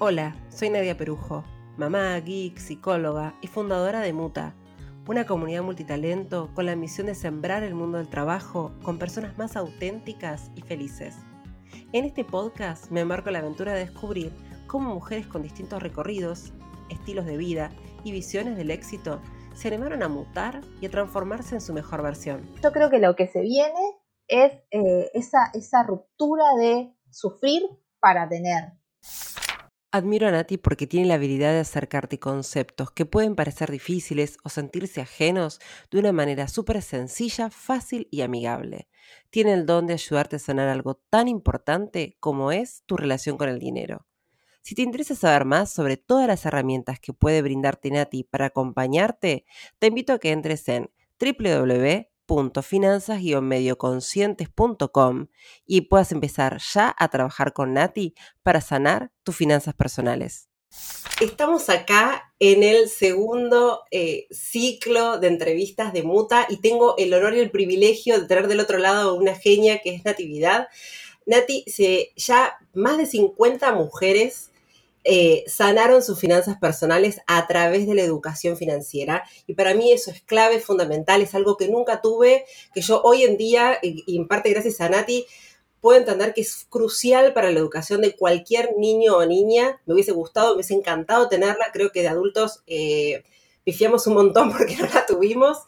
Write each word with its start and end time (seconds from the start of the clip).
Hola, 0.00 0.34
soy 0.48 0.70
Nadia 0.70 0.96
Perujo, 0.96 1.44
mamá, 1.76 2.18
geek, 2.18 2.58
psicóloga 2.58 3.36
y 3.40 3.46
fundadora 3.46 4.00
de 4.00 4.12
Muta, 4.12 4.52
una 5.06 5.24
comunidad 5.24 5.62
multitalento 5.62 6.50
con 6.52 6.66
la 6.66 6.74
misión 6.74 7.06
de 7.06 7.14
sembrar 7.14 7.62
el 7.62 7.76
mundo 7.76 7.98
del 7.98 8.08
trabajo 8.08 8.74
con 8.82 8.98
personas 8.98 9.38
más 9.38 9.54
auténticas 9.54 10.50
y 10.56 10.62
felices. 10.62 11.14
En 11.92 12.04
este 12.04 12.24
podcast 12.24 12.90
me 12.90 13.02
embarco 13.02 13.28
en 13.28 13.34
la 13.34 13.38
aventura 13.38 13.72
de 13.72 13.86
descubrir 13.86 14.32
cómo 14.66 14.92
mujeres 14.92 15.28
con 15.28 15.42
distintos 15.42 15.80
recorridos, 15.80 16.52
estilos 16.90 17.24
de 17.24 17.36
vida 17.36 17.70
y 18.02 18.10
visiones 18.10 18.56
del 18.56 18.72
éxito 18.72 19.22
se 19.54 19.68
animaron 19.68 20.02
a 20.02 20.08
mutar 20.08 20.60
y 20.80 20.86
a 20.86 20.90
transformarse 20.90 21.54
en 21.54 21.60
su 21.60 21.72
mejor 21.72 22.02
versión. 22.02 22.50
Yo 22.64 22.72
creo 22.72 22.90
que 22.90 22.98
lo 22.98 23.14
que 23.14 23.28
se 23.28 23.42
viene 23.42 23.80
es 24.26 24.52
eh, 24.72 25.12
esa, 25.14 25.50
esa 25.54 25.84
ruptura 25.84 26.56
de 26.58 26.92
sufrir 27.10 27.62
para 28.00 28.28
tener. 28.28 28.72
Admiro 29.96 30.26
a 30.26 30.32
Nati 30.32 30.58
porque 30.58 30.88
tiene 30.88 31.06
la 31.06 31.14
habilidad 31.14 31.52
de 31.52 31.60
acercarte 31.60 32.18
conceptos 32.18 32.90
que 32.90 33.06
pueden 33.06 33.36
parecer 33.36 33.70
difíciles 33.70 34.38
o 34.42 34.48
sentirse 34.48 35.00
ajenos 35.00 35.60
de 35.88 36.00
una 36.00 36.10
manera 36.10 36.48
súper 36.48 36.82
sencilla, 36.82 37.48
fácil 37.48 38.08
y 38.10 38.22
amigable. 38.22 38.88
Tiene 39.30 39.52
el 39.52 39.66
don 39.66 39.86
de 39.86 39.92
ayudarte 39.92 40.34
a 40.34 40.40
sanar 40.40 40.68
algo 40.68 40.96
tan 41.10 41.28
importante 41.28 42.16
como 42.18 42.50
es 42.50 42.82
tu 42.86 42.96
relación 42.96 43.36
con 43.36 43.48
el 43.48 43.60
dinero. 43.60 44.04
Si 44.62 44.74
te 44.74 44.82
interesa 44.82 45.14
saber 45.14 45.44
más 45.44 45.72
sobre 45.72 45.96
todas 45.96 46.26
las 46.26 46.44
herramientas 46.44 46.98
que 46.98 47.12
puede 47.12 47.40
brindarte 47.40 47.92
Nati 47.92 48.24
para 48.24 48.46
acompañarte, 48.46 49.44
te 49.78 49.86
invito 49.86 50.12
a 50.12 50.18
que 50.18 50.32
entres 50.32 50.68
en 50.70 50.90
www 51.20 52.13
www.finanzas-medioconscientes.com 52.26 55.26
y 55.66 55.82
puedas 55.82 56.10
empezar 56.12 56.58
ya 56.72 56.94
a 56.98 57.08
trabajar 57.08 57.52
con 57.52 57.74
Nati 57.74 58.14
para 58.42 58.60
sanar 58.60 59.12
tus 59.22 59.36
finanzas 59.36 59.74
personales. 59.74 60.48
Estamos 61.20 61.70
acá 61.70 62.34
en 62.40 62.64
el 62.64 62.88
segundo 62.88 63.82
eh, 63.92 64.26
ciclo 64.30 65.18
de 65.18 65.28
entrevistas 65.28 65.92
de 65.92 66.02
Muta 66.02 66.46
y 66.48 66.56
tengo 66.56 66.96
el 66.98 67.14
honor 67.14 67.36
y 67.36 67.40
el 67.40 67.52
privilegio 67.52 68.20
de 68.20 68.26
tener 68.26 68.48
del 68.48 68.58
otro 68.60 68.78
lado 68.78 69.14
una 69.14 69.36
genia 69.36 69.78
que 69.78 69.94
es 69.94 70.04
Natividad. 70.04 70.66
Nati, 71.26 71.64
ya 72.16 72.58
más 72.74 72.98
de 72.98 73.06
50 73.06 73.72
mujeres 73.72 74.50
eh, 75.04 75.44
sanaron 75.46 76.02
sus 76.02 76.18
finanzas 76.18 76.56
personales 76.58 77.20
a 77.26 77.46
través 77.46 77.86
de 77.86 77.94
la 77.94 78.02
educación 78.02 78.56
financiera. 78.56 79.24
Y 79.46 79.54
para 79.54 79.74
mí 79.74 79.92
eso 79.92 80.10
es 80.10 80.22
clave, 80.22 80.60
fundamental, 80.60 81.20
es 81.20 81.34
algo 81.34 81.58
que 81.58 81.68
nunca 81.68 82.00
tuve, 82.00 82.46
que 82.74 82.80
yo 82.80 83.02
hoy 83.02 83.22
en 83.22 83.36
día, 83.36 83.78
y, 83.82 84.16
en 84.16 84.26
parte 84.26 84.48
gracias 84.50 84.80
a 84.80 84.88
Nati, 84.88 85.26
puedo 85.80 85.98
entender 85.98 86.32
que 86.32 86.40
es 86.40 86.66
crucial 86.70 87.34
para 87.34 87.50
la 87.50 87.58
educación 87.58 88.00
de 88.00 88.16
cualquier 88.16 88.70
niño 88.78 89.18
o 89.18 89.26
niña. 89.26 89.78
Me 89.84 89.92
hubiese 89.92 90.12
gustado, 90.12 90.48
me 90.48 90.54
hubiese 90.54 90.72
encantado 90.72 91.28
tenerla. 91.28 91.66
Creo 91.74 91.92
que 91.92 92.00
de 92.00 92.08
adultos 92.08 92.62
eh, 92.66 93.22
pifiamos 93.64 94.06
un 94.06 94.14
montón 94.14 94.50
porque 94.56 94.76
no 94.76 94.86
la 94.86 95.04
tuvimos. 95.04 95.58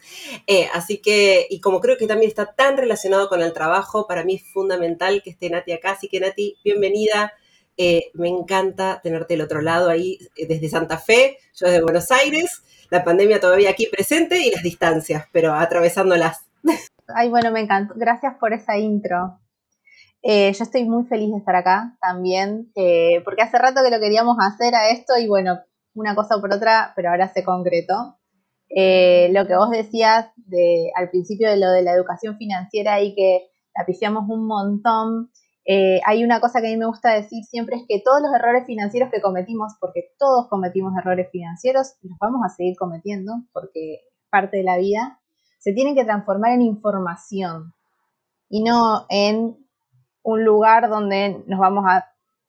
Eh, 0.47 0.69
así 0.73 0.99
que, 1.03 1.47
y 1.51 1.61
como 1.61 1.81
creo 1.81 1.99
que 1.99 2.07
también 2.07 2.31
está 2.31 2.55
tan 2.55 2.79
relacionado 2.79 3.29
con 3.29 3.43
el 3.43 3.53
trabajo, 3.53 4.07
para 4.07 4.25
mí 4.25 4.37
es 4.37 4.51
fundamental 4.51 5.23
que 5.23 5.29
esté 5.29 5.51
Nati 5.51 5.73
acá. 5.73 5.91
Así 5.91 6.09
que 6.09 6.21
Nati, 6.21 6.57
bienvenida. 6.65 7.35
Eh, 7.79 8.11
me 8.15 8.29
encanta 8.29 9.01
tenerte 9.03 9.35
del 9.35 9.43
otro 9.43 9.61
lado 9.61 9.91
ahí 9.91 10.19
eh, 10.37 10.47
desde 10.47 10.69
Santa 10.69 10.97
Fe, 10.97 11.37
yo 11.55 11.67
desde 11.67 11.83
Buenos 11.83 12.11
Aires, 12.11 12.63
la 12.91 13.05
pandemia 13.05 13.39
todavía 13.39 13.71
aquí 13.71 13.87
presente 13.87 14.39
y 14.39 14.51
las 14.51 14.63
distancias, 14.63 15.27
pero 15.31 15.53
atravesándolas. 15.53 16.47
Ay, 17.15 17.29
bueno, 17.29 17.51
me 17.51 17.61
encantó. 17.61 17.95
Gracias 17.97 18.35
por 18.41 18.55
esa 18.55 18.79
intro. 18.79 19.39
Eh, 20.23 20.53
yo 20.53 20.65
estoy 20.65 20.85
muy 20.85 21.05
feliz 21.05 21.31
de 21.31 21.39
estar 21.39 21.55
acá 21.55 21.97
también, 22.01 22.73
porque 23.25 23.43
hace 23.43 23.59
rato 23.59 23.83
que 23.85 23.95
lo 23.95 24.01
queríamos 24.01 24.37
hacer 24.41 24.75
a 24.75 24.89
esto 24.89 25.17
y 25.19 25.29
bueno, 25.29 25.61
una 25.95 26.15
cosa 26.15 26.41
por 26.41 26.53
otra, 26.53 26.93
pero 26.97 27.11
ahora 27.11 27.29
se 27.29 27.45
concretó. 27.45 28.19
lo 28.69 29.47
que 29.47 29.57
vos 29.57 29.71
decías 29.71 30.31
de, 30.37 30.91
al 30.97 31.11
principio 31.11 31.51
de 31.51 31.59
lo 31.59 31.71
de 31.71 31.83
la 31.83 31.93
educación 31.93 32.39
financiera 32.39 33.01
y 33.03 33.15
que 33.15 33.51
la 33.77 33.85
pifiamos 33.85 34.25
un 34.29 34.47
montón, 34.47 35.31
eh, 35.69 36.01
hay 36.07 36.25
una 36.25 36.41
cosa 36.41 36.61
que 36.61 36.69
a 36.69 36.71
mí 36.71 36.77
me 36.77 36.87
gusta 36.87 37.13
decir 37.13 37.43
siempre 37.45 37.77
es 37.77 37.83
que 37.89 38.01
todos 38.01 38.23
los 38.23 38.33
errores 38.33 38.65
financieros 38.67 39.11
que 39.11 39.21
cometimos, 39.21 39.75
porque 39.81 40.15
todos 40.19 40.49
cometimos 40.49 40.93
errores 40.97 41.29
financieros, 41.33 41.97
los 42.03 42.17
vamos 42.19 42.41
a 42.45 42.55
seguir 42.55 42.77
cometiendo 42.77 43.33
porque 43.53 43.95
es 43.95 44.01
parte 44.31 44.59
de 44.59 44.63
la 44.63 44.77
vida, 44.79 45.21
se 45.59 45.73
tienen 45.73 45.97
que 45.97 46.05
transformar 46.05 46.53
en 46.53 46.63
información 46.63 47.75
y 48.49 48.63
no 48.63 49.07
en 49.09 49.57
un 50.23 50.45
lugar 50.45 50.89
donde 50.89 51.43
nos 51.47 51.59
vamos 51.59 51.85
a 51.89 52.07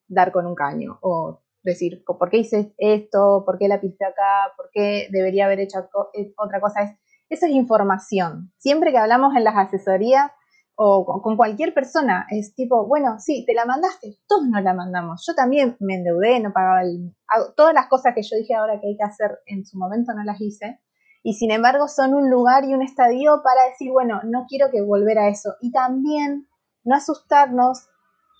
dar 0.08 0.32
con 0.32 0.46
un 0.46 0.54
caño 0.54 1.00
o 1.02 1.42
decir, 1.64 2.04
¿por 2.06 2.30
qué 2.30 2.38
hice 2.38 2.74
esto? 2.78 3.44
¿Por 3.46 3.58
qué 3.58 3.68
la 3.68 3.82
piste 3.82 4.06
acá? 4.06 4.54
¿Por 4.56 4.70
qué 4.72 5.08
debería 5.12 5.46
haber 5.46 5.60
hecho 5.60 5.90
eh, 6.14 6.34
otra 6.38 6.62
cosa? 6.62 6.98
eso 7.30 7.46
es 7.46 7.52
información. 7.52 8.54
Siempre 8.58 8.92
que 8.92 8.98
hablamos 8.98 9.36
en 9.36 9.44
las 9.44 9.56
asesorías, 9.56 10.32
o 10.80 11.22
con 11.24 11.36
cualquier 11.36 11.74
persona. 11.74 12.28
Es 12.30 12.54
tipo, 12.54 12.86
bueno, 12.88 13.20
sí, 13.20 13.44
te 13.46 13.56
la 13.56 13.66
mandaste, 13.66 14.20
todos 14.28 14.48
nos 14.48 14.64
la 14.64 14.76
mandamos. 14.76 15.26
Yo 15.28 15.34
también 15.34 15.76
me 15.80 15.96
endeudé, 15.96 16.40
no 16.40 16.54
pagaba 16.54 16.84
el, 16.84 17.16
todas 17.56 17.74
las 17.74 17.88
cosas 17.88 18.14
que 18.14 18.22
yo 18.22 18.38
dije 18.38 18.54
ahora 18.54 18.80
que 18.80 18.88
hay 18.88 18.96
que 18.96 19.04
hacer 19.04 19.40
en 19.48 19.66
su 19.66 19.78
momento 19.78 20.14
no 20.14 20.24
las 20.24 20.40
hice. 20.40 20.80
Y 21.24 21.34
sin 21.34 21.50
embargo 21.52 21.88
son 21.88 22.14
un 22.14 22.30
lugar 22.30 22.64
y 22.64 22.76
un 22.76 22.84
estadio 22.84 23.42
para 23.44 23.68
decir, 23.70 23.92
bueno, 23.92 24.22
no 24.24 24.46
quiero 24.48 24.70
que 24.72 24.82
volver 24.84 25.18
a 25.18 25.30
eso. 25.30 25.56
Y 25.62 25.72
también 25.72 26.48
no 26.84 26.96
asustarnos 26.96 27.90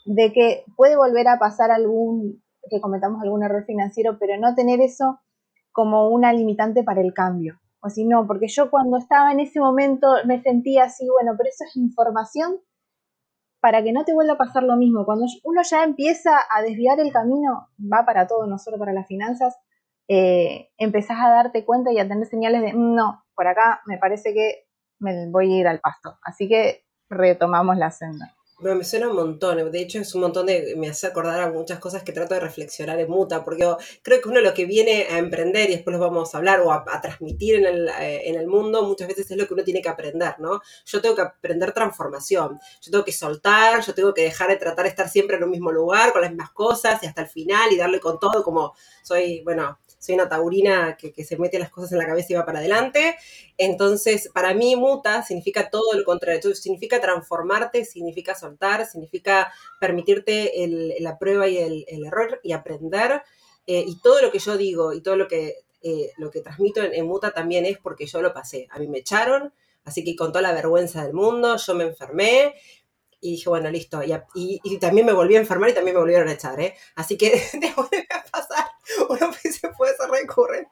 de 0.06 0.32
que 0.32 0.64
puede 0.78 0.96
volver 0.96 1.28
a 1.28 1.40
pasar 1.40 1.72
algún, 1.72 2.44
que 2.70 2.80
cometamos 2.80 3.22
algún 3.24 3.44
error 3.44 3.66
financiero, 3.66 4.18
pero 4.20 4.40
no 4.40 4.54
tener 4.54 4.80
eso 4.80 5.20
como 5.72 6.10
una 6.10 6.32
limitante 6.34 6.84
para 6.84 7.02
el 7.02 7.14
cambio 7.14 7.60
o 7.82 7.90
si 7.90 8.06
no, 8.06 8.26
porque 8.28 8.48
yo 8.48 8.70
cuando 8.70 8.98
estaba 8.98 9.32
en 9.32 9.40
ese 9.40 9.60
momento 9.60 10.08
me 10.26 10.42
sentía 10.42 10.86
así, 10.86 11.08
bueno, 11.10 11.34
pero 11.38 11.50
eso 11.50 11.64
es 11.68 11.76
información 11.76 12.60
para 13.62 13.84
que 13.84 13.92
no 13.92 14.06
te 14.06 14.14
vuelva 14.14 14.34
a 14.34 14.38
pasar 14.38 14.64
lo 14.64 14.76
mismo. 14.76 15.06
Cuando 15.06 15.26
uno 15.44 15.62
ya 15.64 15.84
empieza 15.84 16.38
a 16.50 16.62
desviar 16.62 17.00
el 17.00 17.12
camino, 17.12 17.70
va 17.82 18.06
para 18.06 18.28
todo, 18.28 18.48
no 18.48 18.58
solo 18.58 18.78
para 18.78 18.94
las 18.94 19.08
finanzas, 19.08 19.58
eh, 20.08 20.70
empezás 20.78 21.18
a 21.20 21.30
darte 21.30 21.66
cuenta 21.66 21.92
y 21.92 22.00
a 22.00 22.08
tener 22.08 22.26
señales 22.28 22.62
de, 22.62 22.74
mm, 22.74 22.96
no, 22.96 23.26
por 23.36 23.48
acá 23.48 23.82
me 23.86 23.98
parece 23.98 24.34
que 24.34 24.68
me 25.00 25.30
voy 25.30 25.54
a 25.54 25.60
ir 25.60 25.68
al 25.68 25.80
pasto. 25.80 26.18
Así 26.24 26.48
que 26.48 26.86
retomamos 27.10 27.78
la 27.78 27.92
senda. 27.92 28.37
Me 28.60 28.84
suena 28.84 29.08
un 29.08 29.16
montón, 29.16 29.72
de 29.72 29.80
hecho 29.80 30.00
es 30.00 30.16
un 30.16 30.22
montón 30.22 30.48
de, 30.48 30.74
me 30.78 30.90
hace 30.90 31.06
acordar 31.06 31.40
a 31.42 31.52
muchas 31.52 31.78
cosas 31.78 32.02
que 32.02 32.12
trato 32.12 32.34
de 32.34 32.40
reflexionar 32.40 33.00
en 33.00 33.08
muta, 33.08 33.44
porque 33.44 33.72
creo 34.02 34.20
que 34.20 34.30
uno 34.30 34.42
lo 34.42 34.56
que 34.56 34.66
viene 34.66 35.06
a 35.12 35.20
emprender, 35.20 35.70
y 35.70 35.74
después 35.74 35.96
lo 35.96 36.00
vamos 36.00 36.34
a 36.34 36.40
hablar, 36.40 36.62
o 36.62 36.72
a, 36.72 36.84
transmitir 37.00 37.58
en 37.58 37.66
el, 37.66 37.88
eh, 37.88 38.22
en 38.26 38.36
el, 38.36 38.48
mundo, 38.48 38.82
muchas 38.82 39.08
veces 39.10 39.30
es 39.30 39.38
lo 39.38 39.48
que 39.48 39.54
uno 39.54 39.64
tiene 39.64 39.80
que 39.84 39.90
aprender, 39.90 40.40
¿no? 40.40 40.60
Yo 40.86 41.00
tengo 41.02 41.16
que 41.16 41.22
aprender 41.22 41.72
transformación, 41.72 42.60
yo 42.82 42.92
tengo 42.92 43.06
que 43.06 43.12
soltar, 43.12 43.86
yo 43.86 43.94
tengo 43.94 44.12
que 44.12 44.24
dejar 44.24 44.50
de 44.50 44.56
tratar 44.56 44.86
de 44.86 44.90
estar 44.90 45.08
siempre 45.08 45.38
en 45.38 45.44
un 45.44 45.52
mismo 45.52 45.72
lugar, 45.72 46.12
con 46.12 46.22
las 46.24 46.32
mismas 46.32 46.50
cosas, 46.52 47.04
y 47.04 47.06
hasta 47.06 47.22
el 47.22 47.28
final, 47.28 47.72
y 47.72 47.78
darle 47.78 48.00
con 48.00 48.20
todo, 48.20 48.44
como 48.44 48.74
soy, 49.04 49.44
bueno, 49.44 49.78
soy 50.00 50.16
una 50.16 50.30
taurina 50.30 50.98
que, 50.98 51.24
se 51.24 51.38
mete 51.38 51.60
las 51.60 51.70
cosas 51.70 51.92
en 51.92 51.98
la 51.98 52.06
cabeza 52.06 52.28
y 52.30 52.36
va 52.36 52.46
para 52.46 52.60
adelante. 52.60 53.16
Entonces, 53.58 54.30
para 54.34 54.54
mí, 54.54 54.76
muta 54.76 55.24
significa 55.24 55.70
todo 55.70 55.94
lo 55.94 56.04
contrario. 56.04 56.56
significa 56.56 57.02
transformarte, 57.02 57.86
significa 57.86 58.36
soltar, 58.36 58.86
significa 58.86 59.52
permitirte 59.80 60.52
la 61.00 61.18
prueba 61.18 61.48
y 61.48 61.58
el, 61.58 61.86
error 62.06 62.40
y 62.44 62.52
aprender. 62.52 63.22
Eh, 63.66 63.84
y 63.86 64.00
todo 64.02 64.22
lo 64.22 64.32
que 64.32 64.40
yo 64.40 64.56
digo 64.56 64.94
y 64.94 65.02
todo 65.02 65.18
lo 65.18 65.28
que, 65.28 65.56
eh, 65.82 66.12
lo 66.18 66.32
que 66.32 66.42
transmito 66.42 66.82
en, 66.82 67.06
muta 67.06 67.32
también 67.32 67.66
es 67.66 67.78
porque 67.78 68.06
yo 68.06 68.22
lo 68.22 68.34
pasé. 68.34 68.68
A 68.72 68.80
mí 68.80 68.88
me 68.88 69.00
echaron, 69.00 69.54
así 69.84 70.04
que 70.04 70.16
con 70.16 70.32
toda 70.32 70.42
la 70.42 70.54
vergüenza 70.54 71.04
del 71.04 71.14
mundo, 71.14 71.58
yo 71.58 71.76
me 71.76 71.84
enfermé 71.84 72.56
y 73.20 73.32
dije, 73.32 73.50
bueno, 73.50 73.70
listo. 73.70 74.02
Y, 74.36 74.80
también 74.80 75.06
me 75.06 75.14
volví 75.14 75.36
a 75.36 75.40
enfermar 75.40 75.70
y 75.70 75.74
también 75.74 75.96
me 75.96 76.02
volvieron 76.02 76.28
a 76.28 76.34
echar, 76.34 76.60
¿eh? 76.60 76.76
Así 76.96 77.18
que 77.18 77.32
de 77.54 77.74
uno 79.10 79.34
se 79.34 79.70
puede 79.70 79.96
ser 79.96 80.10
recurrente. 80.10 80.70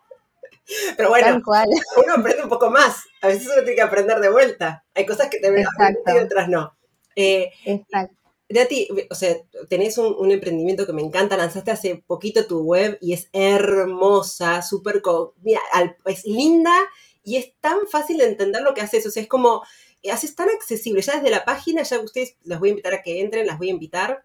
Pero 0.98 1.10
bueno, 1.10 1.42
uno 1.46 2.14
aprende 2.18 2.44
un 2.44 2.50
poco 2.50 2.72
más. 2.72 3.04
A 3.22 3.28
veces 3.28 3.46
uno 3.46 3.58
tiene 3.58 3.76
que 3.76 3.82
aprender 3.82 4.20
de 4.20 4.32
vuelta. 4.32 4.84
Hay 4.96 5.06
cosas 5.06 5.30
que 5.30 5.40
te 5.40 5.48
aprender 5.48 6.04
y 6.08 6.18
otras 6.18 6.50
no. 6.50 6.76
Eh, 7.16 7.52
Exacto. 7.66 8.16
Nati, 8.48 8.88
o 9.10 9.16
sea, 9.16 9.36
tenés 9.70 9.98
un, 9.98 10.32
emprendimiento 10.32 10.86
que 10.86 10.94
me 10.94 11.02
encanta, 11.02 11.36
lanzaste 11.36 11.72
hace 11.72 12.04
poquito 12.06 12.46
tu 12.46 12.62
web 12.62 12.98
y 13.02 13.14
es 13.14 13.28
hermosa, 13.34 14.62
súper, 14.62 15.02
mira, 15.42 15.62
es 16.06 16.26
linda 16.26 16.76
y 17.24 17.38
es 17.38 17.54
tan 17.60 17.88
fácil 17.88 18.20
de 18.20 18.26
entender 18.26 18.62
lo 18.62 18.76
que 18.76 18.82
haces, 18.82 19.06
o 19.08 19.10
sea, 19.10 19.24
es 19.24 19.30
como, 19.30 19.64
eh, 20.04 20.12
haces 20.12 20.36
tan 20.36 20.50
accesible, 20.50 21.02
ya 21.02 21.16
desde 21.16 21.32
la 21.32 21.44
página, 21.44 21.82
ya 21.82 22.00
ustedes 22.00 22.38
las 22.44 22.60
voy 22.60 22.70
a 22.70 22.72
invitar 22.72 22.94
a 22.94 23.02
que 23.02 23.20
entren, 23.20 23.48
las 23.48 23.58
voy 23.58 23.70
a 23.70 23.74
invitar, 23.74 24.25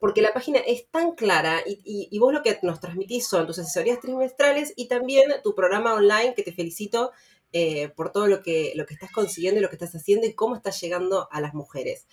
porque 0.00 0.22
la 0.22 0.32
página 0.32 0.58
es 0.58 0.88
tan 0.88 1.12
clara 1.12 1.62
y, 1.66 2.18
vos 2.18 2.32
lo 2.32 2.42
que 2.42 2.58
nos 2.62 2.80
transmitís 2.80 3.26
son 3.26 3.46
tus 3.46 3.58
asesorías 3.58 4.00
trimestrales 4.00 4.72
y 4.76 4.88
también 4.88 5.30
tu 5.42 5.54
programa 5.54 5.94
online, 5.94 6.34
que 6.34 6.42
te 6.42 6.52
felicito 6.52 7.12
eh, 7.52 7.88
por 7.90 8.12
todo 8.12 8.26
lo 8.26 8.42
que, 8.42 8.72
lo 8.74 8.86
que 8.86 8.94
estás 8.94 9.12
consiguiendo 9.12 9.60
y 9.60 9.62
lo 9.62 9.68
que 9.68 9.76
estás 9.76 9.94
haciendo 9.94 10.26
y 10.26 10.34
cómo 10.34 10.56
estás 10.56 10.80
llegando 10.80 11.28
a 11.30 11.40
las 11.40 11.54
mujeres. 11.54 12.06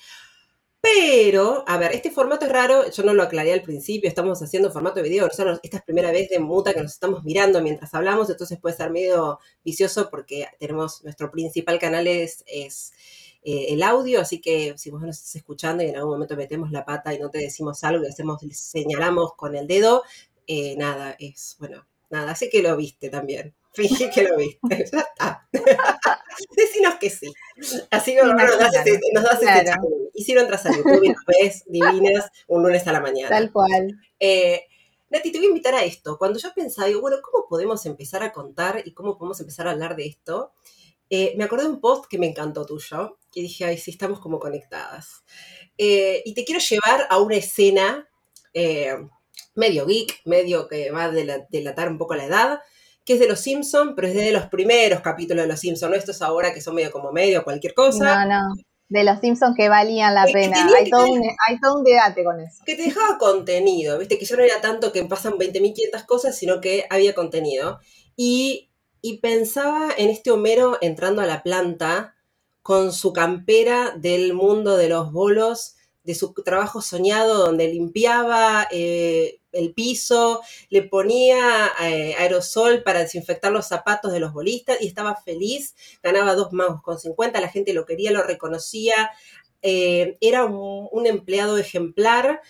Pero, 0.82 1.64
a 1.66 1.78
ver, 1.78 1.94
este 1.94 2.12
formato 2.12 2.46
es 2.46 2.52
raro, 2.52 2.90
yo 2.92 3.04
no 3.04 3.14
lo 3.14 3.24
aclaré 3.24 3.54
al 3.54 3.62
principio, 3.62 4.10
estamos 4.10 4.42
haciendo 4.42 4.70
formato 4.70 4.98
de 4.98 5.08
video, 5.08 5.28
esta 5.28 5.58
es 5.62 5.82
primera 5.84 6.12
vez 6.12 6.28
de 6.28 6.40
muta 6.40 6.74
que 6.74 6.82
nos 6.82 6.92
estamos 6.92 7.24
mirando 7.24 7.62
mientras 7.62 7.94
hablamos, 7.94 8.30
entonces 8.30 8.60
puede 8.60 8.76
ser 8.76 8.92
medio 8.92 9.40
vicioso 9.64 10.10
porque 10.10 10.46
tenemos, 10.60 11.02
nuestro 11.06 11.32
principal 11.32 11.80
canal 11.80 12.06
es 12.06 12.44
eh, 13.44 13.68
el 13.70 13.84
audio, 13.84 14.22
así 14.22 14.40
que 14.40 14.74
si 14.78 14.90
vos 14.90 15.02
nos 15.02 15.18
estás 15.18 15.36
escuchando 15.36 15.84
y 15.84 15.88
en 15.88 15.96
algún 15.96 16.14
momento 16.14 16.36
metemos 16.38 16.72
la 16.72 16.86
pata 16.86 17.14
y 17.14 17.20
no 17.20 17.30
te 17.30 17.40
decimos 17.40 17.84
algo 17.84 18.04
y 18.04 18.08
hacemos, 18.08 18.42
señalamos 18.52 19.34
con 19.36 19.56
el 19.56 19.68
dedo, 19.68 20.04
eh, 20.48 20.76
nada, 20.78 21.16
es, 21.20 21.56
bueno, 21.60 21.86
nada, 22.10 22.36
sé 22.36 22.50
que 22.50 22.62
lo 22.62 22.76
viste 22.78 23.10
también. 23.10 23.54
Finge 23.74 24.10
que 24.12 24.24
lo 24.24 24.38
viste. 24.38 24.86
Ya 24.92 25.00
está. 25.00 25.48
Decinos 26.56 26.96
que 27.00 27.10
sí. 27.10 27.34
Así 27.90 28.16
nos, 28.16 28.28
nos 28.28 28.60
das, 28.60 28.76
ese, 28.86 29.00
nos 29.14 29.24
das 29.24 29.40
claro. 29.40 29.82
Y 30.14 30.24
si 30.24 30.34
no 30.34 30.42
entras 30.42 30.66
a 30.66 30.76
YouTube 30.76 31.04
y 31.04 31.10
nos 31.10 31.26
ves 31.26 31.64
divinas 31.68 32.30
un 32.48 32.64
lunes 32.64 32.88
a 32.88 32.92
la 32.92 33.02
mañana. 33.02 33.30
Tal 33.30 33.52
cual. 33.52 34.00
Eh, 34.20 34.64
Nati, 35.10 35.32
te 35.32 35.40
voy 35.40 35.48
a 35.48 35.50
invitar 35.50 35.74
a 35.76 35.84
esto. 35.84 36.18
Cuando 36.18 36.40
yo 36.40 36.54
pensaba, 36.54 36.88
digo, 36.88 37.02
bueno, 37.02 37.18
¿cómo 37.22 37.48
podemos 37.48 37.86
empezar 37.86 38.24
a 38.24 38.32
contar 38.32 38.84
y 38.86 38.94
cómo 38.94 39.18
podemos 39.18 39.40
empezar 39.40 39.68
a 39.68 39.72
hablar 39.72 39.96
de 39.96 40.06
esto? 40.06 40.54
Eh, 41.10 41.34
me 41.38 41.44
acordé 41.44 41.64
de 41.64 41.70
un 41.70 41.82
post 41.82 42.06
que 42.06 42.18
me 42.18 42.28
encantó 42.28 42.66
tuyo, 42.66 43.18
que 43.34 43.42
dije, 43.42 43.66
ay, 43.66 43.78
sí, 43.78 43.92
estamos 43.92 44.20
como 44.20 44.40
conectadas. 44.40 45.24
Eh, 45.78 46.22
y 46.26 46.34
te 46.34 46.46
quiero 46.46 46.62
llevar 46.62 47.08
a 47.10 47.18
una 47.18 47.36
escena 47.36 48.08
eh, 48.54 48.96
medio 49.56 49.86
geek, 49.86 50.22
medio 50.26 50.68
que 50.68 50.92
va 50.92 51.06
a 51.06 51.12
delatar 51.12 51.90
un 51.90 51.98
poco 51.98 52.16
la 52.16 52.26
edad, 52.26 52.60
que 53.04 53.14
es 53.14 53.20
de 53.20 53.28
Los 53.28 53.40
Simpsons, 53.40 53.94
pero 53.96 54.08
es 54.08 54.14
de 54.14 54.32
los 54.32 54.46
primeros 54.48 55.02
capítulos 55.02 55.44
de 55.44 55.50
Los 55.50 55.60
Simpsons, 55.60 55.92
no 55.92 55.98
estos 55.98 56.22
ahora 56.22 56.54
que 56.54 56.62
son 56.62 56.76
medio 56.76 56.92
como 56.92 57.12
medio 57.12 57.44
cualquier 57.44 57.74
cosa. 57.74 58.26
No, 58.26 58.40
no, 58.40 58.54
de 58.90 59.04
Los 59.04 59.20
Simpsons 59.20 59.56
que 59.58 59.70
valían 59.70 60.14
la 60.14 60.26
pena. 60.26 60.68
Hay 60.78 60.90
todo, 60.90 61.06
un, 61.06 61.22
hay 61.48 61.60
todo, 61.60 61.78
un, 61.78 61.84
debate 61.84 62.24
con 62.24 62.40
eso. 62.40 62.64
Que 62.66 62.76
te 62.76 62.84
dejaba 62.84 63.18
contenido, 63.18 63.98
viste, 63.98 64.18
que 64.18 64.26
ya 64.26 64.36
no 64.36 64.44
era 64.44 64.62
tanto 64.62 64.92
que 64.92 65.04
pasan 65.04 65.34
20.500 65.34 66.06
cosas, 66.06 66.38
sino 66.38 66.62
que 66.62 66.86
había 66.90 67.14
contenido. 67.14 67.80
Y, 68.16 68.70
y 69.02 69.18
pensaba 69.18 69.90
en 69.98 70.10
este 70.10 70.32
Homero 70.32 70.78
entrando 70.82 71.22
a 71.22 71.26
la 71.26 71.44
planta 71.44 72.16
con 72.64 72.94
su 72.94 73.12
campera 73.14 73.94
del 73.98 74.34
mundo 74.34 74.78
de 74.78 74.90
los 74.90 75.12
bolos, 75.12 75.76
de 76.04 76.16
su 76.16 76.34
trabajo 76.34 76.82
soñado 76.82 77.38
donde 77.38 77.68
limpiaba 77.68 78.68
eh, 78.72 79.40
el 79.52 79.74
piso, 79.74 80.42
le 80.70 80.82
ponía 80.82 81.72
eh, 81.82 82.16
aerosol 82.18 82.84
para 82.84 83.00
desinfectar 83.00 83.52
los 83.52 83.68
zapatos 83.68 84.12
de 84.12 84.20
los 84.20 84.34
bolistas 84.34 84.82
y 84.82 84.88
estaba 84.88 85.16
feliz, 85.16 85.76
ganaba 86.02 86.36
dos 86.36 86.52
magos 86.52 86.82
con 86.82 87.00
50, 87.00 87.40
la 87.40 87.50
gente 87.50 87.74
lo 87.74 87.86
quería, 87.86 88.12
lo 88.12 88.24
reconocía, 88.24 89.12
eh, 89.62 90.18
era 90.20 90.46
un, 90.46 90.90
un, 90.92 91.06
empleado 91.06 91.58
ejemplar 91.58 92.42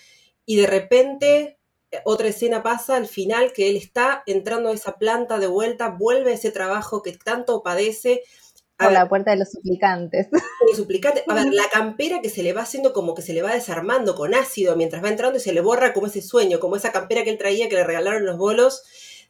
y 0.46 0.56
de 0.56 0.68
repente 0.68 1.60
otra 2.06 2.30
escena 2.30 2.64
pasa 2.64 2.96
al 2.96 3.08
final 3.08 3.54
que 3.54 3.70
él 3.70 3.76
está 3.76 4.24
entrando 4.26 4.70
a 4.70 4.74
esa 4.74 4.98
planta 4.98 5.38
de 5.38 5.48
vuelta, 5.48 5.90
vuelve 5.90 6.32
a 6.32 6.36
ese 6.36 6.52
trabajo 6.52 7.04
que 7.04 7.12
tanto 7.12 7.62
padece, 7.62 8.24
por 8.84 8.92
la 8.92 9.10
puerta 9.10 9.32
de 9.32 9.38
los 9.38 9.52
suplicantes. 9.52 10.28
Los 10.68 10.78
suplicantes. 10.78 11.24
A 11.28 11.34
ver, 11.34 11.54
la 11.54 11.68
campera 11.72 12.22
que 12.22 12.30
se 12.30 12.44
le 12.44 12.54
va 12.54 12.62
haciendo 12.62 12.94
como 12.94 13.14
que 13.16 13.22
se 13.22 13.34
le 13.34 13.42
va 13.42 13.54
desarmando 13.54 14.16
con 14.16 14.34
ácido 14.34 14.76
mientras 14.76 15.04
va 15.04 15.10
entrando 15.10 15.38
y 15.38 15.42
se 15.42 15.54
le 15.54 15.62
borra 15.62 15.94
como 15.94 16.08
ese 16.08 16.22
sueño, 16.22 16.60
como 16.60 16.76
esa 16.76 16.92
campera 16.92 17.24
que 17.24 17.32
él 17.32 17.38
traía 17.38 17.70
que 17.70 17.76
le 17.76 17.84
regalaron 17.84 18.26
los 18.26 18.38
bolos. 18.38 18.84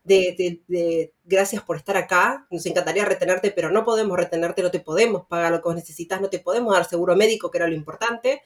De, 0.04 0.62
de, 0.68 1.14
gracias 1.24 1.64
por 1.64 1.78
estar 1.78 1.96
acá, 1.96 2.46
nos 2.52 2.66
encantaría 2.66 3.06
retenerte, 3.06 3.52
pero 3.52 3.72
no 3.72 3.86
podemos 3.86 4.18
retenerte, 4.18 4.62
no 4.62 4.70
te 4.70 4.82
podemos 4.82 5.26
pagar 5.28 5.54
lo 5.54 5.62
que 5.62 5.70
vos 5.70 5.76
necesitas, 5.76 6.20
no 6.20 6.30
te 6.30 6.40
podemos 6.40 6.74
dar 6.74 6.84
seguro 6.84 7.16
médico, 7.16 7.50
que 7.50 7.58
era 7.58 7.68
lo 7.68 7.74
importante. 7.74 8.42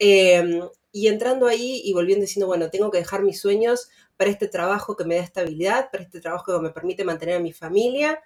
Em, 0.00 0.62
y 0.92 1.06
entrando 1.06 1.46
ahí 1.46 1.82
y 1.84 1.92
volviendo 1.92 2.22
diciendo, 2.22 2.48
bueno, 2.48 2.70
tengo 2.70 2.90
que 2.90 2.98
dejar 2.98 3.22
mis 3.22 3.40
sueños 3.40 3.88
para 4.16 4.30
este 4.30 4.48
trabajo 4.48 4.96
que 4.96 5.04
me 5.04 5.16
da 5.16 5.22
estabilidad, 5.22 5.90
para 5.90 6.02
este 6.02 6.20
trabajo 6.20 6.52
que 6.52 6.60
me 6.60 6.70
permite 6.70 7.04
mantener 7.04 7.36
a 7.36 7.40
mi 7.40 7.52
familia 7.52 8.20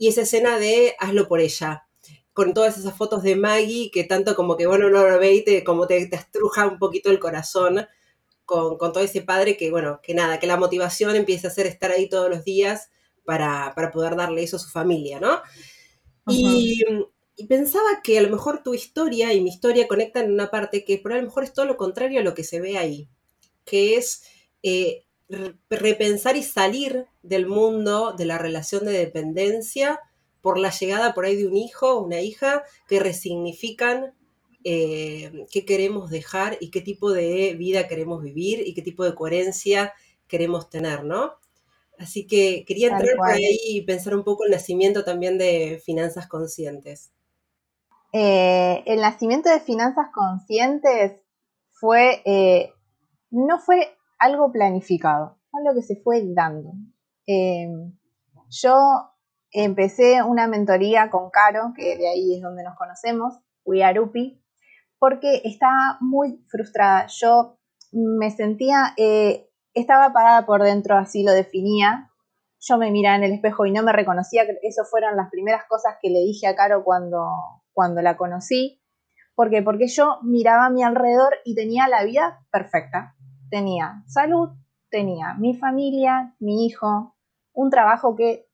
y 0.00 0.08
esa 0.08 0.22
escena 0.22 0.58
de 0.58 0.96
hazlo 0.98 1.28
por 1.28 1.40
ella, 1.40 1.86
con 2.32 2.54
todas 2.54 2.78
esas 2.78 2.96
fotos 2.96 3.22
de 3.22 3.36
Maggie 3.36 3.90
que 3.90 4.02
tanto 4.02 4.34
como 4.34 4.56
que, 4.56 4.66
bueno, 4.66 4.88
no 4.88 5.06
lo 5.06 5.18
ve 5.18 5.34
y 5.34 5.44
te, 5.44 5.62
como 5.62 5.86
te, 5.86 6.06
te 6.06 6.16
estruja 6.16 6.66
un 6.66 6.78
poquito 6.78 7.10
el 7.10 7.18
corazón 7.18 7.86
con, 8.46 8.78
con, 8.78 8.94
todo 8.94 9.04
ese 9.04 9.20
padre 9.20 9.58
que, 9.58 9.70
bueno, 9.70 10.00
que 10.02 10.14
nada, 10.14 10.40
que 10.40 10.46
la 10.46 10.56
motivación 10.56 11.16
empieza 11.16 11.48
a 11.48 11.50
ser 11.50 11.66
estar 11.66 11.90
ahí 11.90 12.08
todos 12.08 12.30
los 12.30 12.44
días 12.44 12.88
para, 13.26 13.74
para 13.76 13.90
poder 13.90 14.16
darle 14.16 14.42
eso 14.42 14.56
a 14.56 14.60
su 14.60 14.70
familia, 14.70 15.20
¿no? 15.20 15.42
y, 16.28 16.82
y, 17.36 17.46
pensaba 17.46 18.00
que 18.02 18.18
a 18.18 18.22
lo 18.22 18.30
mejor 18.30 18.62
tu 18.62 18.72
historia 18.72 19.34
y 19.34 19.42
mi 19.42 19.50
historia 19.50 19.86
conectan 19.86 20.24
en 20.24 20.32
una 20.32 20.50
parte 20.50 20.82
que 20.82 20.96
por 20.96 21.12
a 21.12 21.16
lo 21.16 21.24
mejor 21.24 21.44
es 21.44 21.52
todo 21.52 21.66
lo 21.66 21.76
contrario 21.76 22.20
a 22.20 22.24
lo 22.24 22.32
que 22.32 22.44
se 22.44 22.58
ve 22.58 22.78
ahí, 22.78 23.06
que 23.66 23.96
es 23.96 24.22
eh, 24.62 25.04
repensar 25.68 26.36
y 26.36 26.42
salir 26.42 27.06
del 27.22 27.46
mundo 27.46 28.12
de 28.12 28.24
la 28.24 28.38
relación 28.38 28.84
de 28.84 28.92
dependencia 28.92 30.00
por 30.40 30.58
la 30.58 30.70
llegada 30.70 31.14
por 31.14 31.24
ahí 31.24 31.36
de 31.36 31.46
un 31.46 31.56
hijo 31.56 31.94
o 31.94 32.04
una 32.04 32.20
hija 32.20 32.64
que 32.88 33.00
resignifican 33.00 34.14
eh, 34.64 35.46
qué 35.50 35.64
queremos 35.64 36.10
dejar 36.10 36.58
y 36.60 36.70
qué 36.70 36.80
tipo 36.80 37.12
de 37.12 37.54
vida 37.54 37.88
queremos 37.88 38.22
vivir 38.22 38.66
y 38.66 38.74
qué 38.74 38.82
tipo 38.82 39.04
de 39.04 39.14
coherencia 39.14 39.92
queremos 40.26 40.68
tener, 40.70 41.04
¿no? 41.04 41.34
Así 41.98 42.26
que 42.26 42.64
quería 42.66 42.88
entrar 42.88 43.16
por 43.16 43.28
ahí 43.28 43.58
y 43.66 43.82
pensar 43.82 44.14
un 44.14 44.24
poco 44.24 44.44
el 44.44 44.50
nacimiento 44.50 45.04
también 45.04 45.36
de 45.36 45.82
finanzas 45.84 46.26
conscientes. 46.26 47.10
Eh, 48.12 48.82
el 48.86 49.00
nacimiento 49.00 49.50
de 49.50 49.60
finanzas 49.60 50.08
conscientes 50.12 51.20
fue, 51.72 52.22
eh, 52.24 52.72
no 53.30 53.58
fue 53.58 53.96
algo 54.20 54.52
planificado, 54.52 55.38
algo 55.52 55.74
que 55.74 55.82
se 55.82 55.96
fue 55.96 56.22
dando. 56.32 56.74
Em, 57.26 57.96
yo 58.48 58.76
empecé 59.50 60.22
una 60.22 60.46
mentoría 60.46 61.10
con 61.10 61.30
Caro, 61.30 61.72
que 61.74 61.96
de 61.96 62.08
ahí 62.08 62.36
es 62.36 62.42
donde 62.42 62.62
nos 62.62 62.76
conocemos, 62.76 63.40
Upi, 63.64 64.42
porque 64.98 65.40
estaba 65.44 65.96
muy 66.00 66.44
frustrada. 66.48 67.06
Yo 67.08 67.58
me 67.92 68.30
sentía, 68.30 68.94
eh, 68.96 69.48
estaba 69.74 70.12
parada 70.12 70.44
por 70.44 70.62
dentro, 70.62 70.96
así 70.96 71.24
lo 71.24 71.32
definía. 71.32 72.10
Yo 72.60 72.76
me 72.76 72.90
miraba 72.90 73.16
en 73.16 73.24
el 73.24 73.32
espejo 73.32 73.64
y 73.64 73.72
no 73.72 73.82
me 73.82 73.92
reconocía. 73.92 74.42
Eso 74.62 74.84
fueron 74.84 75.16
las 75.16 75.30
primeras 75.30 75.64
cosas 75.66 75.94
que 76.02 76.10
le 76.10 76.18
dije 76.20 76.46
a 76.46 76.54
Caro 76.54 76.84
cuando, 76.84 77.26
cuando 77.72 78.02
la 78.02 78.16
conocí. 78.16 78.82
¿Por 79.34 79.48
qué? 79.48 79.62
Porque 79.62 79.86
yo 79.86 80.18
miraba 80.22 80.66
a 80.66 80.70
mi 80.70 80.82
alrededor 80.82 81.36
y 81.44 81.54
tenía 81.54 81.88
la 81.88 82.04
vida 82.04 82.44
perfecta 82.50 83.16
tenía 83.50 84.02
salud, 84.06 84.50
tenía 84.90 85.34
mi 85.34 85.54
familia, 85.56 86.34
mi 86.38 86.66
hijo, 86.66 87.16
un 87.52 87.70
trabajo 87.70 88.16
que 88.16 88.46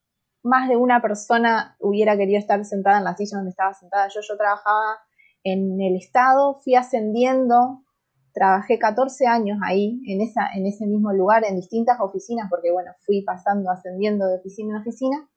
más 0.42 0.68
de 0.68 0.76
una 0.76 1.02
persona 1.02 1.76
hubiera 1.80 2.16
querido 2.16 2.38
estar 2.38 2.64
sentada 2.64 2.98
en 2.98 3.04
la 3.04 3.16
silla 3.16 3.38
donde 3.38 3.50
estaba 3.50 3.74
sentada. 3.74 4.08
Yo, 4.08 4.20
yo 4.26 4.36
trabajaba 4.36 4.98
en 5.42 5.80
el 5.80 5.96
Estado, 5.96 6.60
fui 6.62 6.74
ascendiendo, 6.74 7.84
trabajé 8.32 8.78
14 8.78 9.26
años 9.26 9.58
ahí, 9.64 10.00
en, 10.06 10.20
esa, 10.20 10.48
en 10.54 10.66
ese 10.66 10.86
mismo 10.86 11.12
lugar, 11.12 11.44
en 11.44 11.56
distintas 11.56 11.98
oficinas, 12.00 12.48
porque 12.50 12.70
bueno, 12.70 12.92
fui 13.04 13.22
pasando, 13.22 13.70
ascendiendo 13.70 14.26
de 14.26 14.36
oficina 14.36 14.74
en 14.74 14.80
oficina, 14.82 15.28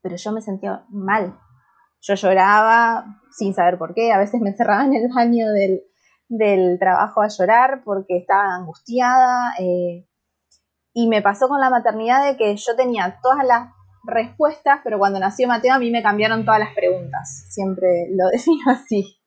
pero 0.00 0.16
yo 0.16 0.32
me 0.32 0.40
sentía 0.40 0.84
mal. 0.88 1.38
Yo 2.00 2.14
lloraba 2.14 3.20
sin 3.30 3.54
saber 3.54 3.78
por 3.78 3.94
qué, 3.94 4.12
a 4.12 4.18
veces 4.18 4.40
me 4.40 4.50
encerraba 4.50 4.84
en 4.84 4.94
el 4.94 5.08
baño 5.12 5.48
del, 5.50 5.82
del 6.28 6.78
trabajo 6.78 7.22
a 7.22 7.28
llorar 7.28 7.82
porque 7.84 8.18
estaba 8.18 8.54
angustiada. 8.54 9.54
Eh, 9.58 10.06
y 10.92 11.08
me 11.08 11.22
pasó 11.22 11.48
con 11.48 11.60
la 11.60 11.70
maternidad 11.70 12.24
de 12.24 12.36
que 12.36 12.56
yo 12.56 12.76
tenía 12.76 13.18
todas 13.22 13.46
las 13.46 13.70
respuestas, 14.04 14.80
pero 14.82 14.98
cuando 14.98 15.20
nació 15.20 15.46
Mateo 15.46 15.74
a 15.74 15.78
mí 15.78 15.90
me 15.90 16.02
cambiaron 16.02 16.44
todas 16.44 16.60
las 16.60 16.74
preguntas. 16.74 17.46
Siempre 17.50 18.08
lo 18.10 18.28
defino 18.32 18.70
así. 18.70 19.18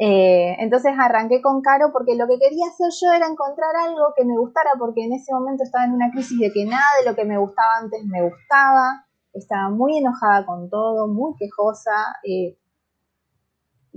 Eh, 0.00 0.54
entonces 0.60 0.92
arranqué 0.96 1.42
con 1.42 1.60
Caro 1.60 1.90
porque 1.92 2.14
lo 2.14 2.28
que 2.28 2.38
quería 2.38 2.66
hacer 2.68 2.86
yo 3.00 3.12
era 3.12 3.26
encontrar 3.26 3.74
algo 3.74 4.14
que 4.16 4.24
me 4.24 4.38
gustara 4.38 4.70
porque 4.78 5.04
en 5.04 5.12
ese 5.12 5.32
momento 5.32 5.64
estaba 5.64 5.86
en 5.86 5.92
una 5.92 6.12
crisis 6.12 6.38
de 6.38 6.52
que 6.52 6.64
nada 6.64 6.86
de 7.00 7.10
lo 7.10 7.16
que 7.16 7.24
me 7.24 7.36
gustaba 7.36 7.78
antes 7.82 8.04
me 8.04 8.22
gustaba. 8.22 9.06
Estaba 9.32 9.70
muy 9.70 9.98
enojada 9.98 10.46
con 10.46 10.70
todo, 10.70 11.08
muy 11.08 11.34
quejosa. 11.36 12.14
Eh, 12.22 12.56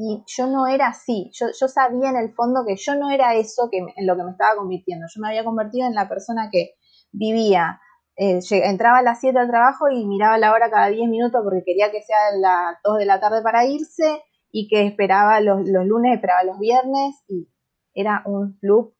y 0.04 0.24
yo 0.26 0.48
no 0.48 0.66
era 0.66 0.88
así, 0.88 1.30
yo, 1.32 1.68
sabía 1.68 2.10
en 2.10 2.16
el 2.16 2.34
fondo 2.34 2.66
que 2.66 2.76
yo 2.76 2.96
no 2.96 3.12
era 3.12 3.36
eso 3.36 3.70
que, 3.72 3.78
en 3.78 4.08
lo 4.08 4.16
que 4.16 4.24
me 4.24 4.32
estaba 4.32 4.56
convirtiendo, 4.56 5.06
yo 5.14 5.22
me 5.22 5.28
había 5.28 5.44
convertido 5.44 5.86
en 5.86 5.94
la 5.94 6.10
persona 6.10 6.50
que 6.52 6.74
vivía, 7.12 7.80
eh, 8.16 8.40
entraba 8.50 8.98
a 8.98 9.04
las 9.04 9.20
7 9.20 9.38
al 9.38 9.48
trabajo 9.48 9.90
y 9.90 10.08
miraba 10.08 10.40
la 10.40 10.54
hora 10.54 10.72
cada 10.72 10.88
10 10.88 11.08
minutos 11.08 11.42
porque 11.44 11.62
quería 11.64 11.92
que 11.92 12.02
sea 12.02 12.18
las 12.36 12.78
2 12.84 12.98
de 12.98 13.06
la 13.06 13.20
tarde 13.20 13.44
para 13.44 13.64
irse 13.66 14.24
y 14.52 14.68
que 14.68 14.88
esperaba 14.88 15.40
los, 15.40 15.68
los 15.68 15.86
lunes, 15.86 16.16
esperaba 16.16 16.44
los 16.46 16.58
viernes 16.58 17.24
y 17.28 17.48
era 17.94 18.24
un 18.26 18.58
loop. 18.62 18.96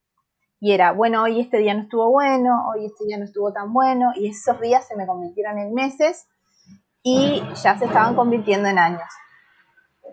Y 0.60 0.70
era, 0.70 0.92
bueno, 0.92 1.24
hoy 1.24 1.40
este 1.40 1.58
día 1.58 1.74
no 1.74 1.82
estuvo 1.82 2.12
bueno, 2.12 2.68
hoy 2.68 2.86
este 2.86 3.06
día 3.06 3.18
no 3.18 3.24
estuvo 3.24 3.52
tan 3.52 3.72
bueno 3.72 4.12
y 4.14 4.28
esos 4.28 4.60
días 4.60 4.86
se 4.86 4.94
me 4.94 5.08
convirtieron 5.08 5.58
en 5.58 5.74
meses 5.74 6.28
y 7.02 7.42
ya 7.60 7.76
se 7.76 7.86
estaban 7.86 8.14
convirtiendo 8.14 8.68
en 8.68 8.78
años. 8.78 9.08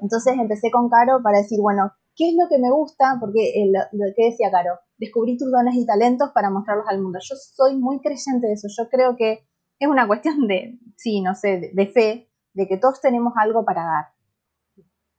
Entonces 0.01 0.33
empecé 0.37 0.71
con 0.71 0.89
Caro 0.89 1.21
para 1.23 1.39
decir, 1.39 1.59
bueno, 1.61 1.91
qué 2.15 2.29
es 2.29 2.35
lo 2.35 2.47
que 2.49 2.57
me 2.57 2.71
gusta, 2.71 3.17
porque 3.19 3.71
lo, 3.71 4.05
que 4.15 4.25
decía 4.29 4.51
Caro, 4.51 4.79
descubrí 4.97 5.37
tus 5.37 5.51
dones 5.51 5.75
y 5.75 5.85
talentos 5.85 6.31
para 6.33 6.49
mostrarlos 6.49 6.87
al 6.89 7.01
mundo. 7.01 7.19
Yo 7.21 7.35
soy 7.35 7.77
muy 7.77 7.99
creyente 7.99 8.47
de 8.47 8.53
eso, 8.53 8.67
yo 8.69 8.89
creo 8.89 9.15
que 9.15 9.47
es 9.79 9.87
una 9.87 10.07
cuestión 10.07 10.47
de, 10.47 10.79
sí, 10.97 11.21
no 11.21 11.35
sé, 11.35 11.71
de 11.73 11.87
fe, 11.87 12.29
de 12.53 12.67
que 12.67 12.77
todos 12.77 12.99
tenemos 13.01 13.33
algo 13.37 13.63
para 13.63 13.83
dar. 13.83 14.05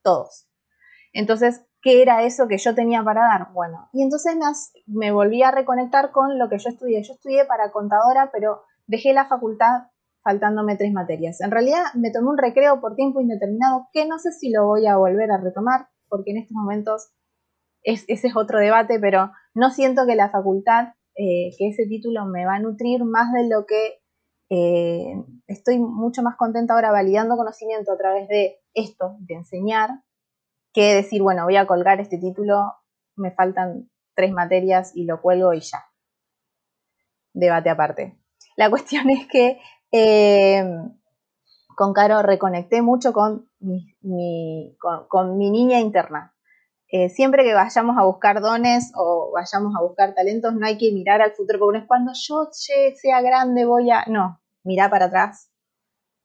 Todos. 0.02 0.46
Entonces, 1.12 1.66
¿qué 1.82 2.02
era 2.02 2.22
eso 2.22 2.46
que 2.46 2.58
yo 2.58 2.74
tenía 2.74 3.02
para 3.02 3.22
dar? 3.22 3.52
Bueno, 3.52 3.88
y 3.92 4.02
entonces 4.02 4.36
me 4.86 5.12
volví 5.12 5.42
a 5.42 5.50
reconectar 5.50 6.10
con 6.12 6.38
lo 6.38 6.48
que 6.48 6.58
yo 6.58 6.68
estudié. 6.68 7.02
Yo 7.02 7.14
estudié 7.14 7.44
para 7.46 7.72
contadora, 7.72 8.30
pero 8.32 8.62
dejé 8.86 9.12
la 9.14 9.26
facultad 9.26 9.84
faltándome 10.22 10.76
tres 10.76 10.92
materias. 10.92 11.40
En 11.40 11.50
realidad 11.50 11.84
me 11.94 12.10
tomé 12.10 12.28
un 12.28 12.38
recreo 12.38 12.80
por 12.80 12.94
tiempo 12.94 13.20
indeterminado 13.20 13.88
que 13.92 14.06
no 14.06 14.18
sé 14.18 14.32
si 14.32 14.50
lo 14.50 14.66
voy 14.66 14.86
a 14.86 14.96
volver 14.96 15.30
a 15.30 15.38
retomar, 15.38 15.88
porque 16.08 16.32
en 16.32 16.38
estos 16.38 16.54
momentos 16.54 17.12
ese 17.82 18.06
es 18.08 18.36
otro 18.36 18.58
debate, 18.58 18.98
pero 19.00 19.30
no 19.54 19.70
siento 19.70 20.06
que 20.06 20.16
la 20.16 20.30
facultad, 20.30 20.94
eh, 21.16 21.50
que 21.58 21.68
ese 21.68 21.86
título 21.86 22.26
me 22.26 22.44
va 22.44 22.56
a 22.56 22.60
nutrir 22.60 23.04
más 23.04 23.32
de 23.32 23.48
lo 23.48 23.64
que 23.66 24.00
eh, 24.50 25.14
estoy 25.46 25.78
mucho 25.78 26.22
más 26.22 26.36
contenta 26.36 26.74
ahora 26.74 26.90
validando 26.90 27.36
conocimiento 27.36 27.92
a 27.92 27.96
través 27.96 28.28
de 28.28 28.58
esto, 28.74 29.16
de 29.20 29.34
enseñar, 29.34 29.90
que 30.72 30.94
decir, 30.94 31.22
bueno, 31.22 31.44
voy 31.44 31.56
a 31.56 31.66
colgar 31.66 32.00
este 32.00 32.18
título, 32.18 32.74
me 33.16 33.30
faltan 33.30 33.88
tres 34.14 34.32
materias 34.32 34.92
y 34.94 35.04
lo 35.04 35.20
cuelgo 35.22 35.54
y 35.54 35.60
ya. 35.60 35.84
Debate 37.32 37.70
aparte. 37.70 38.18
La 38.56 38.68
cuestión 38.70 39.08
es 39.10 39.26
que 39.28 39.60
eh, 39.92 40.64
con 41.76 41.92
Caro 41.92 42.22
reconecté 42.22 42.82
mucho 42.82 43.12
con 43.12 43.48
mi, 43.60 43.96
niña 45.50 45.80
interna. 45.80 46.34
Eh, 46.92 47.08
siempre 47.08 47.44
que 47.44 47.54
vayamos 47.54 47.96
a 47.96 48.04
buscar 48.04 48.40
dones 48.40 48.92
o 48.96 49.30
vayamos 49.32 49.74
a 49.76 49.82
buscar 49.82 50.14
talentos, 50.14 50.54
no 50.54 50.66
hay 50.66 50.76
que 50.76 50.92
mirar 50.92 51.22
al 51.22 51.32
futuro, 51.32 51.58
porque 51.58 51.78
no 51.78 51.82
es 51.82 51.88
cuando 51.88 52.12
yo 52.14 52.48
sea 52.52 53.22
grande 53.22 53.64
voy 53.64 53.90
a... 53.90 54.04
No, 54.08 54.40
mira 54.64 54.90
para 54.90 55.06
atrás, 55.06 55.50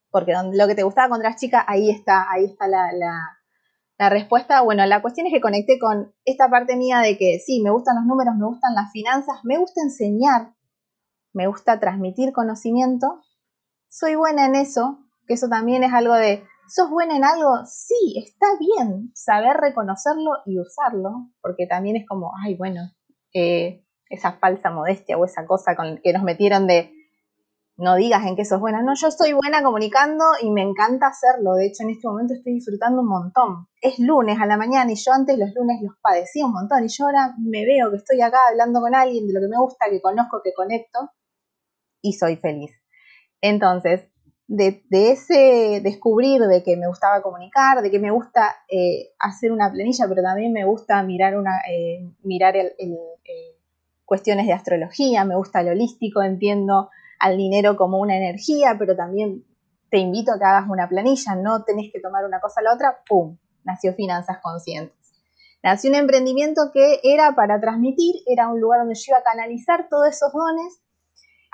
porque 0.09 0.33
lo 0.53 0.67
que 0.67 0.75
te 0.75 0.83
gustaba 0.83 1.09
cuando 1.09 1.29
chica, 1.35 1.63
ahí 1.67 1.89
está, 1.89 2.25
ahí 2.31 2.45
está 2.45 2.67
la, 2.67 2.89
la 3.97 4.09
respuesta. 4.09 4.61
Bueno, 4.61 4.85
la 4.85 5.01
cuestión 5.01 5.27
es 5.27 5.33
que 5.33 5.41
conecté 5.41 5.79
con 5.79 6.13
esta 6.25 6.49
parte 6.49 6.75
mía 6.75 6.99
de 6.99 7.17
que 7.17 7.39
sí, 7.45 7.61
me 7.61 7.71
gustan 7.71 7.95
los 7.95 8.05
números, 8.05 8.35
me 8.35 8.45
gustan 8.45 8.75
las 8.75 8.91
finanzas, 8.91 9.39
me 9.43 9.57
gusta 9.57 9.81
enseñar, 9.81 10.53
me 11.33 11.47
gusta 11.47 11.79
transmitir 11.79 12.33
conocimiento, 12.33 13.21
soy 13.89 14.15
buena 14.15 14.45
en 14.45 14.55
eso, 14.55 14.99
que 15.27 15.35
eso 15.35 15.47
también 15.47 15.83
es 15.83 15.93
algo 15.93 16.13
de, 16.13 16.43
¿sos 16.67 16.89
buena 16.89 17.15
en 17.15 17.23
algo? 17.23 17.65
Sí, 17.65 18.15
está 18.17 18.47
bien 18.59 19.11
saber 19.13 19.57
reconocerlo 19.57 20.31
y 20.45 20.59
usarlo, 20.59 21.29
porque 21.41 21.67
también 21.67 21.95
es 21.95 22.07
como, 22.07 22.31
ay, 22.43 22.55
bueno, 22.55 22.81
eh, 23.33 23.83
esa 24.09 24.33
falsa 24.33 24.69
modestia 24.69 25.17
o 25.17 25.25
esa 25.25 25.45
cosa 25.45 25.75
con 25.75 25.99
que 26.03 26.13
nos 26.13 26.23
metieron 26.23 26.67
de, 26.67 26.91
no 27.77 27.95
digas 27.95 28.25
en 28.25 28.35
qué 28.35 28.45
sos 28.45 28.59
buena. 28.59 28.81
No, 28.81 28.93
yo 28.95 29.11
soy 29.11 29.33
buena 29.33 29.61
comunicando 29.61 30.23
y 30.41 30.49
me 30.49 30.61
encanta 30.61 31.07
hacerlo. 31.07 31.55
De 31.55 31.65
hecho, 31.65 31.83
en 31.83 31.89
este 31.89 32.07
momento 32.07 32.33
estoy 32.33 32.53
disfrutando 32.53 33.01
un 33.01 33.09
montón. 33.09 33.67
Es 33.81 33.99
lunes 33.99 34.39
a 34.39 34.45
la 34.45 34.57
mañana 34.57 34.91
y 34.91 34.95
yo 34.95 35.11
antes 35.11 35.37
los 35.37 35.53
lunes 35.53 35.81
los 35.81 35.95
padecía 36.01 36.45
un 36.45 36.53
montón 36.53 36.85
y 36.85 36.87
yo 36.87 37.05
ahora 37.05 37.33
me 37.37 37.65
veo 37.65 37.91
que 37.91 37.97
estoy 37.97 38.21
acá 38.21 38.37
hablando 38.49 38.79
con 38.79 38.95
alguien 38.95 39.27
de 39.27 39.33
lo 39.33 39.41
que 39.41 39.47
me 39.47 39.57
gusta, 39.57 39.85
que 39.89 40.01
conozco, 40.01 40.41
que 40.43 40.53
conecto 40.53 41.11
y 42.01 42.13
soy 42.13 42.37
feliz. 42.37 42.71
Entonces, 43.47 44.07
de, 44.47 44.81
ese 44.89 45.81
descubrir 45.83 46.41
de 46.41 46.63
que 46.63 46.75
me 46.77 46.87
gustaba 46.87 47.21
comunicar, 47.21 47.83
de 47.83 47.91
que 47.91 47.99
me 47.99 48.09
gusta 48.09 48.55
eh, 48.67 49.11
hacer 49.19 49.51
una 49.51 49.71
planilla, 49.71 50.07
pero 50.07 50.23
también 50.23 50.51
me 50.51 50.65
gusta 50.65 51.03
mirar, 51.03 51.37
una, 51.37 51.59
eh, 51.69 52.09
mirar 52.23 52.57
el, 52.57 52.73
eh, 52.79 53.55
cuestiones 54.03 54.47
de 54.47 54.53
astrología, 54.53 55.25
me 55.25 55.35
gusta 55.35 55.61
lo 55.61 55.71
holístico, 55.71 56.23
entiendo 56.23 56.89
al 57.19 57.37
dinero 57.37 57.77
como 57.77 57.99
una 57.99 58.17
energía, 58.17 58.75
pero 58.79 58.95
también 58.95 59.45
te 59.91 59.99
invito 59.99 60.33
a 60.33 60.39
que 60.39 60.45
hagas 60.45 60.67
una 60.67 60.89
planilla, 60.89 61.35
no 61.35 61.63
tenés 61.63 61.91
que 61.93 61.99
tomar 61.99 62.25
una 62.25 62.39
cosa 62.39 62.61
a 62.61 62.63
la 62.63 62.73
otra, 62.73 62.97
¡pum! 63.07 63.37
Nació 63.63 63.93
Finanzas 63.93 64.39
Conscientes. 64.41 64.95
Nació 65.61 65.91
un 65.91 65.97
emprendimiento 65.97 66.71
que 66.73 66.99
era 67.03 67.35
para 67.35 67.61
transmitir, 67.61 68.15
era 68.25 68.49
un 68.49 68.59
lugar 68.59 68.79
donde 68.79 68.95
yo 68.95 69.03
iba 69.09 69.19
a 69.19 69.23
canalizar 69.23 69.87
todos 69.87 70.07
esos 70.07 70.33
dones, 70.33 70.81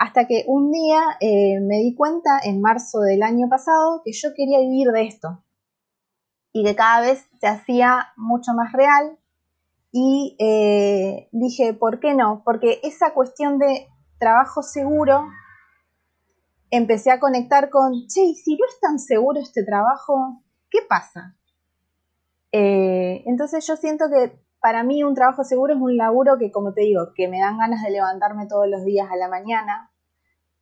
hasta 0.02 0.26
que 0.26 0.46
un 0.48 0.72
día 0.72 1.00
eh, 1.20 1.60
me 1.62 1.78
di 1.78 1.94
cuenta, 1.94 2.40
en 2.44 2.60
marzo 2.60 3.02
del 3.02 3.22
año 3.22 3.48
pasado, 3.48 4.02
que 4.04 4.12
yo 4.14 4.30
quería 4.36 4.58
vivir 4.60 4.88
de 4.88 5.06
esto 5.06 5.44
y 6.52 6.64
que 6.64 6.76
cada 6.76 7.02
vez 7.02 7.24
se 7.40 7.46
hacía 7.46 8.08
mucho 8.18 8.54
más 8.54 8.74
real. 8.74 9.20
Y 9.92 10.36
eh, 10.40 11.30
dije, 11.32 11.76
¿por 11.76 12.00
qué 12.00 12.16
no? 12.16 12.42
Porque 12.44 12.80
esa 12.82 13.14
cuestión 13.14 13.60
de 13.60 13.90
trabajo 14.18 14.64
seguro 14.64 15.24
empecé 16.72 17.12
a 17.12 17.20
conectar 17.20 17.70
con, 17.70 18.08
che, 18.08 18.34
si 18.34 18.58
no 18.58 18.66
es 18.68 18.80
tan 18.80 18.98
seguro 18.98 19.40
este 19.40 19.64
trabajo, 19.64 20.42
¿qué 20.72 20.80
pasa? 20.90 21.36
Eh, 22.52 23.22
entonces 23.28 23.68
yo 23.68 23.76
siento 23.76 24.06
que 24.10 24.42
para 24.60 24.84
mí 24.84 25.04
un 25.04 25.14
trabajo 25.14 25.44
seguro 25.44 25.76
es 25.76 25.80
un 25.80 25.96
laburo 25.96 26.40
que, 26.40 26.52
como 26.52 26.74
te 26.74 26.82
digo, 26.82 27.14
que 27.16 27.28
me 27.28 27.40
dan 27.40 27.60
ganas 27.60 27.84
de 27.84 27.92
levantarme 27.92 28.48
todos 28.48 28.68
los 28.68 28.84
días 28.84 29.08
a 29.12 29.16
la 29.16 29.28
mañana, 29.28 29.91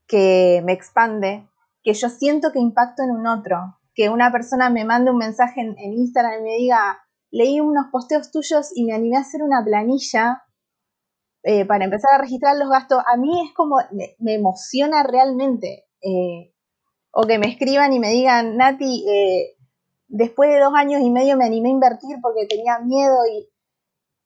que 0.10 0.62
me 0.66 0.74
expande, 0.74 1.48
que 1.84 1.94
yo 1.94 2.10
siento 2.10 2.52
que 2.52 2.60
impacto 2.60 3.04
en 3.04 3.12
un 3.12 3.28
otro, 3.28 3.78
que 3.94 4.10
una 4.10 4.32
persona 4.32 4.70
me 4.70 4.84
mande 4.84 5.12
un 5.12 5.18
mensaje 5.18 5.62
en, 5.62 5.78
Instagram 5.78 6.42
y 6.42 6.44
me 6.44 6.56
diga, 6.56 7.00
leí 7.32 7.62
unos 7.62 7.86
posteos 7.92 8.32
tuyos 8.32 8.72
y 8.76 8.86
me 8.86 8.94
animé 8.94 9.18
a 9.18 9.22
hacer 9.22 9.44
una 9.44 9.64
planilla 9.64 10.44
eh, 11.44 11.64
para 11.66 11.86
empezar 11.86 12.16
a 12.16 12.18
registrar 12.18 12.58
los 12.58 12.70
gastos, 12.70 13.02
a 13.08 13.16
mí 13.16 13.48
es 13.48 13.54
como, 13.54 13.78
me 14.18 14.34
emociona 14.34 15.04
realmente. 15.04 15.86
Eh, 16.02 16.54
o 17.12 17.24
que 17.24 17.40
me 17.40 17.48
escriban 17.48 17.94
y 17.94 18.00
me 18.00 18.10
digan, 18.10 18.58
Nati, 18.58 19.06
eh, 19.08 19.56
después 20.08 20.50
de 20.50 20.60
dos 20.60 20.74
años 20.76 21.02
y 21.02 21.10
medio 21.10 21.38
me 21.38 21.46
animé 21.46 21.70
a 21.70 21.74
invertir 21.74 22.18
porque 22.22 22.48
tenía 22.48 22.80
miedo 22.80 23.18
y 23.32 23.48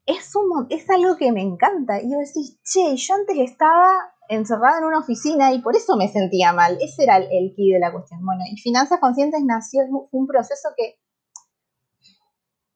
es, 0.06 0.32
es 0.70 0.90
algo 0.90 1.16
que 1.16 1.32
me 1.32 1.42
encanta. 1.42 2.00
Y 2.00 2.10
yo 2.10 2.18
decís, 2.18 2.58
che, 2.62 2.96
yo 2.96 3.14
antes 3.14 3.36
estaba 3.38 4.13
encerrada 4.28 4.78
en 4.78 4.84
una 4.84 4.98
oficina 4.98 5.52
y 5.52 5.60
por 5.60 5.76
eso 5.76 5.96
me 5.96 6.08
sentía 6.08 6.52
mal. 6.52 6.78
Ese 6.80 7.04
era 7.04 7.16
el, 7.16 7.24
el 7.24 7.54
key 7.54 7.72
de 7.72 7.78
la 7.78 7.92
cuestión. 7.92 8.24
Bueno, 8.24 8.42
y 8.50 8.56
Finanzas 8.58 9.00
Conscientes 9.00 9.42
nació, 9.44 9.82
fue 9.88 10.20
un 10.20 10.26
proceso 10.26 10.70
que, 10.76 10.98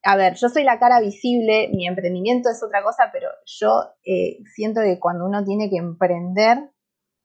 a 0.02 0.16
ver, 0.16 0.34
yo 0.34 0.48
soy 0.48 0.64
la 0.64 0.78
cara 0.78 1.00
visible, 1.00 1.70
mi 1.74 1.86
emprendimiento 1.86 2.50
es 2.50 2.62
otra 2.62 2.82
cosa, 2.82 3.10
pero 3.12 3.28
yo 3.44 3.82
eh, 4.04 4.38
siento 4.54 4.80
que 4.82 4.98
cuando 4.98 5.26
uno 5.26 5.44
tiene 5.44 5.68
que 5.70 5.76
emprender, 5.76 6.70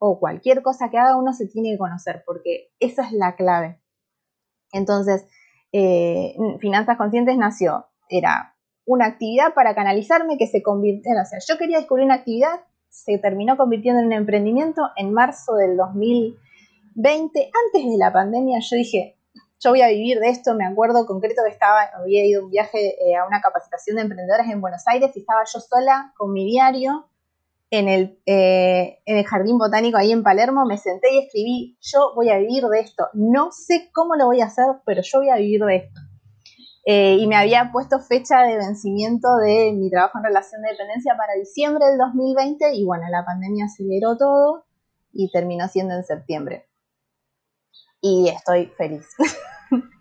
o 0.05 0.19
cualquier 0.19 0.61
cosa 0.61 0.89
que 0.89 0.97
haga 0.97 1.15
uno 1.15 1.31
se 1.31 1.47
tiene 1.47 1.71
que 1.71 1.77
conocer, 1.77 2.23
porque 2.25 2.73
esa 2.81 3.05
es 3.05 3.13
la 3.13 3.37
clave. 3.37 3.79
Entonces, 4.73 5.25
eh, 5.71 6.35
Finanzas 6.59 6.97
Conscientes 6.97 7.37
nació, 7.37 7.85
era 8.09 8.57
una 8.85 9.05
actividad 9.05 9.53
para 9.53 9.73
canalizarme 9.75 10.37
que 10.37 10.47
se 10.47 10.61
convirtió, 10.61 11.13
o 11.13 11.25
sea, 11.25 11.39
yo 11.47 11.57
quería 11.57 11.77
descubrir 11.77 12.05
una 12.05 12.15
actividad, 12.15 12.65
se 12.93 13.17
terminó 13.17 13.57
convirtiendo 13.57 13.99
en 13.99 14.07
un 14.07 14.13
emprendimiento 14.13 14.83
en 14.95 15.11
marzo 15.11 15.55
del 15.55 15.75
2020, 15.75 16.37
antes 17.65 17.91
de 17.91 17.97
la 17.97 18.13
pandemia, 18.13 18.59
yo 18.61 18.75
dije, 18.75 19.17
yo 19.59 19.71
voy 19.71 19.81
a 19.81 19.87
vivir 19.87 20.19
de 20.19 20.29
esto, 20.29 20.53
me 20.53 20.65
acuerdo 20.65 21.07
concreto 21.07 21.41
que 21.43 21.51
estaba, 21.51 21.89
había 21.95 22.23
ido 22.23 22.45
un 22.45 22.51
viaje 22.51 22.95
eh, 23.03 23.15
a 23.15 23.25
una 23.25 23.41
capacitación 23.41 23.95
de 23.95 24.03
emprendedores 24.03 24.47
en 24.47 24.61
Buenos 24.61 24.83
Aires 24.85 25.11
y 25.15 25.21
estaba 25.21 25.41
yo 25.51 25.59
sola 25.59 26.13
con 26.15 26.31
mi 26.33 26.45
diario 26.45 27.09
en 27.71 27.89
el, 27.89 28.19
eh, 28.27 28.99
en 29.05 29.17
el 29.17 29.25
Jardín 29.25 29.57
Botánico 29.57 29.97
ahí 29.97 30.11
en 30.11 30.21
Palermo, 30.21 30.63
me 30.65 30.77
senté 30.77 31.15
y 31.15 31.25
escribí, 31.25 31.77
yo 31.81 32.13
voy 32.13 32.29
a 32.29 32.37
vivir 32.37 32.63
de 32.65 32.79
esto. 32.79 33.07
No 33.13 33.51
sé 33.51 33.89
cómo 33.91 34.15
lo 34.15 34.27
voy 34.27 34.41
a 34.41 34.45
hacer, 34.45 34.65
pero 34.85 35.01
yo 35.01 35.17
voy 35.17 35.29
a 35.29 35.37
vivir 35.37 35.65
de 35.65 35.75
esto. 35.77 35.99
Eh, 36.85 37.17
y 37.19 37.27
me 37.27 37.37
había 37.37 37.71
puesto 37.71 37.99
fecha 37.99 38.41
de 38.41 38.57
vencimiento 38.57 39.37
de 39.37 39.71
mi 39.71 39.89
trabajo 39.89 40.17
en 40.17 40.25
relación 40.25 40.61
de 40.61 40.71
dependencia 40.71 41.15
para 41.15 41.33
diciembre 41.33 41.85
del 41.85 41.97
2020 41.97 42.73
y 42.73 42.83
bueno, 42.83 43.03
la 43.09 43.23
pandemia 43.23 43.65
aceleró 43.65 44.17
todo 44.17 44.65
y 45.13 45.31
terminó 45.31 45.67
siendo 45.69 45.93
en 45.93 46.03
septiembre. 46.03 46.67
Y 48.01 48.29
estoy 48.29 48.67
feliz. 48.77 49.05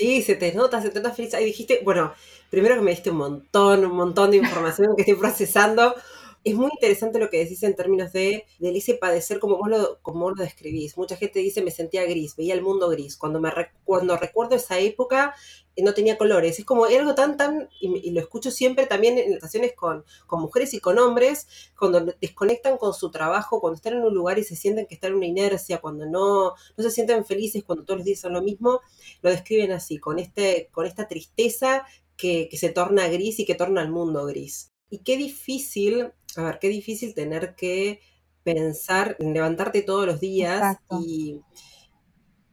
Sí, 0.00 0.22
se 0.22 0.34
te 0.34 0.54
nota, 0.54 0.80
se 0.80 0.88
te 0.88 0.98
nota 0.98 1.12
feliz. 1.12 1.34
Ahí 1.34 1.44
dijiste, 1.44 1.80
bueno, 1.84 2.14
primero 2.48 2.76
que 2.76 2.80
me 2.80 2.92
diste 2.92 3.10
un 3.10 3.18
montón, 3.18 3.84
un 3.84 3.96
montón 3.96 4.30
de 4.30 4.38
información 4.38 4.94
que 4.96 5.02
estoy 5.02 5.16
procesando 5.16 5.94
es 6.42 6.54
muy 6.54 6.70
interesante 6.72 7.18
lo 7.18 7.28
que 7.28 7.38
decís 7.38 7.62
en 7.62 7.76
términos 7.76 8.12
de 8.12 8.46
del 8.58 8.76
ese 8.76 8.94
padecer 8.94 9.38
como 9.38 9.58
vos, 9.58 9.68
lo, 9.68 10.00
como 10.02 10.30
lo 10.30 10.42
describís. 10.42 10.96
Mucha 10.96 11.16
gente 11.16 11.40
dice 11.40 11.62
me 11.62 11.70
sentía 11.70 12.04
gris, 12.04 12.34
veía 12.36 12.54
el 12.54 12.62
mundo 12.62 12.88
gris. 12.88 13.16
Cuando, 13.16 13.40
me, 13.40 13.50
cuando 13.84 14.16
recuerdo 14.16 14.56
esa 14.56 14.78
época 14.78 15.34
eh, 15.76 15.82
no 15.82 15.92
tenía 15.94 16.16
colores. 16.16 16.58
Es 16.58 16.64
como 16.64 16.86
algo 16.86 17.14
tan, 17.14 17.36
tan, 17.36 17.68
y, 17.80 18.10
lo 18.10 18.20
escucho 18.20 18.50
siempre 18.50 18.86
también 18.86 19.18
en 19.18 19.34
relaciones 19.34 19.74
con, 19.74 20.04
con, 20.26 20.40
mujeres 20.40 20.72
y 20.74 20.80
con 20.80 20.98
hombres, 20.98 21.46
cuando 21.78 22.00
desconectan 22.20 22.78
con 22.78 22.94
su 22.94 23.10
trabajo, 23.10 23.60
cuando 23.60 23.76
están 23.76 23.94
en 23.94 24.04
un 24.04 24.14
lugar 24.14 24.38
y 24.38 24.44
se 24.44 24.56
sienten 24.56 24.86
que 24.86 24.94
están 24.94 25.12
en 25.12 25.18
una 25.18 25.26
inercia, 25.26 25.80
cuando 25.80 26.06
no, 26.06 26.54
no 26.76 26.84
se 26.84 26.90
sienten 26.90 27.24
felices, 27.24 27.64
cuando 27.64 27.84
todos 27.84 27.98
los 27.98 28.06
días 28.06 28.20
son 28.20 28.32
lo 28.32 28.42
mismo, 28.42 28.80
lo 29.22 29.30
describen 29.30 29.72
así, 29.72 29.98
con, 29.98 30.18
este, 30.18 30.68
con 30.72 30.86
esta 30.86 31.06
tristeza 31.06 31.84
que, 32.16 32.48
que 32.50 32.56
se 32.56 32.70
torna 32.70 33.08
gris 33.08 33.40
y 33.40 33.44
que 33.46 33.54
torna 33.54 33.82
el 33.82 33.90
mundo 33.90 34.26
gris. 34.26 34.69
Y 34.90 34.98
qué 35.04 35.16
difícil, 35.16 36.12
a 36.36 36.42
ver, 36.42 36.58
qué 36.58 36.68
difícil 36.68 37.14
tener 37.14 37.54
que 37.54 38.00
pensar, 38.42 39.16
levantarte 39.20 39.82
todos 39.82 40.04
los 40.04 40.20
días 40.20 40.78
y, 41.00 41.40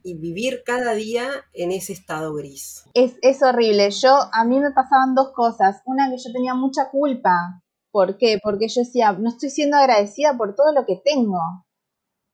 vivir 0.04 0.64
cada 0.66 0.94
día 0.94 1.28
en 1.52 1.74
ese 1.74 1.92
estado 1.92 2.34
gris. 2.34 2.86
Es, 2.94 3.44
horrible. 3.44 3.92
Yo, 3.92 4.18
a 4.32 4.46
mí 4.46 4.58
me 4.58 4.72
pasaban 4.72 5.14
dos 5.16 5.34
cosas. 5.34 5.82
Una 5.84 6.10
que 6.10 6.16
yo 6.16 6.32
tenía 6.32 6.54
mucha 6.54 6.90
culpa. 6.90 7.62
¿Por 7.92 8.18
qué? 8.18 8.40
Porque 8.42 8.70
yo 8.70 8.84
decía, 8.84 9.12
no 9.12 9.28
estoy 9.28 9.50
siendo 9.50 9.76
agradecida 9.76 10.38
por 10.38 10.56
todo 10.56 10.72
lo 10.72 10.86
que 10.86 11.02
tengo. 11.04 11.42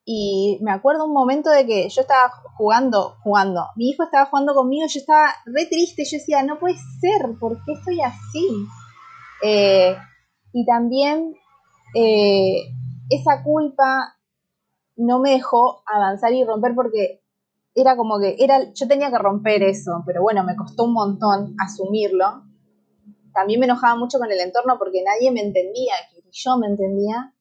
Y 0.06 0.60
me 0.62 0.72
acuerdo 0.72 1.06
un 1.06 1.14
momento 1.14 1.50
de 1.50 1.66
que 1.66 1.90
yo 1.90 2.02
estaba 2.02 2.32
jugando, 2.58 3.16
jugando. 3.24 3.66
Mi 3.76 3.90
hijo 3.90 4.04
estaba 4.04 4.28
jugando 4.28 4.54
conmigo 4.54 4.86
y 4.86 4.94
yo 4.94 5.00
estaba 5.00 5.34
re 5.48 5.66
triste. 5.66 6.06
Yo 6.06 6.20
decía, 6.20 6.44
no 6.44 6.60
puede 6.60 6.76
ser, 7.02 7.40
¿por 7.40 7.58
qué 7.66 7.72
estoy 7.72 8.02
así? 8.02 8.68
Eh, 9.44 9.96
y 10.54 10.66
también 10.66 11.36
eh, 11.96 12.64
esa 13.10 13.44
culpa 13.44 14.18
no 14.96 15.20
me 15.20 15.32
dejó 15.32 15.84
avanzar 15.86 16.32
y 16.34 16.44
romper 16.44 16.74
porque 16.76 17.22
era 17.76 17.98
como 17.98 18.20
que 18.20 18.36
era, 18.40 18.72
yo 18.74 18.88
tenía 18.88 19.10
que 19.10 19.18
romper 19.18 19.64
eso, 19.64 20.04
pero 20.06 20.22
bueno, 20.22 20.44
me 20.44 20.56
costó 20.56 20.86
un 20.86 20.94
montón 20.94 21.56
asumirlo. 21.60 22.44
También 23.34 23.60
me 23.60 23.66
enojaba 23.66 23.96
mucho 23.96 24.20
con 24.20 24.32
el 24.32 24.40
entorno 24.40 24.78
porque 24.78 25.04
nadie 25.04 25.32
me 25.32 25.42
entendía, 25.42 25.94
que 26.14 26.22
yo 26.32 26.58
me 26.58 26.68
entendía. 26.68 27.34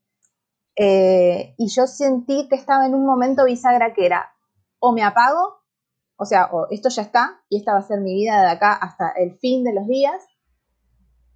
Eh, 0.74 1.54
y 1.58 1.68
yo 1.68 1.86
sentí 1.86 2.48
que 2.48 2.56
estaba 2.56 2.86
en 2.86 2.94
un 2.94 3.04
momento 3.04 3.44
bisagra 3.44 3.92
que 3.92 4.06
era 4.06 4.32
o 4.78 4.92
me 4.92 5.02
apago, 5.02 5.60
o 6.16 6.24
sea, 6.24 6.46
o 6.50 6.66
esto 6.70 6.88
ya 6.88 7.02
está 7.02 7.42
y 7.50 7.58
esta 7.58 7.74
va 7.74 7.80
a 7.80 7.82
ser 7.82 8.00
mi 8.00 8.14
vida 8.14 8.40
de 8.42 8.50
acá 8.50 8.72
hasta 8.72 9.10
el 9.10 9.38
fin 9.38 9.64
de 9.64 9.74
los 9.74 9.86
días, 9.86 10.24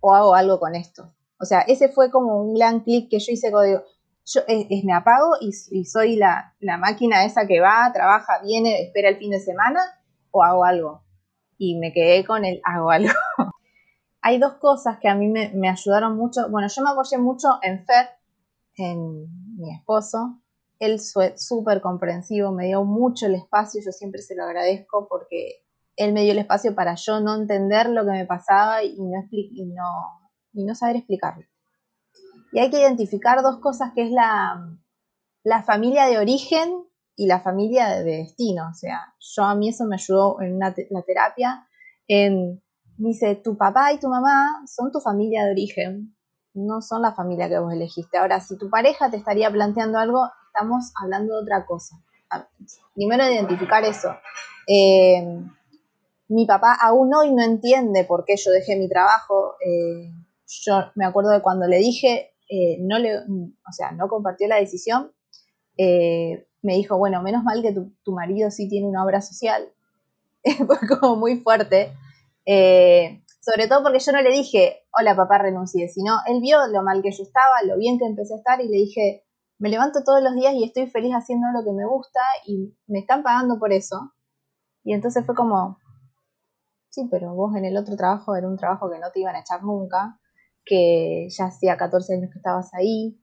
o 0.06 0.14
hago 0.14 0.34
algo 0.34 0.60
con 0.60 0.76
esto. 0.76 1.12
O 1.38 1.44
sea, 1.44 1.60
ese 1.60 1.88
fue 1.88 2.10
como 2.10 2.40
un 2.40 2.54
gran 2.54 2.80
clic 2.80 3.10
que 3.10 3.18
yo 3.18 3.32
hice, 3.32 3.48
digo, 3.48 3.82
yo 4.24 4.40
es, 4.46 4.84
me 4.84 4.92
apago 4.92 5.32
y, 5.40 5.52
soy 5.84 6.16
la, 6.16 6.54
máquina 6.78 7.24
esa 7.24 7.46
que 7.46 7.60
va, 7.60 7.90
trabaja, 7.92 8.40
viene, 8.44 8.82
espera 8.82 9.08
el 9.08 9.18
fin 9.18 9.30
de 9.30 9.40
semana 9.40 9.80
o 10.30 10.44
hago 10.44 10.64
algo. 10.64 11.02
Y 11.58 11.78
me 11.78 11.92
quedé 11.92 12.24
con 12.24 12.44
el 12.44 12.60
hago 12.64 12.90
algo. 12.90 13.12
Hay 14.20 14.38
dos 14.38 14.54
cosas 14.54 14.98
que 15.00 15.08
a 15.08 15.14
mí 15.14 15.28
me, 15.28 15.68
ayudaron 15.68 16.16
mucho. 16.16 16.48
Bueno, 16.50 16.68
yo 16.68 16.82
me 16.82 16.90
apoyé 16.90 17.18
mucho 17.18 17.48
en 17.62 17.84
Fer, 17.84 18.08
en 18.76 19.56
mi 19.56 19.74
esposo. 19.74 20.40
Él 20.78 21.00
súper 21.00 21.80
comprensivo, 21.80 22.52
me 22.52 22.66
dio 22.66 22.84
mucho 22.84 23.26
el 23.26 23.34
espacio, 23.34 23.80
yo 23.84 23.92
siempre 23.92 24.20
se 24.20 24.36
lo 24.36 24.44
agradezco 24.44 25.08
porque 25.08 25.65
él 25.96 26.12
me 26.12 26.22
dio 26.22 26.32
el 26.32 26.38
espacio 26.38 26.74
para 26.74 26.94
yo 26.94 27.20
no 27.20 27.34
entender 27.34 27.88
lo 27.88 28.04
que 28.04 28.12
me 28.12 28.26
pasaba 28.26 28.82
y 28.84 28.96
no, 28.98 29.26
y 29.30 29.66
no, 29.66 30.30
y 30.52 30.64
no 30.64 30.74
saber 30.74 30.96
explicarlo. 30.96 31.44
Y 32.52 32.58
hay 32.58 32.70
que 32.70 32.80
identificar 32.80 33.42
dos 33.42 33.58
cosas 33.60 33.92
que 33.94 34.04
es 34.04 34.10
la, 34.10 34.78
la 35.42 35.62
familia 35.62 36.06
de 36.06 36.18
origen 36.18 36.84
y 37.16 37.26
la 37.26 37.40
familia 37.40 37.88
de 37.88 38.04
destino. 38.04 38.68
O 38.70 38.74
sea, 38.74 39.14
yo 39.18 39.42
a 39.44 39.54
mí 39.54 39.70
eso 39.70 39.84
me 39.86 39.96
ayudó 39.96 40.40
en 40.40 40.58
la 40.58 41.02
terapia. 41.06 41.66
En, 42.08 42.62
me 42.98 43.08
dice, 43.08 43.34
tu 43.36 43.56
papá 43.56 43.92
y 43.92 43.98
tu 43.98 44.08
mamá 44.08 44.62
son 44.66 44.90
tu 44.90 45.00
familia 45.00 45.44
de 45.44 45.50
origen, 45.50 46.16
no 46.54 46.80
son 46.80 47.02
la 47.02 47.14
familia 47.14 47.48
que 47.48 47.58
vos 47.58 47.72
elegiste. 47.72 48.16
Ahora, 48.16 48.40
si 48.40 48.56
tu 48.56 48.70
pareja 48.70 49.10
te 49.10 49.16
estaría 49.16 49.50
planteando 49.50 49.98
algo, 49.98 50.30
estamos 50.46 50.92
hablando 51.02 51.34
de 51.34 51.42
otra 51.42 51.66
cosa. 51.66 51.96
Primero 52.94 53.24
identificar 53.24 53.84
eso. 53.84 54.08
Eh, 54.66 55.42
mi 56.28 56.46
papá 56.46 56.76
aún 56.80 57.14
hoy 57.14 57.32
no 57.32 57.42
entiende 57.42 58.04
por 58.04 58.24
qué 58.24 58.36
yo 58.36 58.50
dejé 58.50 58.76
mi 58.76 58.88
trabajo. 58.88 59.54
Eh, 59.64 60.12
yo 60.46 60.74
me 60.94 61.04
acuerdo 61.04 61.30
de 61.30 61.42
cuando 61.42 61.66
le 61.66 61.78
dije, 61.78 62.34
eh, 62.48 62.78
no 62.80 62.98
le, 62.98 63.18
o 63.18 63.72
sea, 63.72 63.92
no 63.92 64.08
compartió 64.08 64.48
la 64.48 64.56
decisión, 64.56 65.12
eh, 65.76 66.46
me 66.62 66.74
dijo, 66.74 66.98
bueno, 66.98 67.22
menos 67.22 67.44
mal 67.44 67.62
que 67.62 67.72
tu, 67.72 68.12
marido 68.12 68.50
sí 68.50 68.68
tiene 68.68 68.88
una 68.88 69.04
obra 69.04 69.20
social. 69.20 69.68
Fue 70.66 70.78
como 70.88 71.16
muy 71.16 71.40
fuerte. 71.40 71.92
Sobre 73.40 73.68
todo 73.68 73.82
porque 73.82 74.00
yo 74.00 74.12
no 74.12 74.22
le 74.22 74.30
dije, 74.30 74.84
hola 74.98 75.14
papá, 75.14 75.38
renuncié, 75.38 75.88
sino 75.88 76.16
él 76.26 76.40
vio 76.40 76.66
lo 76.66 76.82
mal 76.82 77.02
que 77.02 77.12
yo 77.12 77.22
estaba, 77.22 77.62
lo 77.64 77.76
bien 77.76 77.98
que 77.98 78.04
empecé 78.04 78.34
a 78.34 78.38
estar 78.38 78.60
y 78.60 78.68
le 78.68 78.76
dije, 78.78 79.24
me 79.58 79.68
levanto 79.68 80.02
todos 80.04 80.22
los 80.22 80.34
días 80.34 80.54
y 80.54 80.64
estoy 80.64 80.88
feliz 80.88 81.12
haciendo 81.12 81.46
lo 81.52 81.64
que 81.64 81.72
me 81.72 81.86
gusta 81.86 82.20
y 82.44 82.74
me 82.88 82.98
están 82.98 83.22
pagando 83.22 83.58
por 83.58 83.72
eso. 83.72 84.12
Y 84.84 84.92
entonces 84.92 85.24
fue 85.24 85.34
como, 85.34 85.78
sí, 86.96 87.08
pero 87.10 87.34
vos 87.34 87.54
en 87.54 87.66
el 87.66 87.76
otro 87.76 87.94
trabajo 87.94 88.34
era 88.34 88.48
un 88.48 88.56
trabajo 88.56 88.90
que 88.90 88.98
no 88.98 89.10
te 89.12 89.20
iban 89.20 89.36
a 89.36 89.40
echar 89.40 89.62
nunca 89.62 90.18
que 90.64 91.28
ya 91.30 91.44
hacía 91.44 91.76
14 91.76 92.14
años 92.14 92.30
que 92.32 92.38
estabas 92.38 92.74
ahí, 92.74 93.20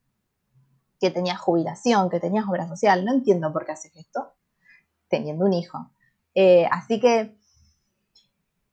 que 0.99 1.11
tenías 1.11 1.39
jubilación, 1.39 2.09
que 2.09 2.19
tenías 2.19 2.45
obra 2.47 2.67
social. 2.67 3.03
No 3.03 3.11
entiendo 3.11 3.51
por 3.51 3.65
qué 3.65 3.73
haces 3.73 3.91
esto 3.95 4.31
teniendo 5.09 5.45
un 5.45 5.53
hijo. 5.53 5.91
Eh, 6.35 6.65
así 6.71 7.01
que 7.01 7.35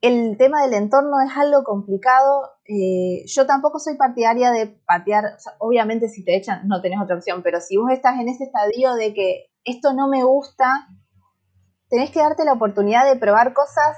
el 0.02 0.36
tema 0.38 0.62
del 0.62 0.74
entorno 0.74 1.20
es 1.20 1.36
algo 1.36 1.64
complicado. 1.64 2.52
Eh, 2.64 3.24
yo 3.26 3.46
tampoco 3.46 3.80
soy 3.80 3.96
partidaria 3.96 4.52
de 4.52 4.68
patear, 4.68 5.36
obviamente 5.58 6.08
si 6.08 6.24
te 6.24 6.36
echan 6.36 6.68
no 6.68 6.80
tenés 6.80 7.00
otra 7.00 7.16
opción, 7.16 7.42
pero 7.42 7.60
si 7.60 7.76
vos 7.76 7.90
estás 7.90 8.20
en 8.20 8.28
ese 8.28 8.44
estadio 8.44 8.94
de 8.94 9.12
que 9.12 9.46
esto 9.64 9.92
no 9.92 10.08
me 10.08 10.22
gusta, 10.22 10.86
tenés 11.88 12.10
que 12.12 12.20
darte 12.20 12.44
la 12.44 12.52
oportunidad 12.52 13.12
de 13.12 13.18
probar 13.18 13.52
cosas 13.52 13.96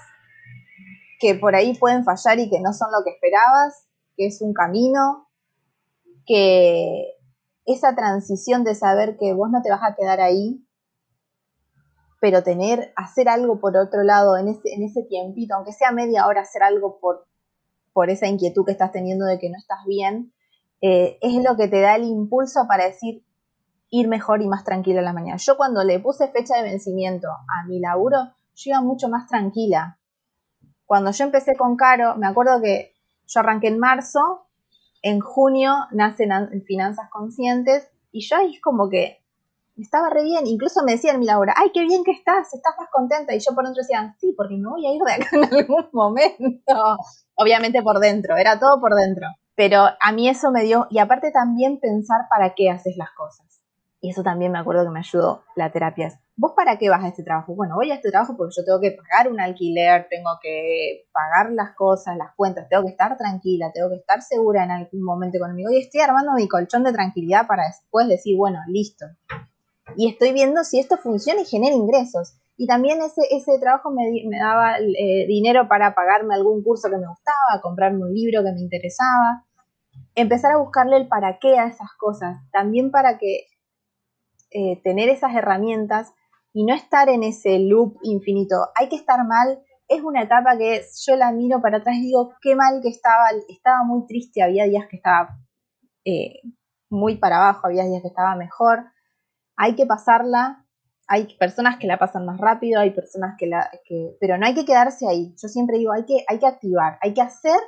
que 1.22 1.36
por 1.36 1.54
ahí 1.54 1.74
pueden 1.78 2.04
fallar 2.04 2.40
y 2.40 2.50
que 2.50 2.60
no 2.60 2.72
son 2.72 2.90
lo 2.90 3.04
que 3.04 3.10
esperabas 3.10 3.86
que 4.16 4.26
es 4.26 4.42
un 4.42 4.52
camino, 4.52 5.28
que 6.26 7.14
esa 7.64 7.94
transición 7.94 8.64
de 8.64 8.74
saber 8.74 9.16
que 9.16 9.32
vos 9.32 9.48
no 9.50 9.62
te 9.62 9.70
vas 9.70 9.82
a 9.84 9.94
quedar 9.94 10.20
ahí, 10.20 10.66
pero 12.20 12.42
tener, 12.42 12.92
hacer 12.96 13.28
algo 13.28 13.60
por 13.60 13.76
otro 13.76 14.02
lado 14.02 14.36
en 14.36 14.48
ese, 14.48 14.74
en 14.74 14.82
ese 14.82 15.04
tiempito, 15.04 15.54
aunque 15.54 15.72
sea 15.72 15.92
media 15.92 16.26
hora, 16.26 16.42
hacer 16.42 16.64
algo 16.64 16.98
por, 17.00 17.26
por 17.92 18.10
esa 18.10 18.26
inquietud 18.26 18.64
que 18.64 18.72
estás 18.72 18.90
teniendo 18.90 19.24
de 19.24 19.38
que 19.38 19.48
no 19.48 19.56
estás 19.56 19.84
bien, 19.86 20.32
eh, 20.80 21.18
es 21.20 21.42
lo 21.42 21.56
que 21.56 21.68
te 21.68 21.80
da 21.80 21.94
el 21.94 22.04
impulso 22.04 22.66
para 22.66 22.84
decir 22.84 23.24
ir 23.90 24.08
mejor 24.08 24.42
y 24.42 24.48
más 24.48 24.64
tranquila 24.64 24.98
en 24.98 25.04
la 25.04 25.12
mañana. 25.12 25.36
Yo 25.36 25.56
cuando 25.56 25.84
le 25.84 26.00
puse 26.00 26.28
fecha 26.28 26.56
de 26.56 26.64
vencimiento 26.64 27.28
a 27.28 27.66
mi 27.68 27.78
laburo, 27.78 28.18
yo 28.54 28.70
iba 28.70 28.80
mucho 28.80 29.08
más 29.08 29.28
tranquila. 29.28 30.00
Cuando 30.92 31.10
yo 31.10 31.24
empecé 31.24 31.56
con 31.56 31.74
Caro, 31.74 32.16
me 32.16 32.26
acuerdo 32.26 32.60
que 32.60 32.92
yo 33.26 33.40
arranqué 33.40 33.68
en 33.68 33.78
marzo, 33.78 34.44
en 35.00 35.20
junio 35.20 35.72
nacen 35.90 36.30
Finanzas 36.66 37.08
Conscientes 37.08 37.88
y 38.10 38.20
yo 38.20 38.36
ahí 38.36 38.60
como 38.60 38.90
que 38.90 39.24
estaba 39.78 40.10
re 40.10 40.22
bien, 40.22 40.46
incluso 40.46 40.82
me 40.84 40.92
decían 40.92 41.18
mi 41.18 41.24
Laura, 41.24 41.54
ay, 41.56 41.70
qué 41.72 41.86
bien 41.86 42.04
que 42.04 42.10
estás, 42.10 42.52
estás 42.52 42.74
más 42.78 42.90
contenta. 42.90 43.34
Y 43.34 43.38
yo 43.38 43.54
por 43.54 43.64
dentro 43.64 43.80
decía, 43.80 44.14
sí, 44.20 44.34
porque 44.36 44.58
me 44.58 44.68
voy 44.68 44.86
a 44.86 44.92
ir 44.92 45.02
de 45.02 45.12
acá 45.14 45.28
en 45.32 45.44
algún 45.44 45.88
momento. 45.94 46.98
Obviamente 47.36 47.82
por 47.82 47.98
dentro, 47.98 48.36
era 48.36 48.58
todo 48.58 48.78
por 48.78 48.94
dentro. 48.94 49.28
Pero 49.54 49.86
a 49.98 50.12
mí 50.12 50.28
eso 50.28 50.50
me 50.50 50.62
dio, 50.62 50.88
y 50.90 50.98
aparte 50.98 51.32
también 51.32 51.80
pensar 51.80 52.26
para 52.28 52.52
qué 52.54 52.68
haces 52.68 52.98
las 52.98 53.12
cosas. 53.12 53.62
Y 54.02 54.10
eso 54.10 54.22
también 54.22 54.52
me 54.52 54.58
acuerdo 54.58 54.84
que 54.84 54.90
me 54.90 54.98
ayudó 54.98 55.42
la 55.56 55.72
terapia. 55.72 56.20
¿Vos 56.34 56.52
para 56.56 56.78
qué 56.78 56.88
vas 56.88 57.04
a 57.04 57.08
este 57.08 57.22
trabajo? 57.22 57.54
Bueno, 57.54 57.74
voy 57.74 57.90
a 57.90 57.94
este 57.96 58.10
trabajo 58.10 58.36
porque 58.36 58.54
yo 58.56 58.64
tengo 58.64 58.80
que 58.80 58.92
pagar 58.92 59.30
un 59.30 59.38
alquiler, 59.38 60.06
tengo 60.08 60.30
que 60.40 61.04
pagar 61.12 61.52
las 61.52 61.74
cosas, 61.76 62.16
las 62.16 62.34
cuentas, 62.34 62.68
tengo 62.70 62.84
que 62.84 62.90
estar 62.90 63.16
tranquila, 63.18 63.70
tengo 63.72 63.90
que 63.90 63.96
estar 63.96 64.22
segura 64.22 64.64
en 64.64 64.70
algún 64.70 65.02
momento 65.02 65.38
conmigo 65.38 65.70
y 65.70 65.78
estoy 65.78 66.00
armando 66.00 66.32
mi 66.32 66.48
colchón 66.48 66.84
de 66.84 66.92
tranquilidad 66.92 67.46
para 67.46 67.66
después 67.66 68.08
decir, 68.08 68.36
bueno, 68.38 68.60
listo. 68.66 69.04
Y 69.96 70.08
estoy 70.08 70.32
viendo 70.32 70.64
si 70.64 70.80
esto 70.80 70.96
funciona 70.96 71.42
y 71.42 71.44
genera 71.44 71.76
ingresos. 71.76 72.38
Y 72.56 72.66
también 72.66 73.02
ese, 73.02 73.22
ese 73.30 73.58
trabajo 73.58 73.90
me, 73.90 74.10
me 74.26 74.38
daba 74.38 74.78
eh, 74.78 75.26
dinero 75.26 75.68
para 75.68 75.94
pagarme 75.94 76.34
algún 76.34 76.62
curso 76.62 76.88
que 76.88 76.96
me 76.96 77.08
gustaba, 77.08 77.60
comprarme 77.60 78.04
un 78.04 78.14
libro 78.14 78.42
que 78.42 78.52
me 78.52 78.60
interesaba. 78.60 79.44
Empezar 80.14 80.52
a 80.52 80.58
buscarle 80.58 80.96
el 80.96 81.08
para 81.08 81.38
qué 81.38 81.58
a 81.58 81.66
esas 81.66 81.90
cosas. 81.98 82.38
También 82.52 82.90
para 82.90 83.18
que 83.18 83.46
eh, 84.50 84.80
tener 84.82 85.08
esas 85.08 85.34
herramientas 85.34 86.12
y 86.52 86.64
no 86.64 86.74
estar 86.74 87.08
en 87.08 87.22
ese 87.22 87.58
loop 87.58 87.98
infinito. 88.02 88.56
Hay 88.74 88.88
que 88.88 88.96
estar 88.96 89.26
mal. 89.26 89.62
Es 89.88 90.02
una 90.02 90.22
etapa 90.22 90.56
que 90.56 90.82
yo 91.06 91.16
la 91.16 91.32
miro 91.32 91.60
para 91.60 91.78
atrás 91.78 91.96
y 91.96 92.02
digo, 92.02 92.34
qué 92.40 92.54
mal 92.54 92.80
que 92.82 92.88
estaba, 92.88 93.30
estaba 93.48 93.84
muy 93.84 94.06
triste, 94.06 94.42
había 94.42 94.64
días 94.64 94.86
que 94.88 94.96
estaba 94.96 95.38
eh, 96.04 96.40
muy 96.88 97.16
para 97.16 97.36
abajo, 97.36 97.66
había 97.66 97.84
días 97.84 98.02
que 98.02 98.08
estaba 98.08 98.36
mejor. 98.36 98.84
Hay 99.56 99.74
que 99.74 99.86
pasarla, 99.86 100.66
hay 101.06 101.36
personas 101.38 101.78
que 101.78 101.86
la 101.86 101.98
pasan 101.98 102.24
más 102.26 102.38
rápido, 102.38 102.80
hay 102.80 102.90
personas 102.90 103.34
que 103.38 103.46
la... 103.46 103.70
Que, 103.84 104.16
pero 104.20 104.38
no 104.38 104.46
hay 104.46 104.54
que 104.54 104.64
quedarse 104.64 105.08
ahí. 105.08 105.34
Yo 105.40 105.48
siempre 105.48 105.78
digo, 105.78 105.92
hay 105.92 106.04
que, 106.04 106.24
hay 106.28 106.38
que 106.38 106.46
activar, 106.46 106.98
hay 107.00 107.12
que 107.14 107.22
hacer 107.22 107.60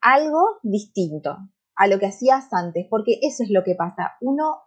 algo 0.00 0.58
distinto 0.62 1.38
a 1.76 1.86
lo 1.86 1.98
que 1.98 2.06
hacías 2.06 2.52
antes, 2.52 2.86
porque 2.88 3.18
eso 3.22 3.42
es 3.42 3.50
lo 3.50 3.64
que 3.64 3.74
pasa. 3.74 4.12
Uno 4.20 4.58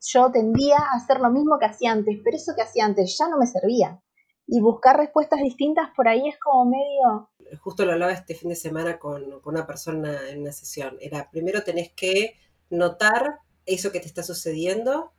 yo 0.00 0.30
tendía 0.30 0.78
a 0.78 0.96
hacer 0.96 1.20
lo 1.20 1.30
mismo 1.30 1.58
que 1.58 1.66
hacía 1.66 1.92
antes, 1.92 2.18
pero 2.24 2.36
eso 2.36 2.52
que 2.56 2.62
hacía 2.62 2.84
antes 2.84 3.16
ya 3.18 3.28
no 3.28 3.38
me 3.38 3.46
servía. 3.46 4.00
Y 4.46 4.60
buscar 4.60 4.96
respuestas 4.96 5.40
distintas 5.42 5.90
por 5.94 6.08
ahí 6.08 6.26
es 6.28 6.38
como 6.38 6.64
medio... 6.64 7.30
justo 7.60 7.84
lo 7.84 7.92
hablaba 7.92 8.12
este 8.12 8.34
fin 8.34 8.48
de 8.48 8.56
semana 8.56 8.98
con, 8.98 9.40
una 9.44 9.66
persona 9.66 10.28
en 10.30 10.40
una 10.40 10.52
sesión, 10.52 10.96
era 11.00 11.30
primero 11.30 11.62
tenés 11.62 11.92
que 11.92 12.34
notar 12.70 13.40
eso 13.66 13.92
que 13.92 14.00
te 14.00 14.06
está 14.06 14.22
sucediendo, 14.22 15.12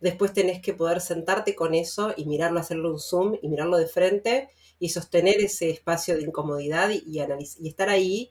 después 0.00 0.32
tenés 0.32 0.60
que 0.60 0.74
poder 0.74 1.00
sentarte 1.00 1.54
con 1.54 1.74
eso 1.74 2.14
y 2.16 2.26
mirarlo, 2.26 2.60
hacerle 2.60 2.90
un 2.90 2.98
zoom 2.98 3.36
y 3.40 3.48
mirarlo 3.48 3.76
de 3.76 3.86
frente 3.86 4.48
y 4.80 4.88
sostener 4.88 5.40
ese 5.40 5.70
espacio 5.70 6.16
de 6.16 6.22
incomodidad 6.22 6.90
y, 6.90 7.02
y 7.06 7.68
estar 7.68 7.88
ahí, 7.88 8.30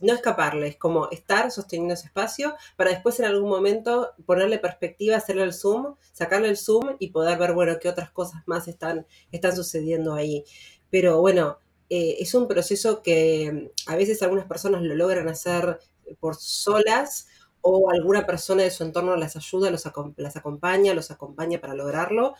no 0.00 0.12
escaparle, 0.12 0.68
es 0.68 0.76
como 0.76 1.08
estar 1.10 1.50
sosteniendo 1.50 1.94
ese 1.94 2.06
espacio 2.06 2.54
para 2.76 2.90
después 2.90 3.18
en 3.20 3.26
algún 3.26 3.48
momento 3.48 4.12
ponerle 4.26 4.58
perspectiva, 4.58 5.16
hacerle 5.16 5.44
el 5.44 5.52
zoom, 5.52 5.96
sacarle 6.12 6.48
el 6.48 6.56
zoom 6.56 6.96
y 6.98 7.10
poder 7.10 7.38
ver, 7.38 7.54
bueno, 7.54 7.78
qué 7.80 7.88
otras 7.88 8.10
cosas 8.10 8.42
más 8.46 8.68
están, 8.68 9.06
están 9.32 9.56
sucediendo 9.56 10.14
ahí. 10.14 10.44
Pero 10.90 11.20
bueno, 11.20 11.58
eh, 11.88 12.16
es 12.18 12.34
un 12.34 12.48
proceso 12.48 13.02
que 13.02 13.72
a 13.86 13.96
veces 13.96 14.22
algunas 14.22 14.46
personas 14.46 14.82
lo 14.82 14.94
logran 14.94 15.28
hacer 15.28 15.78
por 16.20 16.36
solas 16.36 17.28
o 17.68 17.90
alguna 17.90 18.26
persona 18.26 18.62
de 18.62 18.70
su 18.70 18.84
entorno 18.84 19.16
las 19.16 19.34
ayuda, 19.36 19.70
los, 19.70 19.84
las 20.16 20.36
acompaña, 20.36 20.94
los 20.94 21.10
acompaña 21.10 21.60
para 21.60 21.74
lograrlo. 21.74 22.34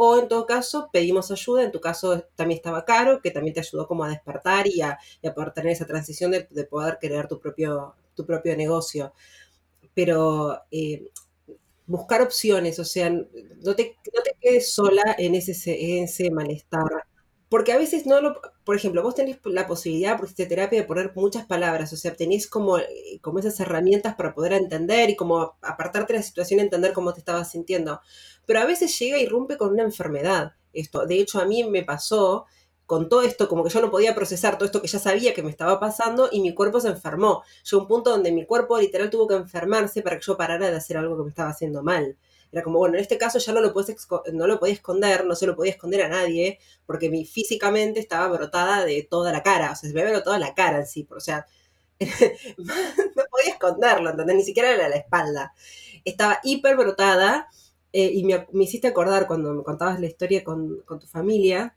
O 0.00 0.16
en 0.16 0.28
todo 0.28 0.46
caso, 0.46 0.90
pedimos 0.92 1.30
ayuda. 1.32 1.64
En 1.64 1.72
tu 1.72 1.80
caso 1.80 2.22
también 2.36 2.58
estaba 2.58 2.84
Caro, 2.84 3.20
que 3.20 3.32
también 3.32 3.54
te 3.54 3.60
ayudó 3.60 3.88
como 3.88 4.04
a 4.04 4.08
despertar 4.08 4.68
y 4.68 4.80
a, 4.80 4.98
poder 5.34 5.52
tener 5.52 5.72
esa 5.72 5.86
transición 5.86 6.30
de, 6.30 6.64
poder 6.70 6.98
crear 7.00 7.26
tu 7.26 7.40
propio, 7.40 7.94
tu 8.14 8.24
propio 8.24 8.56
negocio. 8.56 9.12
Pero 9.94 10.62
eh, 10.70 11.08
buscar 11.86 12.22
opciones, 12.22 12.78
o 12.78 12.84
sea, 12.84 13.10
no 13.10 13.74
te, 13.74 13.96
no 14.14 14.22
te 14.22 14.36
quedes 14.40 14.72
sola 14.72 15.16
en 15.18 15.34
ese, 15.34 15.52
en 15.98 16.04
ese 16.04 16.30
malestar 16.30 17.07
porque 17.48 17.72
a 17.72 17.78
veces 17.78 18.06
no 18.06 18.20
lo, 18.20 18.40
por 18.64 18.76
ejemplo, 18.76 19.02
vos 19.02 19.14
tenés 19.14 19.38
la 19.44 19.66
posibilidad 19.66 20.18
por 20.18 20.32
terapia 20.32 20.80
de 20.80 20.86
poner 20.86 21.12
muchas 21.14 21.46
palabras, 21.46 21.92
o 21.92 21.96
sea, 21.96 22.14
tenés 22.14 22.46
como, 22.46 22.78
eh, 22.78 23.18
como 23.22 23.38
esas 23.38 23.58
herramientas 23.60 24.14
para 24.16 24.34
poder 24.34 24.52
entender 24.52 25.10
y 25.10 25.16
como 25.16 25.56
apartarte 25.62 26.12
de 26.12 26.18
la 26.18 26.22
situación, 26.22 26.60
entender 26.60 26.92
cómo 26.92 27.12
te 27.14 27.20
estabas 27.20 27.50
sintiendo. 27.50 28.00
Pero 28.46 28.60
a 28.60 28.66
veces 28.66 28.98
llega 28.98 29.18
y 29.18 29.26
rompe 29.26 29.56
con 29.56 29.72
una 29.72 29.82
enfermedad. 29.82 30.52
Esto, 30.72 31.06
de 31.06 31.20
hecho, 31.20 31.40
a 31.40 31.46
mí 31.46 31.64
me 31.64 31.84
pasó 31.84 32.46
con 32.84 33.08
todo 33.08 33.22
esto, 33.22 33.48
como 33.48 33.64
que 33.64 33.70
yo 33.70 33.82
no 33.82 33.90
podía 33.90 34.14
procesar 34.14 34.56
todo 34.56 34.64
esto 34.64 34.80
que 34.80 34.88
ya 34.88 34.98
sabía 34.98 35.34
que 35.34 35.42
me 35.42 35.50
estaba 35.50 35.78
pasando 35.78 36.28
y 36.32 36.40
mi 36.40 36.54
cuerpo 36.54 36.80
se 36.80 36.88
enfermó. 36.88 37.42
Llegó 37.70 37.82
un 37.82 37.88
punto 37.88 38.10
donde 38.10 38.32
mi 38.32 38.46
cuerpo 38.46 38.78
literal 38.78 39.10
tuvo 39.10 39.28
que 39.28 39.34
enfermarse 39.34 40.00
para 40.02 40.16
que 40.16 40.24
yo 40.24 40.38
parara 40.38 40.70
de 40.70 40.76
hacer 40.76 40.96
algo 40.96 41.16
que 41.16 41.24
me 41.24 41.28
estaba 41.28 41.50
haciendo 41.50 41.82
mal. 41.82 42.16
Era 42.52 42.62
como, 42.62 42.78
bueno, 42.78 42.94
en 42.94 43.02
este 43.02 43.18
caso 43.18 43.38
ya 43.38 43.52
no 43.52 43.60
lo, 43.60 43.72
puedes 43.72 44.08
no 44.32 44.46
lo 44.46 44.58
podía 44.58 44.74
esconder, 44.74 45.26
no 45.26 45.34
se 45.34 45.46
lo 45.46 45.54
podía 45.54 45.72
esconder 45.72 46.02
a 46.02 46.08
nadie, 46.08 46.58
porque 46.86 47.10
mi, 47.10 47.24
físicamente 47.24 48.00
estaba 48.00 48.28
brotada 48.28 48.84
de 48.84 49.06
toda 49.08 49.32
la 49.32 49.42
cara, 49.42 49.72
o 49.72 49.76
sea, 49.76 49.88
se 49.88 49.94
me 49.94 50.02
había 50.02 50.22
la 50.38 50.54
cara 50.54 50.78
en 50.78 50.86
sí, 50.86 51.06
o 51.10 51.20
sea, 51.20 51.46
no 52.00 53.24
podía 53.30 53.52
esconderlo, 53.52 54.10
¿entendés? 54.10 54.36
Ni 54.36 54.44
siquiera 54.44 54.70
era 54.70 54.88
la 54.88 54.96
espalda. 54.96 55.52
Estaba 56.04 56.40
hiper 56.42 56.76
brotada 56.76 57.48
eh, 57.92 58.10
y 58.14 58.24
me, 58.24 58.46
hiciste 58.62 58.88
acordar 58.88 59.26
cuando 59.26 59.52
me 59.52 59.64
contabas 59.64 60.00
la 60.00 60.06
historia 60.06 60.44
con, 60.44 60.80
con 60.86 61.00
tu 61.00 61.06
familia, 61.06 61.76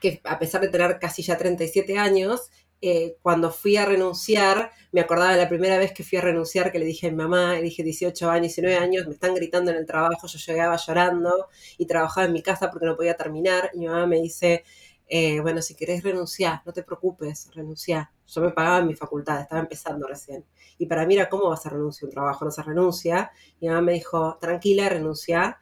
que 0.00 0.20
a 0.24 0.38
pesar 0.38 0.60
de 0.60 0.68
tener 0.68 0.98
casi 0.98 1.22
ya 1.22 1.36
37 1.36 1.98
años, 1.98 2.50
eh, 2.80 3.16
cuando 3.22 3.50
fui 3.50 3.76
a 3.76 3.84
renunciar, 3.84 4.72
me 4.92 5.00
acordaba 5.00 5.32
de 5.32 5.38
la 5.38 5.48
primera 5.48 5.78
vez 5.78 5.92
que 5.92 6.02
fui 6.04 6.18
a 6.18 6.20
renunciar, 6.22 6.72
que 6.72 6.78
le 6.78 6.86
dije 6.86 7.08
a 7.08 7.10
mi 7.10 7.16
mamá, 7.16 7.54
le 7.54 7.62
dije 7.62 7.82
18 7.82 8.30
años, 8.30 8.42
19 8.54 8.76
años, 8.76 9.06
me 9.06 9.12
están 9.14 9.34
gritando 9.34 9.70
en 9.70 9.76
el 9.78 9.86
trabajo, 9.86 10.26
yo 10.26 10.38
llegaba 10.38 10.76
llorando 10.76 11.48
y 11.78 11.86
trabajaba 11.86 12.26
en 12.26 12.32
mi 12.32 12.42
casa 12.42 12.70
porque 12.70 12.86
no 12.86 12.96
podía 12.96 13.14
terminar, 13.16 13.70
y 13.74 13.78
mi 13.80 13.86
mamá 13.86 14.06
me 14.06 14.20
dice, 14.20 14.64
eh, 15.08 15.40
bueno, 15.40 15.60
si 15.62 15.74
querés 15.74 16.02
renunciar, 16.02 16.62
no 16.64 16.72
te 16.72 16.82
preocupes, 16.82 17.50
renunciar. 17.54 18.10
Yo 18.26 18.40
me 18.40 18.50
pagaba 18.50 18.78
en 18.78 18.86
mi 18.86 18.94
facultad, 18.94 19.40
estaba 19.40 19.60
empezando 19.60 20.06
recién. 20.06 20.44
Y 20.78 20.86
para 20.86 21.04
mí 21.04 21.14
era, 21.14 21.28
¿cómo 21.28 21.48
vas 21.48 21.66
a 21.66 21.70
renunciar 21.70 22.08
un 22.08 22.14
trabajo? 22.14 22.44
No 22.44 22.50
se 22.52 22.62
renuncia. 22.62 23.32
Y 23.60 23.66
mi 23.66 23.68
mamá 23.70 23.82
me 23.82 23.92
dijo, 23.94 24.38
tranquila, 24.40 24.88
renuncia 24.88 25.58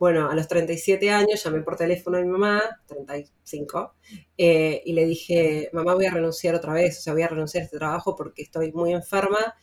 bueno, 0.00 0.30
a 0.30 0.34
los 0.34 0.48
37 0.48 1.10
años 1.10 1.44
llamé 1.44 1.60
por 1.60 1.76
teléfono 1.76 2.16
a 2.16 2.22
mi 2.22 2.26
mamá, 2.26 2.62
35, 2.86 3.96
eh, 4.38 4.80
y 4.86 4.94
le 4.94 5.04
dije, 5.04 5.68
mamá, 5.74 5.94
voy 5.94 6.06
a 6.06 6.10
renunciar 6.10 6.54
otra 6.54 6.72
vez, 6.72 6.98
o 6.98 7.02
sea, 7.02 7.12
voy 7.12 7.20
a 7.20 7.28
renunciar 7.28 7.60
a 7.60 7.64
este 7.66 7.76
trabajo 7.76 8.16
porque 8.16 8.40
estoy 8.40 8.72
muy 8.72 8.94
enferma 8.94 9.54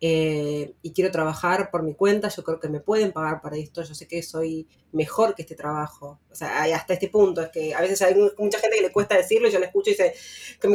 eh, 0.00 0.72
y 0.80 0.94
quiero 0.94 1.10
trabajar 1.10 1.70
por 1.70 1.82
mi 1.82 1.94
cuenta, 1.94 2.28
yo 2.28 2.42
creo 2.42 2.58
que 2.60 2.70
me 2.70 2.80
pueden 2.80 3.12
pagar 3.12 3.42
para 3.42 3.58
esto, 3.58 3.82
yo 3.82 3.94
sé 3.94 4.08
que 4.08 4.22
soy 4.22 4.66
mejor 4.92 5.34
que 5.34 5.42
este 5.42 5.54
trabajo. 5.54 6.18
O 6.30 6.34
sea, 6.34 6.62
hasta 6.74 6.94
este 6.94 7.08
punto, 7.08 7.42
es 7.42 7.50
que 7.50 7.74
a 7.74 7.82
veces 7.82 8.00
hay 8.00 8.14
mucha 8.38 8.58
gente 8.60 8.76
que 8.76 8.82
le 8.84 8.92
cuesta 8.92 9.18
decirlo 9.18 9.48
y 9.48 9.50
yo 9.50 9.58
le 9.58 9.66
escucho 9.66 9.90
y 9.90 9.92
dice, 9.92 10.14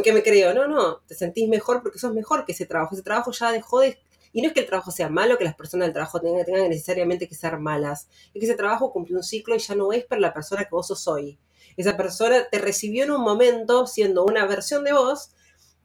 ¿qué 0.04 0.12
me 0.12 0.22
creo? 0.22 0.54
No, 0.54 0.68
no, 0.68 1.00
te 1.00 1.16
sentís 1.16 1.48
mejor 1.48 1.82
porque 1.82 1.98
sos 1.98 2.14
mejor 2.14 2.44
que 2.44 2.52
ese 2.52 2.64
trabajo. 2.64 2.94
Ese 2.94 3.02
trabajo 3.02 3.32
ya 3.32 3.50
dejó 3.50 3.80
de 3.80 3.98
y 4.32 4.42
no 4.42 4.48
es 4.48 4.54
que 4.54 4.60
el 4.60 4.66
trabajo 4.66 4.90
sea 4.90 5.08
malo, 5.08 5.38
que 5.38 5.44
las 5.44 5.54
personas 5.54 5.86
del 5.86 5.94
trabajo 5.94 6.20
tengan, 6.20 6.46
necesariamente 6.68 7.28
que 7.28 7.34
ser 7.34 7.58
malas. 7.58 8.08
Es 8.34 8.40
que 8.40 8.46
ese 8.46 8.54
trabajo 8.54 8.92
cumplió 8.92 9.16
un 9.16 9.24
ciclo 9.24 9.56
y 9.56 9.58
ya 9.58 9.74
no 9.74 9.92
es 9.92 10.04
para 10.04 10.20
la 10.20 10.32
persona 10.32 10.64
que 10.64 10.70
vos 10.70 10.86
sos 10.86 11.08
hoy. 11.08 11.38
Esa 11.76 11.96
persona 11.96 12.48
te 12.50 12.58
recibió 12.58 13.04
en 13.04 13.10
un 13.10 13.22
momento 13.22 13.86
siendo 13.86 14.24
una 14.24 14.46
versión 14.46 14.84
de 14.84 14.92
vos 14.92 15.30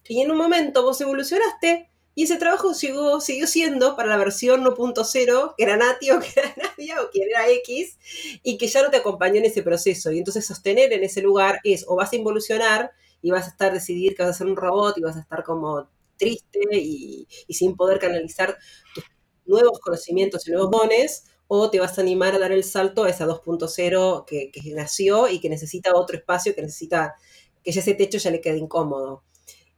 y 0.07 0.21
en 0.21 0.31
un 0.31 0.37
momento 0.37 0.83
vos 0.83 0.99
evolucionaste 1.01 1.89
y 2.17 2.23
ese 2.23 2.37
trabajo 2.37 2.73
siguió, 2.73 3.19
siguió 3.19 3.45
siendo 3.45 3.97
para 3.97 4.07
la 4.07 4.17
versión 4.17 4.63
1.0, 4.63 5.53
que 5.57 5.63
era 5.63 5.75
Nati 5.75 6.11
o 6.11 6.19
que 6.21 6.31
era 6.39 6.53
Nadia 6.77 7.01
o 7.01 7.09
quien 7.09 7.29
era 7.29 7.49
X, 7.49 7.97
y 8.41 8.57
que 8.57 8.67
ya 8.67 8.83
no 8.83 8.89
te 8.89 8.97
acompañó 8.97 9.35
en 9.35 9.45
ese 9.45 9.63
proceso. 9.63 10.11
Y 10.11 10.19
entonces 10.19 10.45
sostener 10.45 10.93
en 10.93 11.03
ese 11.03 11.21
lugar 11.21 11.59
es 11.65 11.83
o 11.87 11.97
vas 11.97 12.13
a 12.13 12.15
involucionar 12.15 12.93
y 13.21 13.31
vas 13.31 13.47
a 13.47 13.49
estar 13.49 13.73
decidir 13.73 14.15
que 14.15 14.23
vas 14.23 14.31
a 14.31 14.37
ser 14.37 14.47
un 14.47 14.55
robot 14.55 14.97
y 14.97 15.01
vas 15.01 15.17
a 15.17 15.19
estar 15.19 15.43
como 15.43 15.89
triste 16.17 16.59
y, 16.73 17.27
sin 17.49 17.75
poder 17.75 17.99
canalizar 17.99 18.57
tus 18.93 19.03
nuevos 19.45 19.79
conocimientos 19.79 20.47
y 20.47 20.51
nuevos 20.51 20.71
dones, 20.71 21.25
o 21.47 21.69
te 21.69 21.79
vas 21.79 21.97
a 21.97 22.01
animar 22.01 22.35
a 22.35 22.39
dar 22.39 22.51
el 22.51 22.63
salto 22.63 23.03
a 23.03 23.09
esa 23.09 23.27
2.0 23.27 24.25
que, 24.25 24.51
nació 24.73 25.27
y 25.27 25.39
que 25.39 25.49
necesita 25.49 25.93
otro 25.93 26.17
espacio, 26.17 26.55
que 26.55 26.61
necesita 26.61 27.15
que 27.63 27.71
ya 27.71 27.81
ese 27.81 27.93
techo 27.93 28.17
ya 28.17 28.31
le 28.31 28.41
quede 28.41 28.57
incómodo. 28.57 29.23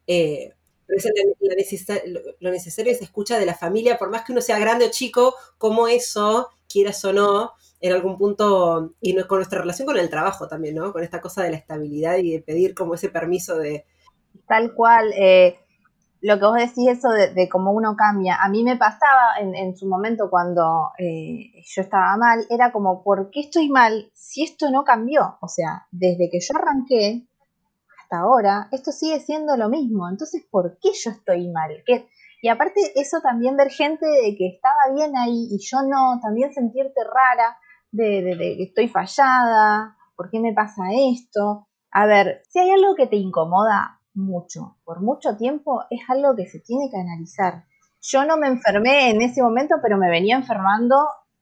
Eh, 0.06 0.54
pero 0.88 1.02
lo, 2.40 2.52
necesario 2.52 2.92
es 2.94 3.02
escucha 3.02 3.38
de 3.38 3.46
la 3.46 3.56
familia, 3.56 3.98
por 3.98 4.10
más 4.10 4.24
que 4.24 4.32
uno 4.32 4.42
sea 4.42 4.58
grande 4.58 4.86
o 4.86 4.92
chico, 4.92 5.36
como 5.58 5.88
eso, 5.90 6.50
quieras 6.70 7.04
o 7.04 7.12
no, 7.12 7.52
en 7.82 7.92
algún 7.92 8.18
punto, 8.18 8.96
y 9.02 9.14
con 9.24 9.40
nuestra 9.40 9.60
relación 9.60 9.86
con 9.86 9.98
el 9.98 10.10
trabajo 10.10 10.48
también, 10.48 10.76
¿no? 10.76 10.94
Con 10.94 11.04
esta 11.04 11.20
cosa 11.20 11.44
de 11.44 11.52
la 11.52 11.58
estabilidad 11.58 12.18
y 12.18 12.32
de 12.32 12.42
pedir 12.42 12.74
como 12.74 12.96
ese 12.96 13.10
permiso 13.10 13.58
de... 13.58 13.86
Tal 14.48 14.74
cual, 14.74 15.12
eh, 15.14 15.60
lo 16.28 16.38
que 16.40 16.46
vos 16.46 16.56
decís 16.56 16.90
eso 16.90 17.08
de, 17.10 17.48
cómo 17.48 17.72
uno 17.72 17.96
cambia, 17.96 18.36
a 18.44 18.50
mí 18.50 18.62
me 18.62 18.76
pasaba 18.76 19.38
en, 19.40 19.78
su 19.78 19.88
momento 19.88 20.30
cuando 20.30 20.92
eh, 21.00 21.54
yo 21.64 21.82
estaba 21.82 22.18
mal, 22.18 22.46
era 22.50 22.74
como, 22.74 23.02
¿por 23.02 23.30
qué 23.32 23.40
estoy 23.40 23.70
mal 23.70 24.12
si 24.14 24.44
esto 24.44 24.70
no 24.70 24.84
cambió? 24.84 25.38
O 25.40 25.48
sea, 25.48 25.88
desde 25.90 26.30
que 26.30 26.40
yo 26.42 26.54
arranqué 26.58 27.26
hasta 28.02 28.20
ahora, 28.20 28.68
esto 28.74 28.92
sigue 28.92 29.22
siendo 29.22 29.56
lo 29.56 29.70
mismo, 29.70 30.10
entonces, 30.10 30.46
¿por 30.52 30.78
qué 30.82 30.90
yo 31.02 31.12
estoy 31.12 31.50
mal? 31.50 31.72
Y 32.42 32.50
aparte 32.50 32.82
eso 32.96 33.22
también 33.22 33.56
ver 33.56 33.70
gente 33.70 34.06
de 34.06 34.36
que 34.38 34.48
estaba 34.48 34.94
bien 34.94 35.16
ahí 35.16 35.48
y 35.50 35.60
yo 35.60 35.78
no, 35.84 36.20
también 36.22 36.54
sentirte 36.54 37.06
rara, 37.06 37.58
de, 37.92 38.36
que 38.38 38.64
estoy 38.64 38.90
fallada, 38.90 39.96
¿por 40.18 40.30
qué 40.30 40.42
me 40.42 40.54
pasa 40.54 40.84
esto? 40.92 41.70
A 41.90 42.06
ver, 42.06 42.42
si 42.50 42.60
hay 42.60 42.72
algo 42.72 42.96
que 42.96 43.08
te 43.08 43.16
incomoda, 43.16 43.97
mucho, 44.18 44.78
por 44.84 45.02
mucho 45.02 45.38
tiempo, 45.38 45.84
es 45.90 46.02
algo 46.10 46.36
que 46.36 46.48
se 46.48 46.60
tiene 46.60 46.90
que 46.90 46.98
analizar. 46.98 47.64
Yo 48.02 48.26
no 48.26 48.38
me 48.38 48.48
enfermé 48.48 49.12
en 49.12 49.22
ese 49.22 49.42
momento, 49.42 49.76
pero 49.82 49.98
me 49.98 50.10
venía 50.10 50.36
enfermando 50.36 50.96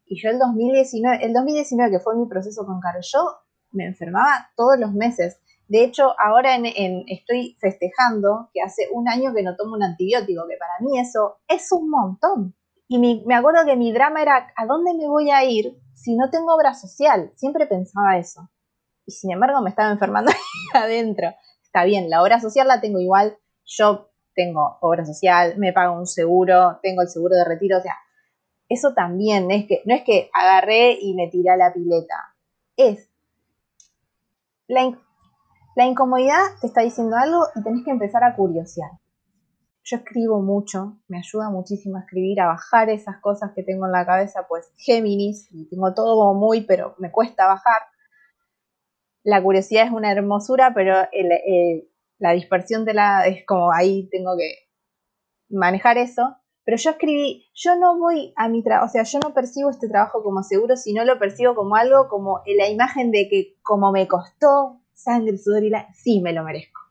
y 0.05 0.21
yo 0.21 0.29
el 0.29 0.37
2019, 0.37 1.25
el 1.25 1.33
2019 1.33 1.91
que 1.91 1.99
fue 1.99 2.15
mi 2.15 2.27
proceso 2.27 2.65
con 2.65 2.79
Caro, 2.79 2.99
yo 3.01 3.25
me 3.71 3.85
enfermaba 3.85 4.49
todos 4.55 4.77
los 4.79 4.93
meses. 4.93 5.39
De 5.67 5.83
hecho, 5.83 6.13
ahora 6.19 6.55
en, 6.55 7.05
estoy 7.07 7.57
festejando 7.59 8.49
que 8.53 8.61
hace 8.61 8.87
un 8.93 9.09
año 9.09 9.33
que 9.33 9.41
no 9.41 9.55
tomo 9.55 9.73
un 9.73 9.83
antibiótico, 9.83 10.47
que 10.47 10.57
para 10.57 10.73
mí 10.81 10.99
eso 10.99 11.37
es 11.47 11.71
un 11.71 11.89
montón. 11.89 12.55
Y 12.87 12.99
me 12.99 13.33
acuerdo 13.33 13.65
que 13.65 13.75
mi 13.75 13.91
drama 13.91 14.21
era, 14.21 14.53
¿a 14.55 14.65
dónde 14.67 14.93
me 14.93 15.07
voy 15.07 15.31
a 15.31 15.43
ir 15.43 15.75
si 15.95 16.15
no 16.15 16.29
tengo 16.29 16.53
obra 16.53 16.75
social? 16.75 17.31
Siempre 17.35 17.65
pensaba 17.65 18.17
eso. 18.17 18.47
Y 19.07 19.11
sin 19.11 19.31
embargo 19.31 19.61
me 19.61 19.71
estaba 19.71 19.91
enfermando 19.91 20.31
adentro 20.73 21.33
está 21.75 21.83
bien, 21.83 22.09
la 22.09 22.23
obra 22.23 22.39
social 22.39 22.69
la 22.69 22.79
tengo 22.79 23.01
igual, 23.01 23.37
yo 23.65 24.09
tengo 24.33 24.77
obra 24.79 25.05
social, 25.05 25.55
me 25.57 25.73
pago 25.73 25.99
un 25.99 26.07
seguro, 26.07 26.79
tengo 26.81 27.01
el 27.01 27.09
seguro 27.09 27.35
de 27.35 27.43
retiro, 27.43 27.79
o 27.79 27.81
sea, 27.81 27.97
eso 28.69 28.93
también 28.93 29.51
es 29.51 29.67
que, 29.67 29.81
no 29.85 29.93
es 29.93 30.03
que 30.03 30.29
agarré 30.33 30.97
y 31.01 31.13
me 31.15 31.27
tiré 31.27 31.49
a 31.49 31.57
la 31.57 31.73
pileta, 31.73 32.15
es 32.77 33.09
la, 34.67 34.97
la 35.75 35.85
incomodidad 35.85 36.43
te 36.61 36.67
está 36.67 36.79
diciendo 36.79 37.17
algo 37.17 37.45
y 37.55 37.61
tenés 37.61 37.83
que 37.83 37.91
empezar 37.91 38.23
a 38.23 38.37
curiosear. 38.37 38.91
Yo 39.83 39.97
escribo 39.97 40.41
mucho, 40.41 40.97
me 41.09 41.17
ayuda 41.17 41.49
muchísimo 41.49 41.97
a 41.97 42.01
escribir, 42.01 42.39
a 42.39 42.47
bajar 42.47 42.89
esas 42.89 43.17
cosas 43.19 43.51
que 43.53 43.63
tengo 43.63 43.85
en 43.85 43.91
la 43.91 44.05
cabeza, 44.05 44.45
pues 44.47 44.71
Géminis, 44.77 45.49
y 45.51 45.67
tengo 45.69 45.93
todo 45.93 46.33
muy, 46.33 46.61
pero 46.61 46.95
me 46.99 47.11
cuesta 47.11 47.47
bajar 47.47 47.81
la 49.25 49.41
curiosidad 49.41 49.87
es 49.87 49.91
una 49.91 50.11
hermosura, 50.11 50.73
pero 50.73 50.95
la 52.19 52.31
dispersión 52.31 52.85
de 52.85 52.93
la, 52.93 53.25
es 53.25 53.43
como 53.45 53.73
ahí 53.73 54.07
tengo 54.09 54.37
que 54.37 54.69
manejar 55.49 55.97
eso, 55.97 56.37
pero 56.63 56.77
yo 56.77 56.91
escribí, 56.91 57.47
yo 57.53 57.75
no 57.75 57.97
voy 57.97 58.33
a 58.35 58.47
mi 58.47 58.63
trabajo, 58.63 58.85
o 58.85 58.89
sea, 58.89 59.03
yo 59.03 59.19
no 59.19 59.33
percibo 59.33 59.71
este 59.71 59.89
trabajo 59.89 60.23
como 60.23 60.43
seguro, 60.43 60.75
sino 60.77 61.03
lo 61.05 61.17
percibo 61.17 61.55
como 61.55 61.75
algo, 61.75 62.07
como 62.07 62.41
la 62.45 62.69
imagen 62.69 63.11
de 63.11 63.27
que 63.27 63.57
como 63.63 63.91
me 63.91 64.07
costó 64.07 64.81
sangre, 64.93 65.37
sudor 65.37 65.63
y 65.63 65.69
la, 65.69 65.91
sí 65.93 66.21
me 66.21 66.31
lo 66.31 66.43
merezco. 66.43 66.81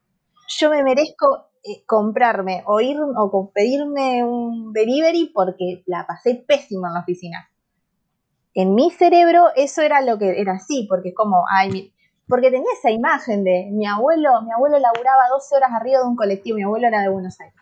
Yo 0.58 0.70
me 0.70 0.82
merezco 0.82 1.46
eh, 1.62 1.84
comprarme 1.86 2.64
o 2.66 2.80
ir 2.80 2.98
o 3.00 3.52
pedirme 3.54 4.24
un 4.24 4.72
delivery 4.72 5.30
porque 5.32 5.84
la 5.86 6.04
pasé 6.06 6.34
pésimo 6.34 6.88
en 6.88 6.94
la 6.94 7.00
oficina. 7.00 7.48
En 8.54 8.74
mi 8.74 8.90
cerebro 8.90 9.46
eso 9.54 9.82
era 9.82 10.00
lo 10.00 10.18
que 10.18 10.40
era 10.40 10.54
así, 10.54 10.86
porque 10.88 11.14
como, 11.14 11.44
ay, 11.48 11.93
porque 12.28 12.50
tenía 12.50 12.70
esa 12.78 12.90
imagen 12.90 13.44
de 13.44 13.68
mi 13.72 13.86
abuelo, 13.86 14.42
mi 14.42 14.52
abuelo 14.52 14.78
laburaba 14.78 15.28
12 15.30 15.56
horas 15.56 15.70
arriba 15.72 16.00
de 16.00 16.06
un 16.06 16.16
colectivo, 16.16 16.56
mi 16.56 16.62
abuelo 16.62 16.88
era 16.88 17.02
de 17.02 17.08
Buenos 17.08 17.38
Aires. 17.40 17.54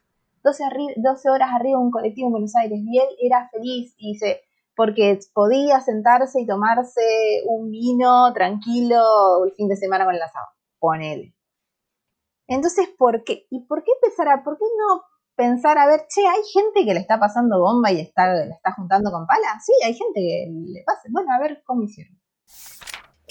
12, 0.44 0.64
12 0.96 1.30
horas 1.30 1.50
arriba 1.52 1.78
de 1.78 1.84
un 1.84 1.90
colectivo 1.90 2.28
en 2.28 2.32
Buenos 2.32 2.54
Aires 2.56 2.78
y 2.82 2.98
él 2.98 3.08
era 3.20 3.48
feliz 3.50 3.94
y 3.96 4.16
se, 4.16 4.40
porque 4.76 5.18
podía 5.34 5.80
sentarse 5.80 6.40
y 6.40 6.46
tomarse 6.46 7.00
un 7.46 7.70
vino 7.70 8.32
tranquilo 8.32 9.44
el 9.44 9.52
fin 9.52 9.68
de 9.68 9.76
semana 9.76 10.04
con 10.04 10.14
el 10.14 10.22
asado. 10.22 10.46
él. 11.00 11.34
Entonces, 12.48 12.88
¿por 12.98 13.24
qué? 13.24 13.46
¿Y 13.50 13.66
por 13.66 13.82
qué 13.84 13.92
empezar 14.02 14.28
a, 14.28 14.42
por 14.42 14.58
qué 14.58 14.64
no 14.64 15.02
pensar, 15.34 15.78
a 15.78 15.86
ver, 15.86 16.06
che, 16.08 16.26
hay 16.26 16.42
gente 16.52 16.84
que 16.84 16.94
le 16.94 17.00
está 17.00 17.18
pasando 17.18 17.60
bomba 17.60 17.90
y 17.90 18.00
está, 18.00 18.44
está 18.44 18.72
juntando 18.72 19.10
con 19.10 19.26
pala? 19.26 19.58
Sí, 19.64 19.72
hay 19.84 19.94
gente 19.94 20.20
que 20.20 20.48
le 20.50 20.82
pasa. 20.84 21.00
Bueno, 21.10 21.32
a 21.32 21.40
ver 21.40 21.62
cómo 21.64 21.82
hicieron. 21.82 22.18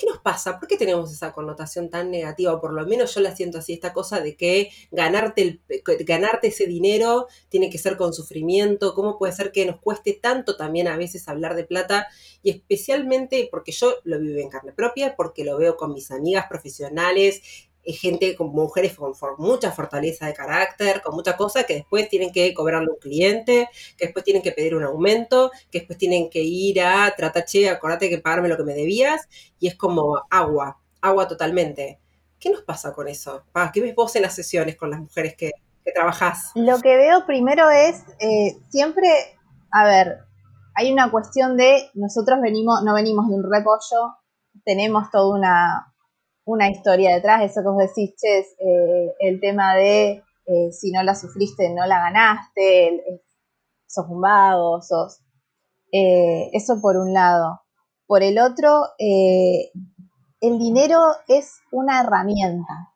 ¿Qué 0.02 0.08
nos 0.08 0.18
pasa? 0.18 0.58
¿Por 0.58 0.68
qué 0.68 0.78
tenemos 0.78 1.14
esa 1.14 1.32
connotación 1.32 1.92
tan 1.92 2.10
negativa? 2.10 2.60
Por 2.60 2.74
lo 2.74 2.84
menos 2.88 3.14
yo 3.14 3.22
la 3.22 3.36
siento 3.36 3.60
así, 3.60 3.74
esta 3.74 3.94
cosa 3.94 4.20
de 4.20 4.36
que 4.36 4.72
ganarte, 4.90 5.42
el, 5.44 5.62
ganarte 6.04 6.48
ese 6.48 6.66
dinero 6.66 7.28
tiene 7.50 7.70
que 7.70 7.78
ser 7.78 7.98
con 7.98 8.12
sufrimiento. 8.12 8.96
¿Cómo 8.96 9.20
puede 9.20 9.34
ser 9.34 9.52
que 9.52 9.64
nos 9.64 9.80
cueste 9.80 10.14
tanto 10.14 10.58
también 10.58 10.88
a 10.88 10.98
veces 10.98 11.28
hablar 11.28 11.56
de 11.56 11.66
plata? 11.66 12.08
Y 12.42 12.50
especialmente 12.50 13.48
porque 13.52 13.72
yo 13.72 13.94
lo 14.04 14.20
vivo 14.20 14.40
en 14.40 14.50
carne 14.50 14.74
propia, 14.74 15.16
porque 15.16 15.46
lo 15.46 15.56
veo 15.58 15.78
con 15.78 15.94
mis 15.94 16.10
amigas 16.10 16.48
profesionales 16.50 17.70
gente 17.86 18.36
con 18.36 18.52
mujeres 18.52 18.96
con, 18.96 19.14
mucha 19.38 19.72
fortaleza 19.72 20.28
de 20.28 20.34
carácter, 20.34 21.02
con 21.02 21.16
mucha 21.16 21.36
cosa, 21.36 21.64
que 21.64 21.76
después 21.76 22.10
tienen 22.10 22.32
que 22.32 22.54
cobrarle 22.54 22.90
un 22.90 23.00
cliente, 23.00 23.70
que 23.98 24.06
después 24.06 24.24
tienen 24.24 24.44
que 24.44 24.52
pedir 24.52 24.76
un 24.76 24.84
aumento, 24.84 25.52
que 25.72 25.80
después 25.80 25.98
tienen 25.98 26.30
que 26.30 26.42
ir 26.44 26.82
a 26.82 27.14
tratar, 27.16 27.46
che, 27.46 27.70
acordate 27.70 28.10
que 28.10 28.20
pagarme 28.20 28.50
lo 28.50 28.58
que 28.58 28.64
me 28.64 28.74
debías, 28.74 29.28
y 29.60 29.68
es 29.68 29.76
como 29.76 30.22
agua, 30.30 30.80
agua 31.02 31.28
totalmente. 31.28 32.00
¿Qué 32.40 32.50
nos 32.50 32.62
pasa 32.62 32.94
con 32.94 33.08
eso? 33.08 33.44
¿Qué 33.74 33.82
ves 33.82 33.96
vos 33.96 34.16
en 34.16 34.24
las 34.24 34.36
sesiones 34.36 34.76
con 34.76 34.90
las 34.90 35.00
mujeres 35.00 35.36
que, 35.36 35.52
que 35.84 35.92
trabajás? 35.92 36.52
Lo 36.56 36.80
que 36.80 36.96
veo 36.98 37.26
primero 37.26 37.70
es, 37.70 38.04
eh, 38.20 38.58
siempre, 38.70 39.08
a 39.72 39.86
ver, 39.86 40.20
hay 40.76 40.92
una 40.92 41.12
cuestión 41.12 41.58
de, 41.58 41.90
nosotros 41.94 42.40
venimos, 42.42 42.84
no 42.84 42.94
venimos 42.94 43.28
de 43.28 43.36
un 43.36 43.44
repollo, 43.44 44.16
tenemos 44.64 45.10
toda 45.12 45.38
una, 45.38 45.91
una 46.52 46.70
historia 46.70 47.16
detrás, 47.16 47.44
eso 47.44 47.62
que 47.62 47.70
vos 47.70 47.78
decís, 47.78 48.14
eh, 48.60 49.14
el 49.20 49.40
tema 49.40 49.76
de 49.76 50.24
eh, 50.46 50.72
si 50.72 50.92
no 50.92 51.04
la 51.04 51.16
sufriste, 51.16 51.70
no 51.74 51.86
la 51.86 52.00
ganaste, 52.00 53.22
sos 53.88 54.06
un 54.10 54.22
vago, 54.22 54.82
sos... 54.82 55.22
Eh, 55.94 56.50
eso 56.54 56.80
por 56.82 56.96
un 56.96 57.14
lado. 57.14 57.62
Por 58.08 58.24
el 58.24 58.40
otro, 58.40 58.88
el 58.98 60.60
dinero 60.60 61.00
es 61.28 61.60
una 61.72 62.02
herramienta 62.02 62.94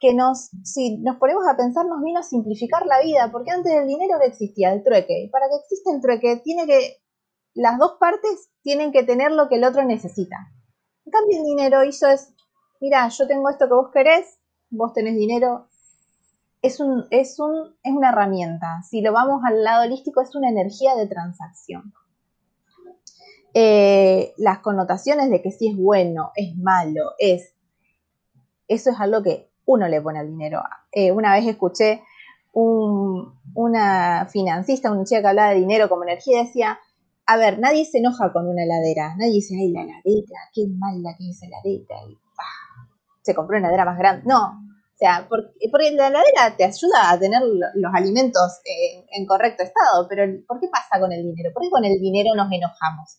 que 0.00 0.14
nos, 0.14 0.50
si 0.62 0.98
nos 0.98 1.16
ponemos 1.16 1.44
a 1.48 1.56
pensar, 1.56 1.86
nos 1.86 2.02
vino 2.02 2.20
a 2.20 2.22
simplificar 2.22 2.86
la 2.86 3.00
vida, 3.00 3.30
porque 3.32 3.50
antes 3.50 3.72
del 3.72 3.86
dinero 3.86 4.18
que 4.20 4.26
existía, 4.26 4.72
el 4.72 4.82
trueque, 4.84 5.24
y 5.24 5.30
para 5.30 5.46
que 5.48 5.56
exista 5.56 5.92
el 5.92 6.00
trueque, 6.00 6.40
tiene 6.44 6.66
que, 6.66 6.98
las 7.54 7.78
dos 7.78 7.96
partes 7.98 8.50
tienen 8.62 8.92
que 8.92 9.02
tener 9.02 9.32
lo 9.32 9.48
que 9.48 9.56
el 9.56 9.64
otro 9.64 9.84
necesita. 9.84 10.36
En 11.06 11.12
cambio, 11.12 11.38
el 11.38 11.44
dinero 11.44 11.84
hizo 11.84 12.08
es, 12.08 12.34
mira, 12.80 13.08
yo 13.08 13.26
tengo 13.28 13.48
esto 13.48 13.68
que 13.68 13.74
vos 13.74 13.90
querés, 13.92 14.38
vos 14.70 14.92
tenés 14.92 15.14
dinero. 15.14 15.68
Es, 16.62 16.80
un, 16.80 17.06
es, 17.10 17.38
un, 17.38 17.76
es 17.84 17.92
una 17.92 18.10
herramienta. 18.10 18.82
Si 18.82 19.00
lo 19.00 19.12
vamos 19.12 19.42
al 19.46 19.62
lado 19.62 19.84
holístico, 19.84 20.20
es 20.20 20.34
una 20.34 20.48
energía 20.48 20.96
de 20.96 21.06
transacción. 21.06 21.94
Eh, 23.54 24.34
las 24.36 24.58
connotaciones 24.58 25.30
de 25.30 25.40
que 25.40 25.52
si 25.52 25.68
es 25.68 25.76
bueno, 25.76 26.32
es 26.34 26.56
malo, 26.56 27.12
es... 27.18 27.54
Eso 28.68 28.90
es 28.90 29.00
algo 29.00 29.22
que 29.22 29.48
uno 29.64 29.86
le 29.86 30.02
pone 30.02 30.18
al 30.18 30.28
dinero. 30.28 30.60
Eh, 30.90 31.12
una 31.12 31.32
vez 31.34 31.46
escuché 31.46 32.02
una 32.52 34.26
financista, 34.30 34.90
una 34.90 35.04
chica 35.04 35.20
que 35.20 35.28
hablaba 35.28 35.50
de 35.50 35.60
dinero 35.60 35.88
como 35.88 36.02
energía, 36.02 36.42
decía, 36.42 36.80
a 37.26 37.36
ver, 37.36 37.58
nadie 37.58 37.84
se 37.84 37.98
enoja 37.98 38.32
con 38.32 38.48
una 38.48 38.62
heladera. 38.62 39.16
Nadie 39.16 39.34
dice, 39.34 39.54
ay, 39.58 39.72
la 39.72 39.82
heladera, 39.82 40.40
qué 40.54 40.66
mala 40.68 41.14
que 41.18 41.28
es 41.28 41.36
esa 41.36 41.46
heladera. 41.46 41.96
Y 42.08 42.18
se 43.22 43.34
compró 43.34 43.58
una 43.58 43.66
heladera 43.66 43.84
más 43.84 43.98
grande. 43.98 44.22
No. 44.26 44.62
O 44.94 44.98
sea, 44.98 45.26
porque, 45.28 45.50
la 45.92 46.06
heladera 46.06 46.56
te 46.56 46.64
ayuda 46.64 47.10
a 47.10 47.18
tener 47.18 47.42
los 47.42 47.94
alimentos 47.94 48.60
en, 49.10 49.26
correcto 49.26 49.64
estado. 49.64 50.06
Pero, 50.08 50.40
¿por 50.46 50.60
qué 50.60 50.68
pasa 50.68 51.00
con 51.00 51.12
el 51.12 51.22
dinero? 51.22 51.50
¿Por 51.52 51.62
qué 51.62 51.70
con 51.70 51.84
el 51.84 51.98
dinero 51.98 52.34
nos 52.36 52.50
enojamos? 52.50 53.18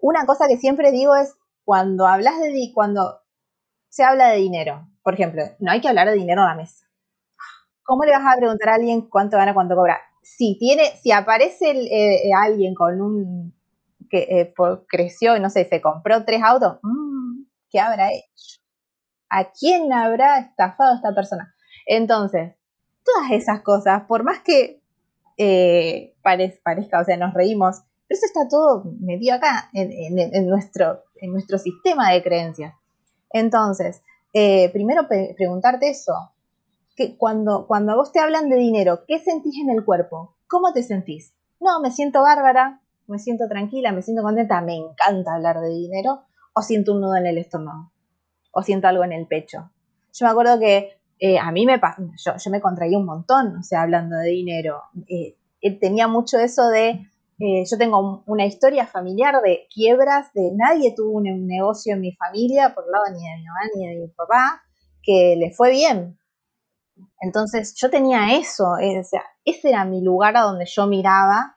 Una 0.00 0.26
cosa 0.26 0.46
que 0.48 0.56
siempre 0.56 0.90
digo 0.90 1.14
es, 1.14 1.34
cuando 1.64 2.06
hablas 2.06 2.40
de 2.40 2.70
cuando 2.74 3.20
se 3.88 4.04
habla 4.04 4.28
de 4.28 4.38
dinero, 4.38 4.88
por 5.02 5.14
ejemplo, 5.14 5.42
no 5.60 5.70
hay 5.70 5.80
que 5.80 5.88
hablar 5.88 6.08
de 6.08 6.14
dinero 6.14 6.42
a 6.42 6.48
la 6.48 6.54
mesa. 6.56 6.86
¿Cómo 7.84 8.04
le 8.04 8.10
vas 8.10 8.22
a 8.26 8.36
preguntar 8.36 8.70
a 8.70 8.74
alguien 8.74 9.08
cuánto 9.08 9.36
gana, 9.36 9.54
cuánto 9.54 9.76
cobra? 9.76 9.98
Si 10.26 10.58
tiene, 10.58 10.82
si 11.02 11.12
aparece 11.12 11.70
eh, 11.70 12.30
alguien 12.36 12.74
con 12.74 13.00
un 13.00 13.54
que 14.10 14.26
eh, 14.28 14.54
creció, 14.88 15.38
no 15.38 15.50
sé, 15.50 15.64
se 15.64 15.80
compró 15.80 16.24
tres 16.24 16.42
autos, 16.42 16.78
mm, 16.82 17.44
¿qué 17.70 17.80
habrá 17.80 18.12
hecho? 18.12 18.60
¿A 19.30 19.50
quién 19.52 19.92
habrá 19.92 20.38
estafado 20.38 20.96
esta 20.96 21.14
persona? 21.14 21.54
Entonces, 21.86 22.54
todas 23.04 23.30
esas 23.30 23.62
cosas, 23.62 24.02
por 24.08 24.24
más 24.24 24.40
que 24.40 24.82
eh, 25.38 26.14
parezca, 26.22 27.00
o 27.00 27.04
sea, 27.04 27.16
nos 27.16 27.32
reímos, 27.32 27.82
pero 28.08 28.18
eso 28.18 28.26
está 28.26 28.48
todo 28.48 28.84
metido 29.00 29.36
acá, 29.36 29.70
en, 29.72 30.48
nuestro, 30.48 31.04
en 31.16 31.32
nuestro 31.32 31.58
sistema 31.58 32.12
de 32.12 32.22
creencias. 32.22 32.74
Entonces, 33.30 34.02
primero 34.72 35.08
preguntarte 35.08 35.90
eso, 35.90 36.12
que 36.96 37.16
cuando, 37.16 37.66
cuando 37.66 37.92
a 37.92 37.96
vos 37.96 38.10
te 38.10 38.20
hablan 38.20 38.48
de 38.48 38.56
dinero, 38.56 39.04
¿qué 39.06 39.18
sentís 39.18 39.58
en 39.60 39.70
el 39.70 39.84
cuerpo? 39.84 40.36
¿Cómo 40.48 40.72
te 40.72 40.82
sentís? 40.82 41.34
No, 41.60 41.80
me 41.80 41.90
siento 41.90 42.22
bárbara, 42.22 42.80
me 43.06 43.18
siento 43.18 43.48
tranquila, 43.48 43.92
me 43.92 44.02
siento 44.02 44.22
contenta, 44.22 44.60
me 44.62 44.76
encanta 44.76 45.34
hablar 45.34 45.60
de 45.60 45.68
dinero, 45.68 46.22
o 46.54 46.62
siento 46.62 46.94
un 46.94 47.02
nudo 47.02 47.16
en 47.16 47.26
el 47.26 47.38
estómago, 47.38 47.92
o 48.50 48.62
siento 48.62 48.88
algo 48.88 49.04
en 49.04 49.12
el 49.12 49.26
pecho. 49.26 49.70
Yo 50.12 50.26
me 50.26 50.30
acuerdo 50.30 50.58
que 50.58 50.98
eh, 51.18 51.38
a 51.38 51.52
mí 51.52 51.66
me 51.66 51.80
yo, 52.24 52.32
yo 52.36 52.50
me 52.50 52.60
contraía 52.60 52.98
un 52.98 53.06
montón, 53.06 53.56
o 53.58 53.62
sea, 53.62 53.82
hablando 53.82 54.16
de 54.16 54.28
dinero. 54.28 54.82
Eh, 55.08 55.36
tenía 55.80 56.08
mucho 56.08 56.38
eso 56.38 56.68
de, 56.68 57.06
eh, 57.38 57.64
yo 57.70 57.76
tengo 57.78 58.22
una 58.26 58.46
historia 58.46 58.86
familiar 58.86 59.40
de 59.42 59.66
quiebras, 59.72 60.32
de 60.32 60.52
nadie 60.54 60.94
tuvo 60.94 61.18
un, 61.18 61.46
negocio 61.46 61.94
en 61.94 62.00
mi 62.00 62.12
familia, 62.12 62.74
por 62.74 62.84
el 62.84 62.90
lado 62.90 63.04
ni 63.12 63.28
de 63.28 63.36
mi 63.36 63.44
mamá 63.44 63.60
ni 63.74 63.88
de 63.88 63.96
mi 63.96 64.08
papá, 64.08 64.62
que 65.02 65.36
le 65.36 65.50
fue 65.52 65.70
bien. 65.70 66.18
Entonces 67.20 67.74
yo 67.76 67.90
tenía 67.90 68.36
eso, 68.38 68.78
eh, 68.78 69.00
o 69.00 69.04
sea, 69.04 69.22
ese 69.44 69.70
era 69.70 69.84
mi 69.84 70.00
lugar 70.02 70.36
a 70.36 70.42
donde 70.42 70.66
yo 70.66 70.86
miraba 70.86 71.56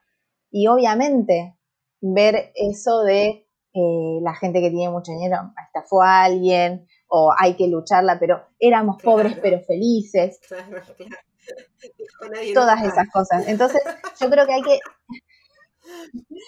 y 0.51 0.67
obviamente 0.67 1.55
ver 2.01 2.51
eso 2.55 3.03
de 3.03 3.47
eh, 3.73 4.19
la 4.21 4.33
gente 4.35 4.61
que 4.61 4.69
tiene 4.69 4.89
mucho 4.89 5.11
dinero 5.11 5.53
estafó 5.65 6.01
a 6.01 6.23
alguien 6.23 6.87
o 7.07 7.33
hay 7.37 7.55
que 7.55 7.67
lucharla, 7.67 8.19
pero 8.19 8.47
éramos 8.59 9.01
pobres 9.01 9.37
pero 9.41 9.59
felices. 9.61 10.39
Claro, 10.49 10.83
claro. 10.95 11.15
Todas 12.53 12.83
esas 12.83 13.09
cosas. 13.09 13.47
Entonces 13.47 13.81
yo 14.19 14.29
creo 14.29 14.45
que 14.45 14.53
hay 14.53 14.61
que... 14.61 14.79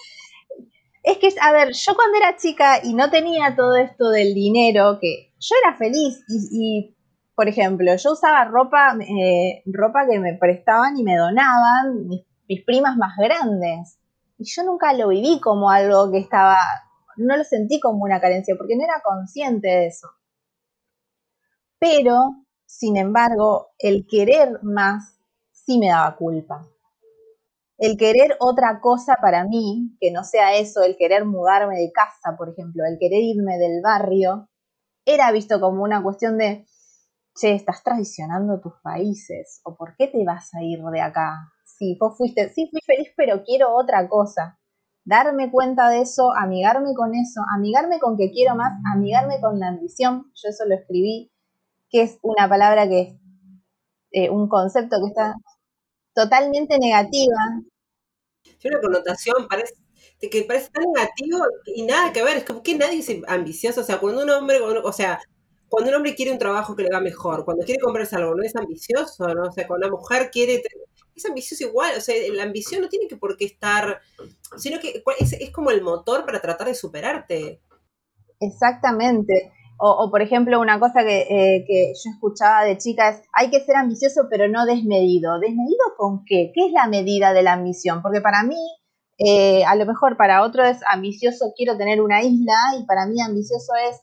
Es 1.02 1.18
que, 1.18 1.34
a 1.40 1.52
ver, 1.52 1.72
yo 1.72 1.96
cuando 1.96 2.16
era 2.18 2.36
chica 2.36 2.80
y 2.84 2.94
no 2.94 3.10
tenía 3.10 3.56
todo 3.56 3.74
esto 3.74 4.10
del 4.10 4.34
dinero, 4.34 4.98
que 5.00 5.32
yo 5.40 5.56
era 5.64 5.76
feliz 5.76 6.22
y 6.28 6.94
por 7.42 7.48
ejemplo, 7.48 7.92
yo 7.96 8.12
usaba 8.12 8.44
ropa, 8.44 8.96
eh, 9.00 9.64
ropa 9.66 10.06
que 10.08 10.20
me 10.20 10.34
prestaban 10.34 10.96
y 10.96 11.02
me 11.02 11.16
donaban 11.16 12.06
mis, 12.06 12.64
primas 12.64 12.96
más 12.96 13.16
grandes. 13.18 13.98
Y 14.38 14.44
yo 14.44 14.62
nunca 14.62 14.92
lo 14.92 15.08
viví 15.08 15.40
como 15.40 15.68
algo 15.68 16.12
que 16.12 16.18
estaba, 16.18 16.56
no 17.16 17.36
lo 17.36 17.42
sentí 17.42 17.80
como 17.80 18.04
una 18.04 18.20
carencia, 18.20 18.54
porque 18.56 18.76
no 18.76 18.84
era 18.84 19.02
consciente 19.02 19.66
de 19.66 19.86
eso. 19.88 20.06
Pero, 21.80 22.44
sin 22.64 22.96
embargo, 22.96 23.72
el 23.76 24.06
querer 24.08 24.60
más 24.62 25.18
sí 25.50 25.80
me 25.80 25.88
daba 25.88 26.14
culpa. 26.14 26.64
El 27.76 27.96
querer 27.96 28.36
otra 28.38 28.78
cosa 28.80 29.16
para 29.20 29.44
mí, 29.48 29.96
que 29.98 30.12
no 30.12 30.22
sea 30.22 30.54
eso, 30.54 30.84
el 30.84 30.96
querer 30.96 31.24
mudarme 31.24 31.76
de 31.76 31.90
casa, 31.90 32.36
por 32.38 32.50
ejemplo, 32.50 32.84
el 32.86 32.98
querer 33.00 33.20
irme 33.20 33.58
del 33.58 33.82
barrio, 33.82 34.48
era 35.04 35.32
visto 35.32 35.60
como 35.60 35.82
una 35.82 36.04
cuestión 36.04 36.38
de, 36.38 36.66
che, 37.34 37.54
estás 37.54 37.82
traicionando 37.82 38.60
tus 38.60 38.74
países, 38.82 39.60
o 39.64 39.76
por 39.76 39.96
qué 39.96 40.08
te 40.08 40.24
vas 40.24 40.54
a 40.54 40.62
ir 40.62 40.82
de 40.82 41.00
acá. 41.00 41.52
Sí, 41.64 41.96
vos 41.98 42.16
fuiste, 42.16 42.48
sí, 42.50 42.68
fui 42.70 42.80
feliz, 42.84 43.08
pero 43.16 43.42
quiero 43.44 43.74
otra 43.74 44.08
cosa. 44.08 44.58
Darme 45.04 45.50
cuenta 45.50 45.88
de 45.88 46.02
eso, 46.02 46.32
amigarme 46.32 46.94
con 46.94 47.14
eso, 47.14 47.40
amigarme 47.56 47.98
con 47.98 48.16
que 48.16 48.30
quiero 48.30 48.54
más, 48.54 48.72
amigarme 48.94 49.40
con 49.40 49.58
la 49.58 49.68
ambición. 49.68 50.30
Yo 50.34 50.48
eso 50.48 50.64
lo 50.66 50.74
escribí, 50.76 51.32
que 51.90 52.02
es 52.02 52.18
una 52.22 52.48
palabra 52.48 52.88
que 52.88 53.00
es 53.00 53.14
eh, 54.12 54.30
un 54.30 54.48
concepto 54.48 54.98
que 55.02 55.08
está 55.08 55.34
totalmente 56.14 56.78
negativa. 56.78 57.62
Tiene 58.58 58.76
una 58.76 58.80
connotación, 58.80 59.48
parece, 59.48 59.74
que 60.20 60.44
parece 60.44 60.70
tan 60.70 60.84
negativo 60.92 61.38
y 61.66 61.82
nada 61.82 62.12
que 62.12 62.22
ver, 62.22 62.36
es 62.36 62.44
como 62.44 62.62
que 62.62 62.76
nadie 62.76 62.98
es 63.00 63.10
ambicioso, 63.26 63.80
o 63.80 63.84
sea, 63.84 63.98
cuando 63.98 64.22
un 64.22 64.30
hombre, 64.30 64.60
o 64.60 64.92
sea, 64.92 65.18
cuando 65.72 65.88
un 65.88 65.96
hombre 65.96 66.14
quiere 66.14 66.30
un 66.30 66.38
trabajo 66.38 66.76
que 66.76 66.82
le 66.82 66.90
va 66.90 67.00
mejor, 67.00 67.46
cuando 67.46 67.64
quiere 67.64 67.80
comprarse 67.80 68.14
algo, 68.16 68.34
no 68.34 68.42
es 68.42 68.54
ambicioso, 68.54 69.26
¿no? 69.28 69.44
O 69.44 69.52
sea, 69.52 69.66
cuando 69.66 69.86
una 69.86 69.96
mujer 69.96 70.30
quiere, 70.30 70.62
es 71.16 71.24
ambicioso 71.24 71.64
igual, 71.64 71.94
o 71.96 72.00
sea, 72.02 72.14
la 72.34 72.42
ambición 72.42 72.82
no 72.82 72.90
tiene 72.90 73.08
que 73.08 73.16
por 73.16 73.38
qué 73.38 73.46
estar, 73.46 73.98
sino 74.58 74.78
que 74.80 75.02
es, 75.18 75.50
como 75.50 75.70
el 75.70 75.80
motor 75.80 76.26
para 76.26 76.42
tratar 76.42 76.66
de 76.66 76.74
superarte. 76.74 77.62
Exactamente. 78.38 79.50
O, 79.78 80.10
por 80.10 80.20
ejemplo, 80.20 80.60
una 80.60 80.78
cosa 80.78 81.04
que, 81.04 81.22
eh, 81.22 81.64
que, 81.66 81.94
yo 81.94 82.10
escuchaba 82.10 82.64
de 82.64 82.76
chicas, 82.76 83.22
hay 83.32 83.48
que 83.48 83.64
ser 83.64 83.76
ambicioso 83.76 84.26
pero 84.28 84.48
no 84.48 84.66
desmedido. 84.66 85.38
¿Desmedido 85.40 85.96
con 85.96 86.26
qué? 86.26 86.52
¿Qué 86.54 86.66
es 86.66 86.72
la 86.72 86.86
medida 86.86 87.32
de 87.32 87.42
la 87.42 87.54
ambición? 87.54 88.02
Porque 88.02 88.20
para 88.20 88.42
mí, 88.42 88.60
eh, 89.16 89.64
a 89.64 89.74
lo 89.74 89.86
mejor 89.86 90.18
para 90.18 90.42
otro 90.42 90.64
es 90.64 90.80
ambicioso, 90.86 91.54
quiero 91.56 91.78
tener 91.78 92.02
una 92.02 92.22
isla 92.22 92.56
y 92.78 92.84
para 92.84 93.06
mí 93.06 93.22
ambicioso 93.22 93.72
es, 93.88 94.02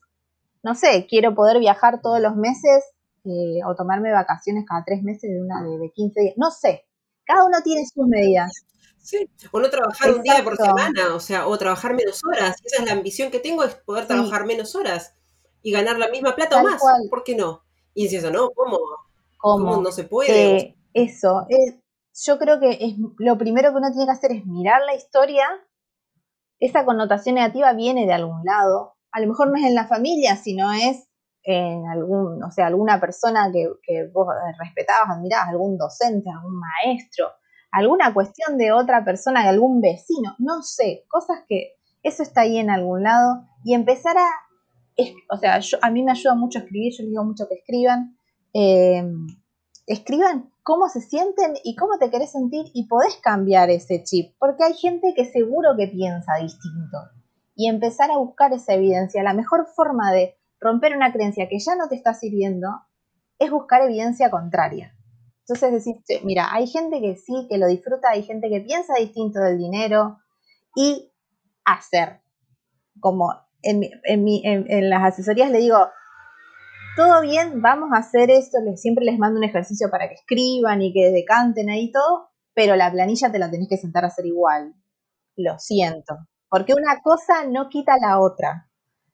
no 0.63 0.75
sé, 0.75 1.07
quiero 1.09 1.35
poder 1.35 1.59
viajar 1.59 2.01
todos 2.01 2.19
los 2.19 2.35
meses 2.35 2.83
eh, 3.25 3.59
o 3.65 3.75
tomarme 3.75 4.11
vacaciones 4.11 4.65
cada 4.67 4.83
tres 4.85 5.03
meses 5.03 5.29
de 5.29 5.41
una 5.41 5.63
de, 5.63 5.77
de 5.77 5.91
15 5.91 6.21
días. 6.21 6.33
No 6.37 6.51
sé, 6.51 6.85
cada 7.25 7.45
uno 7.45 7.57
tiene 7.63 7.85
sus 7.85 8.07
medidas. 8.07 8.65
Sí, 8.97 9.29
o 9.51 9.59
no 9.59 9.69
trabajar 9.69 10.11
un 10.11 10.21
día 10.21 10.43
por 10.43 10.57
semana, 10.57 11.15
o 11.15 11.19
sea, 11.19 11.47
o 11.47 11.57
trabajar 11.57 11.93
menos 11.93 12.21
horas. 12.25 12.57
Esa 12.63 12.83
es 12.83 12.85
la 12.87 12.93
ambición 12.93 13.31
que 13.31 13.39
tengo, 13.39 13.63
es 13.63 13.75
poder 13.75 14.07
trabajar 14.07 14.45
menos 14.45 14.75
horas 14.75 15.15
y 15.61 15.71
ganar 15.71 15.97
la 15.97 16.09
misma 16.09 16.35
plata 16.35 16.59
o 16.59 16.63
más. 16.63 16.81
¿Por 17.09 17.23
qué 17.23 17.35
no? 17.35 17.63
Y 17.93 18.03
dices 18.03 18.23
eso, 18.23 18.31
¿no? 18.31 18.49
¿Cómo? 18.51 18.77
¿Cómo? 19.37 19.81
no 19.81 19.91
se 19.91 20.03
puede? 20.03 20.57
Eh, 20.57 20.75
eso, 20.93 21.47
yo 22.25 22.37
creo 22.37 22.59
que 22.59 22.71
es, 22.71 22.95
lo 23.17 23.37
primero 23.37 23.71
que 23.71 23.77
uno 23.77 23.91
tiene 23.91 24.05
que 24.05 24.11
hacer 24.11 24.31
es 24.31 24.45
mirar 24.45 24.81
la 24.85 24.95
historia. 24.95 25.47
Esa 26.59 26.83
connotación 26.83 27.35
negativa 27.35 27.73
viene 27.73 28.05
de 28.05 28.13
algún 28.13 28.43
lado. 28.43 28.95
A 29.11 29.19
lo 29.19 29.27
mejor 29.27 29.49
no 29.49 29.57
es 29.57 29.63
en 29.63 29.75
la 29.75 29.87
familia, 29.87 30.35
sino 30.35 30.71
es 30.71 31.07
en 31.43 31.87
algún, 31.87 32.43
o 32.43 32.51
sea, 32.51 32.67
alguna 32.67 32.99
persona 32.99 33.51
que, 33.51 33.67
vos 34.13 34.27
respetabas, 34.59 35.17
admirabas, 35.17 35.49
algún 35.49 35.77
docente, 35.77 36.29
algún 36.29 36.59
maestro, 36.59 37.27
alguna 37.71 38.13
cuestión 38.13 38.57
de 38.57 38.71
otra 38.71 39.03
persona, 39.03 39.43
de 39.43 39.49
algún 39.49 39.81
vecino, 39.81 40.35
no 40.37 40.61
sé, 40.61 41.05
cosas 41.07 41.39
que 41.47 41.75
eso 42.03 42.23
está 42.23 42.41
ahí 42.41 42.57
en 42.57 42.69
algún 42.69 43.03
lado 43.03 43.47
y 43.63 43.73
empezar 43.73 44.17
a 44.17 44.27
o 45.29 45.37
sea, 45.37 45.59
a 45.81 45.89
mí 45.91 46.03
me 46.03 46.11
ayuda 46.11 46.35
mucho 46.35 46.59
escribir, 46.59 46.93
yo 46.93 47.03
les 47.03 47.11
digo 47.11 47.23
mucho 47.23 47.47
que 47.47 47.55
escriban. 47.55 48.17
Eh, 48.53 49.03
escriban 49.85 50.51
cómo 50.63 50.87
se 50.87 51.01
sienten 51.01 51.53
y 51.63 51.75
cómo 51.75 51.97
te 51.97 52.09
querés 52.09 52.31
sentir 52.31 52.65
y 52.73 52.87
podés 52.87 53.15
cambiar 53.17 53.69
ese 53.69 54.03
chip, 54.03 54.35
porque 54.39 54.63
hay 54.63 54.73
gente 54.73 55.13
que 55.15 55.25
seguro 55.25 55.69
que 55.77 55.87
piensa 55.87 56.35
distinto. 56.35 56.97
Y 57.59 57.67
empezar 57.67 58.09
a 58.09 58.17
buscar 58.17 58.53
esa 58.53 58.73
evidencia. 58.73 59.21
La 59.21 59.33
mejor 59.33 59.67
forma 59.75 60.13
de 60.13 60.37
romper 60.61 60.95
una 60.95 61.11
creencia 61.11 61.49
que 61.49 61.59
ya 61.59 61.75
no 61.75 61.89
te 61.89 61.95
está 61.95 62.13
sirviendo 62.13 62.69
es 63.37 63.51
buscar 63.51 63.81
evidencia 63.81 64.31
contraria. 64.31 64.95
Entonces 65.41 65.73
decir, 65.73 66.21
mira, 66.23 66.47
hay 66.53 66.67
gente 66.67 67.01
que 67.01 67.17
sí, 67.17 67.47
que 67.49 67.57
lo 67.57 67.67
disfruta, 67.67 68.11
hay 68.11 68.23
gente 68.23 68.47
que 68.47 68.61
piensa 68.61 68.93
distinto 68.97 69.41
del 69.41 69.57
dinero 69.57 70.19
y 70.73 71.11
hacer. 71.65 72.21
Como 73.01 73.33
en, 73.61 74.89
las 74.89 75.03
asesorías 75.03 75.51
le 75.51 75.57
digo, 75.57 75.79
todo 76.95 77.19
bien, 77.21 77.61
vamos 77.61 77.89
a 77.91 77.97
hacer 77.97 78.29
esto, 78.29 78.59
les, 78.63 78.81
siempre 78.81 79.03
les 79.03 79.19
mando 79.19 79.37
un 79.37 79.43
ejercicio 79.43 79.89
para 79.91 80.07
que 80.07 80.15
escriban 80.15 80.81
y 80.81 80.93
que 80.93 81.11
decanten 81.11 81.69
ahí 81.69 81.91
todo, 81.91 82.29
pero 82.53 82.77
la 82.77 82.89
planilla 82.89 83.29
te 83.29 83.39
la 83.39 83.51
tenés 83.51 83.67
que 83.67 83.77
sentar 83.77 84.05
a 84.05 84.07
hacer 84.07 84.25
igual. 84.25 84.75
Lo 85.35 85.59
siento, 85.59 86.15
porque 86.49 86.73
una 86.73 87.01
cosa 87.01 87.45
no 87.45 87.69
quita 87.69 87.97
la 87.99 88.19
otra. 88.19 88.69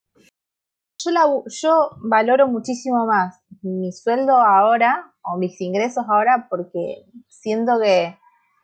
yo, 0.98 1.90
valoro 2.02 2.48
muchísimo 2.48 3.06
más 3.06 3.42
mi 3.62 3.92
sueldo 3.92 4.36
ahora 4.36 5.14
o 5.22 5.36
mis 5.36 5.60
ingresos 5.60 6.04
ahora 6.08 6.46
porque 6.48 7.06
siento 7.28 7.78
que, 7.80 8.16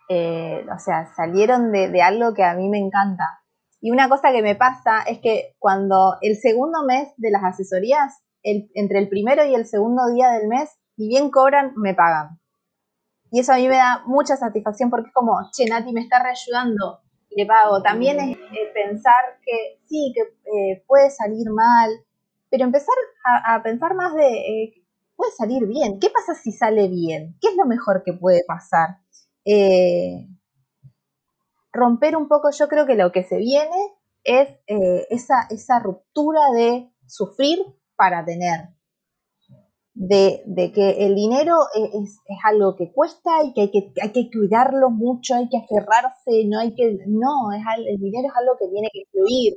eh, 0.09 0.67
o 0.73 0.79
sea, 0.79 1.07
salieron 1.15 1.73
de 1.73 2.03
algo 2.03 2.35
que 2.35 2.45
a 2.45 2.55
mí 2.55 2.69
me 2.69 2.79
encanta 2.79 3.45
y 3.85 3.91
una 3.91 4.09
cosa 4.09 4.33
que 4.33 4.41
me 4.41 4.57
pasa 4.57 5.03
es 5.07 5.19
que 5.21 5.57
cuando 5.59 6.17
el 6.23 6.37
segundo 6.37 6.87
mes 6.87 7.13
de 7.19 7.31
las 7.31 7.45
asesorías, 7.45 8.15
entre 8.43 8.99
el 8.99 9.11
primero 9.11 9.45
y 9.45 9.55
el 9.55 9.67
segundo 9.67 10.11
día 10.11 10.31
del 10.31 10.49
mes, 10.49 10.71
y 10.97 11.07
bien 11.09 11.31
cobran, 11.31 11.75
me 11.77 11.93
pagan. 11.93 12.41
Y 13.31 13.41
eso 13.41 13.53
a 13.53 13.57
mí 13.57 13.69
me 13.69 13.77
da 13.77 14.03
mucha 14.07 14.39
satisfacción 14.39 14.89
porque 14.89 15.09
es 15.09 15.13
como, 15.13 15.35
che, 15.53 15.67
Nati 15.67 15.93
me 15.93 16.01
está 16.01 16.19
reayudando, 16.19 17.03
le 17.35 17.47
pago. 17.47 17.83
También 17.83 18.19
es 18.21 18.37
pensar 18.73 19.39
que 19.45 19.81
sí, 19.87 20.13
que 20.15 20.23
eh, 20.23 20.85
puede 20.87 21.11
salir 21.11 21.51
mal, 21.51 21.91
pero 22.51 22.65
empezar 22.65 22.95
a, 23.47 23.63
pensar 23.63 23.95
más 23.95 24.15
de, 24.15 24.29
eh, 24.29 24.85
puede 25.17 25.33
salir 25.33 25.67
bien. 25.67 25.99
¿Qué 25.99 26.11
pasa 26.11 26.35
si 26.35 26.53
sale 26.53 26.89
bien? 26.89 27.37
¿Qué 27.41 27.49
es 27.49 27.57
lo 27.57 27.67
mejor 27.67 28.03
que 28.05 28.13
puede 28.13 28.45
pasar? 28.47 28.99
Eh, 29.45 30.29
romper 31.73 32.17
un 32.17 32.29
poco, 32.29 32.51
yo 32.51 32.69
creo 32.69 32.87
que 32.87 32.95
lo 32.95 33.13
que 33.13 33.25
se 33.25 33.39
viene 33.39 33.95
es 34.23 34.49
eh, 34.67 35.07
esa, 35.11 35.47
esa 35.51 35.81
ruptura 35.81 36.51
de 36.55 36.91
sufrir 37.07 37.59
para 37.97 38.25
tener. 38.25 38.74
De, 39.97 40.43
que 40.75 41.07
el 41.07 41.15
dinero 41.15 41.57
es, 41.75 42.19
algo 42.45 42.77
que 42.77 42.93
cuesta 42.93 43.31
y 43.45 43.53
que 43.55 43.61
hay, 43.63 43.71
que 43.71 43.93
hay 44.03 44.11
que 44.11 44.29
cuidarlo 44.31 44.91
mucho, 44.91 45.37
hay 45.37 45.49
que 45.49 45.59
aferrarse, 45.59 46.45
no 46.47 46.59
hay 46.59 46.75
que, 46.75 46.99
no, 47.07 47.53
es, 47.53 47.63
el 47.87 48.01
dinero 48.01 48.29
es 48.29 48.35
algo 48.37 48.57
que 48.59 48.69
tiene 48.69 48.89
que 48.93 49.05
fluir. 49.13 49.55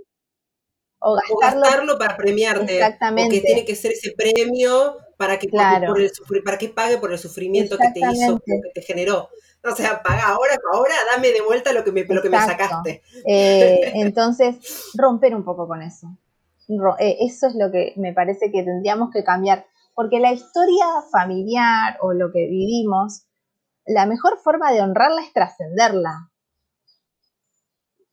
O 1.00 1.15
gastarlo, 1.39 1.97
para 1.97 2.17
premiarte. 2.17 2.76
Exactamente. 2.76 3.41
tiene 3.41 3.65
que 3.65 3.76
ser 3.76 3.91
ese 3.91 4.13
premio 4.17 4.97
para 5.17 5.38
que, 5.38 5.47
por 5.47 6.02
el, 6.02 6.12
para 6.43 6.58
que 6.58 6.69
pague 6.69 6.97
por 6.97 7.12
el 7.12 7.19
sufrimiento 7.19 7.78
que 7.78 7.89
te 7.93 8.00
hizo, 8.00 8.39
que 8.39 8.54
te 8.73 8.82
generó. 8.82 9.30
O 9.63 9.76
sea, 9.76 10.02
paga 10.02 10.28
ahora, 10.28 10.56
ahora 10.73 10.93
dame 11.12 11.32
de 11.32 11.41
vuelta 11.41 11.73
lo 11.73 11.84
que 11.84 11.91
me, 11.91 12.04
lo 12.04 12.21
que 12.21 12.30
me 12.30 12.38
sacaste. 12.38 13.02
Eh, 13.26 13.91
entonces, 13.95 14.56
romper 14.95 15.36
un 15.36 15.43
poco 15.43 15.67
con 15.67 15.82
eso. 15.82 16.08
Eh, 17.00 17.17
eso 17.21 17.47
es 17.47 17.56
lo 17.56 17.71
que 17.71 17.93
me 17.97 18.13
parece 18.13 18.52
que 18.52 18.63
tendríamos 18.63 19.10
que 19.12 19.23
cambiar. 19.23 19.65
Porque 19.97 20.19
la 20.19 20.31
historia 20.31 20.86
familiar 21.12 21.97
o 22.01 22.13
lo 22.13 22.31
que 22.31 22.45
vivimos, 22.45 23.25
la 23.83 24.05
mejor 24.05 24.38
forma 24.38 24.71
de 24.71 24.83
honrarla 24.83 25.23
es 25.23 25.33
trascenderla. 25.33 26.29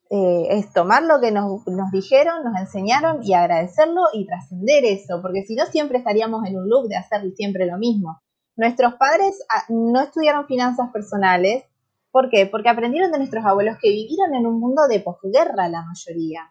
Eh, 0.08 0.46
es 0.48 0.72
tomar 0.72 1.02
lo 1.02 1.20
que 1.20 1.30
nos, 1.30 1.66
nos, 1.66 1.90
dijeron, 1.90 2.42
nos 2.42 2.58
enseñaron 2.58 3.22
y 3.22 3.34
agradecerlo 3.34 4.00
y 4.14 4.24
trascender 4.24 4.82
eso, 4.86 5.20
porque 5.20 5.42
si 5.42 5.56
no 5.56 5.66
siempre 5.66 5.98
estaríamos 5.98 6.46
en 6.46 6.56
un 6.56 6.70
loop 6.70 6.88
de 6.88 6.96
hacer 6.96 7.20
siempre 7.36 7.66
lo 7.66 7.76
mismo. 7.76 8.18
Nuestros 8.56 8.94
padres 8.94 9.44
ah, 9.50 9.64
no 9.68 10.00
estudiaron 10.00 10.46
finanzas 10.46 10.90
personales. 10.90 11.64
¿Por 12.10 12.30
qué? 12.30 12.46
Porque 12.46 12.70
aprendieron 12.70 13.12
de 13.12 13.18
nuestros 13.18 13.44
abuelos 13.44 13.76
que 13.78 13.90
vivieron 13.90 14.34
en 14.34 14.46
un 14.46 14.58
mundo 14.58 14.88
de 14.88 15.00
posguerra 15.00 15.68
la 15.68 15.84
mayoría, 15.84 16.50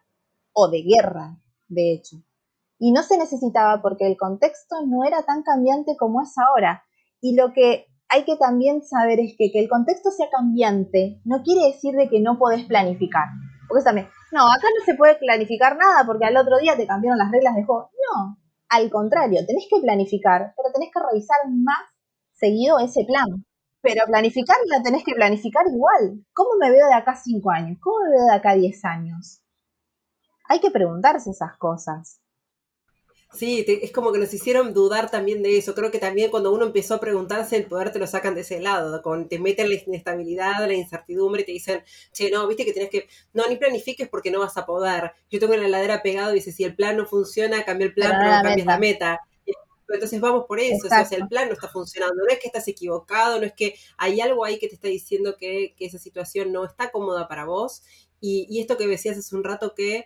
o 0.51 0.69
de 0.69 0.83
guerra, 0.83 1.37
de 1.69 1.91
hecho. 1.91 2.17
Y 2.83 2.91
no 2.91 3.01
se 3.01 3.17
necesitaba 3.17 3.81
porque 3.81 4.05
el 4.05 4.17
contexto 4.17 4.75
no 4.85 5.05
era 5.05 5.23
tan 5.23 5.41
cambiante 5.41 5.95
como 5.97 6.21
es 6.21 6.37
ahora. 6.37 6.83
Y 7.21 7.33
lo 7.33 7.53
que 7.53 7.85
hay 8.09 8.25
que 8.25 8.35
también 8.35 8.83
saber 8.83 9.21
es 9.21 9.35
que 9.37 9.53
que 9.53 9.61
el 9.61 9.69
contexto 9.69 10.11
sea 10.11 10.27
cambiante 10.29 11.21
no 11.23 11.43
quiere 11.43 11.67
decir 11.67 11.95
de 11.95 12.09
que 12.09 12.19
no 12.19 12.37
podés 12.37 12.65
planificar. 12.65 13.29
Porque 13.69 13.85
también, 13.85 14.09
no, 14.33 14.41
acá 14.51 14.67
no 14.77 14.83
se 14.83 14.95
puede 14.95 15.15
planificar 15.15 15.77
nada 15.77 16.05
porque 16.05 16.25
al 16.25 16.35
otro 16.35 16.57
día 16.57 16.75
te 16.75 16.85
cambiaron 16.85 17.17
las 17.17 17.31
reglas 17.31 17.55
de 17.55 17.63
juego. 17.63 17.89
No, 18.11 18.37
al 18.67 18.89
contrario, 18.91 19.45
tenés 19.47 19.65
que 19.69 19.79
planificar, 19.79 20.53
pero 20.57 20.73
tenés 20.73 20.89
que 20.93 20.99
revisar 20.99 21.37
más 21.47 21.87
seguido 22.33 22.79
ese 22.79 23.05
plan. 23.05 23.45
Pero 23.79 24.05
planificar 24.07 24.57
la 24.65 24.83
tenés 24.83 25.05
que 25.05 25.15
planificar 25.15 25.63
igual. 25.73 26.25
¿Cómo 26.33 26.49
me 26.59 26.69
veo 26.69 26.87
de 26.87 26.95
acá 26.95 27.15
cinco 27.15 27.49
años? 27.49 27.77
¿Cómo 27.81 28.03
me 28.03 28.11
veo 28.11 28.25
de 28.25 28.35
acá 28.35 28.55
diez 28.55 28.83
años? 28.83 29.41
Hay 30.49 30.59
que 30.59 30.69
preguntarse 30.69 31.29
esas 31.29 31.55
cosas. 31.55 32.19
Sí, 33.33 33.65
es 33.67 33.91
como 33.91 34.11
que 34.11 34.19
nos 34.19 34.31
hicieron 34.31 34.73
dudar 34.73 35.09
también 35.09 35.41
de 35.41 35.57
eso. 35.57 35.73
Creo 35.73 35.89
que 35.89 35.97
también 35.97 36.29
cuando 36.29 36.53
uno 36.53 36.65
empezó 36.65 36.95
a 36.95 36.99
preguntarse, 36.99 37.55
el 37.55 37.65
poder 37.65 37.91
te 37.91 37.97
lo 37.97 38.05
sacan 38.05 38.35
de 38.35 38.41
ese 38.41 38.59
lado, 38.59 39.01
con, 39.01 39.27
te 39.27 39.39
meten 39.39 39.69
la 39.69 39.75
inestabilidad, 39.75 40.67
la 40.67 40.73
incertidumbre 40.73 41.41
y 41.41 41.45
te 41.45 41.51
dicen, 41.51 41.83
che, 42.11 42.29
no, 42.29 42.47
viste 42.47 42.63
que 42.63 42.73
tienes 42.73 42.91
que, 42.91 43.07
no, 43.33 43.47
ni 43.47 43.55
planifiques 43.55 44.07
porque 44.07 44.29
no 44.29 44.39
vas 44.39 44.55
a 44.57 44.67
poder. 44.67 45.13
Yo 45.31 45.39
tengo 45.39 45.55
la 45.55 45.65
heladera 45.65 46.03
pegado 46.03 46.31
y 46.31 46.35
dice, 46.35 46.51
si 46.51 46.63
el 46.63 46.75
plan 46.75 46.95
no 46.95 47.07
funciona, 47.07 47.63
cambia 47.63 47.87
el 47.87 47.93
plan, 47.93 48.11
pero, 48.19 48.35
no 48.35 48.43
cambies 48.43 48.67
la 48.67 48.77
meta. 48.77 49.19
entonces 49.89 50.21
vamos 50.21 50.45
por 50.47 50.59
eso, 50.59 50.85
o 50.85 50.89
sea, 50.89 51.07
el 51.17 51.27
plan 51.27 51.47
no 51.47 51.53
está 51.53 51.69
funcionando, 51.69 52.15
no 52.15 52.31
es 52.31 52.39
que 52.39 52.47
estás 52.47 52.67
equivocado, 52.67 53.39
no 53.39 53.45
es 53.47 53.53
que 53.53 53.75
hay 53.97 54.21
algo 54.21 54.45
ahí 54.45 54.59
que 54.59 54.67
te 54.67 54.75
está 54.75 54.89
diciendo 54.89 55.37
que, 55.37 55.73
esa 55.79 55.97
situación 55.97 56.51
no 56.51 56.65
está 56.65 56.91
cómoda 56.91 57.27
para 57.27 57.45
vos. 57.45 57.81
Y, 58.21 58.47
y 58.49 58.61
esto 58.61 58.77
que 58.77 58.87
decías 58.87 59.17
hace 59.17 59.35
un 59.35 59.43
rato 59.43 59.73
que 59.75 60.05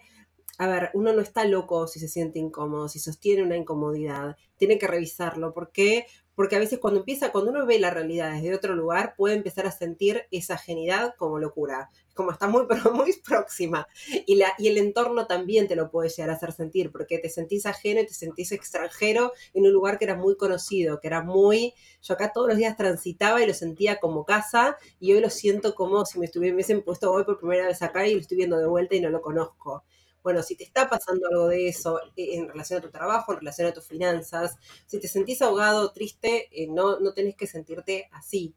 a 0.58 0.68
ver, 0.68 0.89
uno 0.93 1.14
no 1.14 1.22
está 1.22 1.45
loco 1.45 1.88
si 1.88 1.99
se 1.99 2.08
siente 2.08 2.39
incómodo, 2.39 2.89
si 2.89 2.99
sostiene 2.99 3.43
una 3.43 3.58
incomodidad, 3.58 4.36
tiene 4.58 4.80
que 4.80 4.88
revisarlo. 4.88 5.53
¿Por 5.53 5.72
qué? 5.72 6.08
Porque 6.34 6.55
a 6.55 6.60
veces 6.60 6.80
cuando 6.80 7.01
empieza, 7.01 7.32
cuando 7.32 7.51
uno 7.51 7.66
ve 7.68 7.80
la 7.80 7.91
realidad 7.91 8.34
desde 8.34 8.55
otro 8.55 8.76
lugar, 8.76 9.14
puede 9.16 9.36
empezar 9.36 9.68
a 9.68 9.72
sentir 9.72 10.24
esa 10.32 10.55
ajenidad 10.55 11.14
como 11.16 11.38
locura, 11.38 11.91
como 12.16 12.32
está 12.32 12.47
muy, 12.47 12.66
muy 12.93 13.14
próxima. 13.24 13.88
Y, 14.26 14.36
la, 14.36 14.53
y 14.58 14.68
el 14.68 14.80
entorno 14.80 15.28
también 15.28 15.68
te 15.68 15.76
lo 15.76 15.91
puede 15.91 16.10
llegar 16.10 16.32
a 16.32 16.34
hacer 16.34 16.51
sentir, 16.51 16.91
porque 16.91 17.20
te 17.20 17.30
sentís 17.30 17.68
ajeno 17.68 18.01
y 18.01 18.08
te 18.08 18.14
sentís 18.16 18.51
extranjero 18.51 19.34
en 19.53 19.66
un 19.66 19.74
lugar 19.74 19.99
que 19.99 20.05
era 20.05 20.16
muy 20.16 20.38
conocido, 20.38 20.99
que 20.99 21.08
era 21.08 21.22
muy... 21.22 21.76
Yo 22.01 22.16
acá 22.16 22.32
todos 22.34 22.47
los 22.47 22.58
días 22.58 22.76
transitaba 22.78 23.43
y 23.43 23.47
lo 23.47 23.53
sentía 23.53 23.99
como 23.99 24.26
casa, 24.26 24.78
y 24.99 25.14
hoy 25.14 25.22
lo 25.22 25.30
siento 25.30 25.76
como 25.76 26.03
si 26.05 26.18
me 26.18 26.26
estuviesen 26.26 26.82
puesto 26.82 27.12
hoy 27.12 27.26
por 27.26 27.38
primera 27.38 27.68
vez 27.68 27.84
acá 27.84 28.08
y 28.08 28.16
lo 28.16 28.22
estoy 28.22 28.38
viendo 28.38 28.58
de 28.58 28.68
vuelta 28.68 28.95
y 28.95 29.01
no 29.01 29.10
lo 29.10 29.22
conozco 29.22 29.84
bueno, 30.28 30.43
si 30.43 30.57
te 30.57 30.65
está 30.65 30.89
pasando 30.89 31.25
algo 31.32 31.47
de 31.47 31.69
eso 31.69 32.01
eh, 32.17 32.36
en 32.36 32.49
relación 32.49 32.80
a 32.80 32.82
tu 32.82 32.91
trabajo, 32.91 33.32
en 33.32 33.39
relación 33.39 33.69
a 33.69 33.73
tus 33.73 33.88
finanzas, 33.88 34.57
si 34.86 34.99
te 34.99 35.07
sentís 35.07 35.41
ahogado, 35.41 35.93
triste, 35.93 36.49
eh, 36.51 36.67
no, 36.67 36.99
no 36.99 37.13
tenés 37.13 37.38
que 37.38 37.47
sentirte 37.47 38.09
así. 38.11 38.53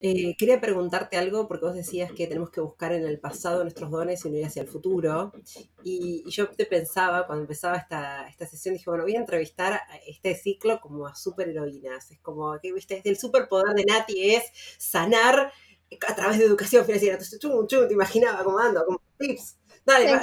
Eh, 0.00 0.36
quería 0.38 0.60
preguntarte 0.60 1.16
algo 1.16 1.48
porque 1.48 1.64
vos 1.66 1.74
decías 1.74 2.12
que 2.12 2.28
tenemos 2.28 2.50
que 2.50 2.60
buscar 2.60 2.92
en 2.92 3.04
el 3.04 3.18
pasado 3.18 3.64
nuestros 3.64 3.90
dones 3.90 4.24
y 4.24 4.30
no 4.30 4.46
hacia 4.46 4.62
el 4.62 4.68
futuro. 4.68 5.32
Y, 5.82 6.22
yo 6.30 6.50
te 6.50 6.66
pensaba, 6.66 7.26
cuando 7.26 7.42
empezaba 7.42 7.78
esta, 7.78 8.28
esta 8.28 8.46
sesión, 8.46 8.74
dije, 8.74 8.88
bueno, 8.88 9.02
voy 9.02 9.16
a 9.16 9.18
entrevistar 9.18 9.72
a 9.72 9.96
este 10.06 10.36
ciclo 10.36 10.78
como 10.80 11.08
a 11.08 11.16
superheroínas. 11.16 12.12
Es 12.12 12.20
como 12.20 12.56
que, 12.62 12.72
viste, 12.72 13.02
el 13.04 13.16
superpoder 13.18 13.74
de 13.74 13.86
Nati 13.86 14.36
es 14.36 14.44
sanar 14.78 15.50
a 16.06 16.14
través 16.14 16.38
de 16.38 16.44
educación 16.44 16.84
financiera. 16.84 17.18
Te 17.18 17.92
imaginaba 17.92 18.44
como 18.44 18.60
ando, 18.60 18.84
como 18.84 19.00
tips. 19.18 19.56
Dale, 19.86 20.12
me 20.12 20.20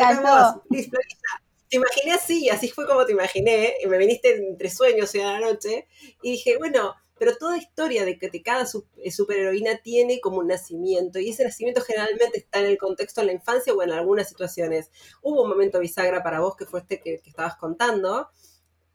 Te 1.70 1.78
imaginé 1.78 2.12
así, 2.14 2.50
así 2.50 2.70
fue 2.70 2.86
como 2.86 3.06
te 3.06 3.14
imaginé, 3.14 3.76
y 3.82 3.88
me 3.88 3.98
viniste 3.98 4.36
entre 4.36 4.70
sueños 4.70 5.16
y 5.16 5.22
a 5.22 5.34
la 5.34 5.40
noche, 5.40 5.88
y 6.22 6.32
dije, 6.32 6.58
bueno, 6.58 6.94
pero 7.18 7.38
toda 7.38 7.58
historia 7.58 8.04
de 8.04 8.20
que 8.20 8.44
cada 8.44 8.66
eh, 8.98 9.12
superheroína 9.12 9.78
tiene 9.78 10.20
como 10.20 10.40
un 10.40 10.48
nacimiento, 10.48 11.18
y 11.18 11.30
ese 11.30 11.46
nacimiento 11.46 11.82
generalmente 11.82 12.40
está 12.40 12.60
en 12.60 12.66
el 12.66 12.78
contexto 12.78 13.22
de 13.22 13.28
la 13.28 13.34
infancia 13.34 13.74
o 13.74 13.82
en 13.82 13.92
algunas 13.92 14.28
situaciones. 14.28 14.92
Hubo 15.22 15.44
un 15.44 15.50
momento 15.50 15.80
bisagra 15.80 16.22
para 16.22 16.42
vos 16.42 16.58
que 16.58 16.66
fue 16.66 16.82
este 16.82 17.00
que, 17.00 17.22
estabas 17.26 17.56
contando, 17.56 18.28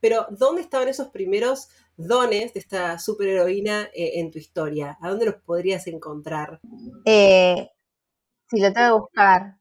pero 0.00 0.26
¿dónde 0.30 0.60
estaban 0.60 0.88
esos 0.88 1.08
primeros 1.08 1.70
dones 1.96 2.52
de 2.52 2.60
esta 2.60 2.98
superheroína 2.98 3.84
eh, 3.94 4.20
en 4.20 4.30
tu 4.30 4.38
historia? 4.38 4.98
¿A 5.00 5.08
dónde 5.08 5.24
los 5.24 5.36
podrías 5.36 5.86
encontrar? 5.86 6.60
Eh, 7.06 7.70
si 8.50 8.60
lo 8.60 8.72
tengo 8.72 8.88
que 8.88 9.00
buscar. 9.00 9.57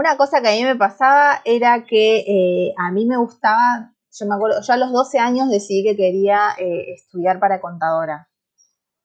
Una 0.00 0.16
cosa 0.16 0.40
que 0.40 0.48
a 0.48 0.52
mí 0.52 0.64
me 0.64 0.76
pasaba 0.76 1.42
era 1.44 1.84
que 1.84 2.20
eh, 2.20 2.74
a 2.78 2.90
mí 2.90 3.04
me 3.04 3.18
gustaba, 3.18 3.92
yo 4.10 4.26
me 4.26 4.34
acuerdo, 4.34 4.62
yo 4.62 4.72
a 4.72 4.78
los 4.78 4.92
12 4.92 5.18
años 5.18 5.50
decidí 5.50 5.84
que 5.84 5.94
quería 5.94 6.52
eh, 6.56 6.94
estudiar 6.94 7.38
para 7.38 7.60
contadora. 7.60 8.30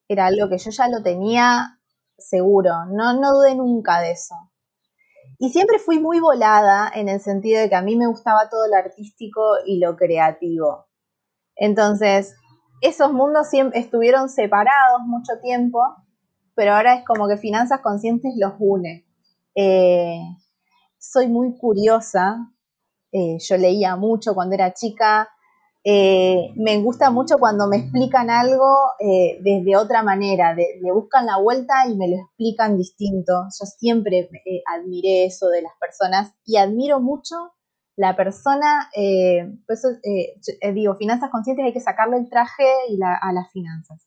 Era 0.08 0.28
algo 0.28 0.48
que 0.48 0.58
yo 0.58 0.72
ya 0.72 0.88
lo 0.88 1.04
tenía 1.04 1.82
seguro, 2.18 2.86
no, 2.86 3.12
no 3.20 3.34
dudé 3.34 3.56
nunca 3.56 4.00
de 4.00 4.12
eso. 4.12 4.36
Y 5.38 5.50
siempre 5.50 5.80
fui 5.80 6.00
muy 6.00 6.22
volada 6.22 6.90
en 6.96 7.10
el 7.10 7.20
sentido 7.20 7.60
de 7.60 7.68
que 7.68 7.76
a 7.76 7.82
mí 7.82 7.98
me 7.98 8.08
gustaba 8.08 8.48
todo 8.50 8.66
lo 8.70 8.78
artístico 8.78 9.42
y 9.66 9.80
lo 9.80 9.98
creativo. 9.98 10.88
Entonces, 11.58 12.38
esos 12.80 13.12
mundos 13.12 13.50
siempre 13.50 13.82
estuvieron 13.82 14.30
separados 14.30 15.02
mucho 15.02 15.34
tiempo, 15.42 15.82
pero 16.54 16.74
ahora 16.74 16.96
es 16.96 17.06
como 17.06 17.28
que 17.28 17.36
Finanzas 17.36 17.82
Conscientes 17.82 18.32
los 18.38 18.54
une. 18.60 19.06
Eh, 19.56 20.22
soy 21.12 21.28
muy 21.28 21.58
curiosa, 21.58 22.52
eh, 23.12 23.38
yo 23.40 23.58
leía 23.58 23.96
mucho 23.96 24.34
cuando 24.34 24.56
era 24.56 24.74
chica, 24.74 25.30
eh, 25.84 26.52
me 26.56 26.82
gusta 26.82 27.12
mucho 27.12 27.38
cuando 27.38 27.68
me 27.68 27.78
explican 27.78 28.32
algo 28.32 28.76
eh, 29.00 29.38
desde 29.42 29.78
otra 29.78 30.02
manera, 30.02 30.56
me 30.56 30.92
buscan 30.92 31.28
la 31.28 31.38
vuelta 31.38 31.88
y 31.88 31.96
me 31.96 32.10
lo 32.10 32.16
explican 32.16 32.78
distinto. 32.78 33.34
Yo 33.58 33.66
siempre 33.66 34.30
admiré 34.76 35.26
eso 35.26 35.48
de 35.50 35.62
las 35.62 35.74
personas 35.80 36.34
y 36.44 36.58
admiro 36.58 37.00
mucho 37.00 37.36
la 37.98 38.16
persona, 38.16 38.90
por 39.68 40.74
digo, 40.74 40.96
finanzas 40.96 41.30
conscientes 41.30 41.66
hay 41.66 41.74
que 41.74 41.80
sacarle 41.80 42.18
el 42.18 42.30
traje 42.30 42.68
y 42.90 43.00
a 43.02 43.32
las 43.32 43.52
finanzas. 43.54 44.06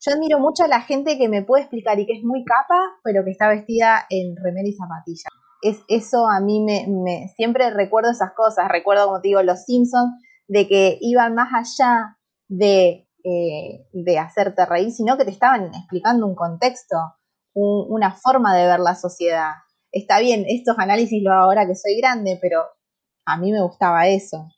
Yo 0.00 0.12
admiro 0.12 0.40
mucho 0.40 0.64
a 0.64 0.68
la 0.68 0.80
gente 0.82 1.16
que 1.16 1.28
me 1.28 1.42
puede 1.42 1.62
explicar 1.62 1.98
y 2.00 2.04
que 2.04 2.14
es 2.14 2.24
muy 2.24 2.44
capa, 2.44 2.78
pero 3.04 3.24
que 3.24 3.30
está 3.30 3.48
vestida 3.48 4.04
en 4.10 4.36
remera 4.36 4.68
y 4.68 4.72
zapatilla 4.72 5.30
es, 5.62 5.80
eso 5.88 6.28
a 6.28 6.40
mí 6.40 6.60
me, 6.60 7.28
siempre 7.36 7.70
recuerdo 7.70 8.10
esas 8.10 8.32
cosas, 8.34 8.68
recuerdo 8.68 9.06
como 9.06 9.20
te 9.20 9.28
digo 9.28 9.42
los 9.42 9.64
Simpsons, 9.64 10.12
de 10.48 10.66
que 10.68 10.98
iban 11.00 11.34
más 11.34 11.48
allá 11.54 12.18
de, 12.48 13.08
eh, 13.24 13.86
de 13.92 14.18
hacerte 14.18 14.66
reír, 14.66 14.90
sino 14.90 15.16
que 15.16 15.24
te 15.24 15.30
estaban 15.30 15.72
explicando 15.74 16.26
un 16.26 16.34
contexto, 16.34 16.96
una 17.54 18.12
forma 18.12 18.54
de 18.56 18.66
ver 18.66 18.80
la 18.80 18.94
sociedad. 18.94 19.52
Está 19.92 20.20
bien, 20.20 20.44
estos 20.48 20.78
análisis 20.78 21.22
lo 21.22 21.32
hago 21.32 21.44
ahora 21.44 21.66
que 21.66 21.74
soy 21.74 21.96
grande, 21.98 22.38
pero 22.40 22.64
a 23.24 23.36
mí 23.36 23.52
me 23.52 23.62
gustaba 23.62 24.08
eso. 24.08 24.48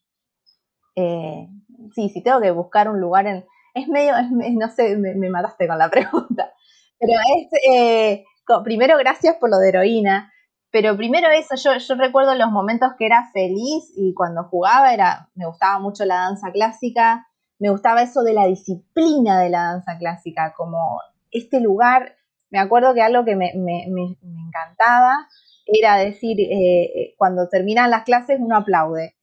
Eh, 0.97 1.49
sí, 1.95 2.09
si 2.09 2.23
tengo 2.23 2.41
que 2.41 2.51
buscar 2.51 2.89
un 2.89 3.01
lugar 3.01 3.27
en... 3.27 3.45
Es 3.75 3.89
medio, 3.89 4.15
no 4.31 4.69
sé, 4.71 4.97
me, 4.97 5.29
mataste 5.29 5.67
con 5.67 5.77
la 5.77 5.91
pregunta, 5.91 6.53
pero 6.99 7.13
es, 7.37 7.49
eh, 7.69 8.25
primero 8.63 8.97
gracias 8.99 9.37
por 9.37 9.51
lo 9.51 9.59
de 9.59 9.71
heroína, 9.71 10.33
pero 10.75 10.97
primero 10.97 11.29
eso, 11.31 11.55
yo, 11.55 11.95
recuerdo 11.95 12.35
los 12.35 12.51
momentos 12.51 12.95
que 12.99 13.07
era 13.07 13.31
feliz 13.33 13.93
y 13.97 14.13
cuando 14.13 14.43
jugaba 14.43 14.93
era, 14.93 15.31
me 15.37 15.47
gustaba 15.47 15.79
mucho 15.79 16.05
la 16.05 16.17
danza 16.17 16.51
clásica, 16.51 17.29
me 17.61 17.71
gustaba 17.71 18.03
eso 18.03 18.25
de 18.25 18.33
la 18.33 18.47
disciplina 18.47 19.41
de 19.41 19.51
la 19.51 19.67
danza 19.67 19.97
clásica, 19.99 20.53
como 20.57 20.99
este 21.31 21.61
lugar, 21.61 22.17
me 22.51 22.59
acuerdo 22.59 22.93
que 22.93 23.03
algo 23.03 23.25
que 23.25 23.37
me, 23.37 23.53
encantaba 23.53 25.29
era 25.65 25.97
decir, 25.99 26.41
eh, 26.41 26.83
eh, 26.83 27.15
cuando 27.19 27.49
terminan 27.49 27.93
las 27.93 28.03
clases 28.03 28.41
uno 28.41 28.57
aplaude. 28.57 29.15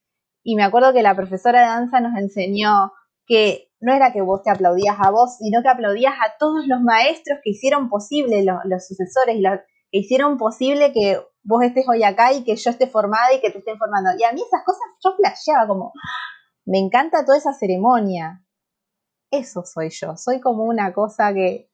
Y 0.44 0.56
me 0.56 0.64
acuerdo 0.64 0.94
que 0.94 1.04
la 1.04 1.18
profesora 1.18 1.60
de 1.60 1.66
danza 1.66 2.00
nos 2.00 2.18
enseñó 2.18 2.94
que 3.26 3.74
no 3.82 3.94
era 3.94 4.14
que 4.14 4.22
vos 4.22 4.42
te 4.42 4.52
aplaudías 4.52 4.96
a 5.02 5.12
vos, 5.12 5.36
sino 5.36 5.62
que 5.62 5.68
aplaudías 5.68 6.14
a 6.14 6.38
todos 6.40 6.66
los 6.66 6.80
maestros 6.80 7.40
que 7.44 7.50
hicieron 7.50 7.90
posible, 7.90 8.46
los, 8.46 8.60
los 8.64 8.88
sucesores 8.88 9.36
los, 9.42 9.60
que 9.92 9.98
hicieron 10.00 10.38
posible 10.38 10.94
que 10.94 11.20
vos 11.44 11.64
estés 11.64 11.88
hoy 11.88 12.04
acá 12.04 12.34
y 12.34 12.44
que 12.44 12.56
yo 12.56 12.70
esté 12.72 12.88
formada 12.88 13.34
y 13.34 13.42
que 13.42 13.52
te 13.52 13.60
esté 13.60 13.76
formando. 13.78 14.12
Y 14.18 14.24
a 14.24 14.32
mí 14.32 14.42
esas 14.42 14.64
cosas 14.64 14.82
yo 15.04 15.16
flasheaba 15.16 15.68
como, 15.68 15.94
me 16.66 16.80
encanta 16.80 17.26
toda 17.26 17.38
esa 17.38 17.54
ceremonia. 17.54 18.44
Eso 19.32 19.64
soy 19.64 19.90
yo, 19.90 20.18
soy 20.18 20.42
como 20.42 20.66
una 20.66 20.94
cosa 20.94 21.34
que 21.34 21.70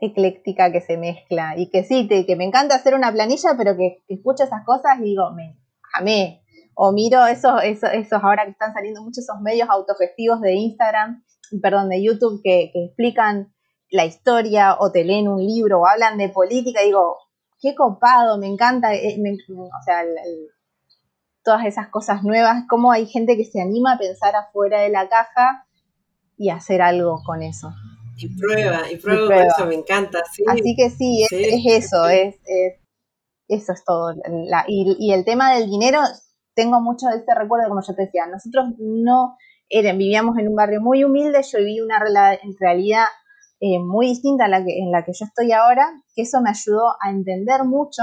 ecléctica 0.00 0.70
que 0.70 0.80
se 0.80 0.96
mezcla 0.96 1.54
y 1.56 1.70
que 1.70 1.82
sí, 1.82 2.06
que 2.08 2.36
me 2.36 2.44
encanta 2.44 2.76
hacer 2.76 2.94
una 2.94 3.12
planilla, 3.12 3.54
pero 3.56 3.76
que, 3.76 4.04
escucho 4.08 4.44
esas 4.44 4.64
cosas 4.64 4.98
y 5.00 5.04
digo, 5.04 5.30
me 5.32 5.58
amé. 5.94 6.44
O 6.74 6.92
miro 6.92 7.26
esos, 7.26 7.60
esos, 7.64 7.90
esos, 7.92 8.22
ahora 8.22 8.44
que 8.44 8.52
están 8.52 8.72
saliendo 8.72 9.02
muchos 9.02 9.24
esos 9.24 9.40
medios 9.40 9.68
autogestivos 9.68 10.40
de 10.40 10.54
Instagram, 10.54 11.24
perdón, 11.60 11.88
de 11.88 12.04
YouTube 12.04 12.40
que, 12.44 12.70
que 12.72 12.84
explican 12.84 13.52
la 13.90 14.04
historia 14.04 14.76
o 14.78 14.92
te 14.92 15.02
leen 15.02 15.26
un 15.26 15.44
libro 15.44 15.80
o 15.80 15.86
hablan 15.86 16.18
de 16.18 16.28
política, 16.28 16.82
digo, 16.82 17.16
qué 17.60 17.74
copado, 17.74 18.38
me 18.38 18.46
encanta, 18.46 18.94
eh, 18.94 19.18
o 19.18 19.82
sea, 19.84 20.02
todas 21.42 21.66
esas 21.66 21.88
cosas 21.88 22.22
nuevas, 22.22 22.64
cómo 22.68 22.92
hay 22.92 23.06
gente 23.06 23.36
que 23.36 23.44
se 23.44 23.60
anima 23.60 23.94
a 23.94 23.98
pensar 23.98 24.34
afuera 24.36 24.80
de 24.80 24.90
la 24.90 25.08
caja 25.08 25.66
y 26.36 26.50
hacer 26.50 26.82
algo 26.82 27.22
con 27.24 27.42
eso. 27.42 27.72
Y 28.16 28.28
prueba, 28.36 28.90
y 28.90 28.96
prueba, 28.96 29.44
eso, 29.44 29.66
me 29.66 29.76
encanta. 29.76 30.20
Así 30.48 30.74
que 30.76 30.90
sí, 30.90 31.22
es, 31.22 31.32
eso, 31.32 32.08
es, 32.08 32.36
eso 33.48 33.72
es 33.72 33.84
todo. 33.84 34.14
y, 34.66 35.12
el 35.12 35.24
tema 35.24 35.54
del 35.54 35.70
dinero, 35.70 36.00
tengo 36.54 36.80
mucho 36.80 37.06
de 37.06 37.18
ese 37.18 37.34
recuerdo, 37.34 37.68
como 37.68 37.80
yo 37.86 37.94
te 37.94 38.02
decía, 38.02 38.26
nosotros 38.26 38.74
no 38.78 39.36
vivíamos 39.70 40.36
en 40.38 40.48
un 40.48 40.56
barrio 40.56 40.80
muy 40.80 41.04
humilde, 41.04 41.42
yo 41.42 41.58
viví 41.58 41.80
una 41.80 42.00
realidad 42.58 43.06
eh, 43.60 43.78
muy 43.78 44.08
distinta 44.08 44.44
a 44.44 44.48
la 44.48 44.64
que, 44.64 44.78
en 44.78 44.90
la 44.90 45.04
que 45.04 45.12
yo 45.12 45.24
estoy 45.24 45.52
ahora, 45.52 45.90
que 46.14 46.22
eso 46.22 46.40
me 46.40 46.50
ayudó 46.50 46.94
a 47.00 47.10
entender 47.10 47.64
mucho, 47.64 48.02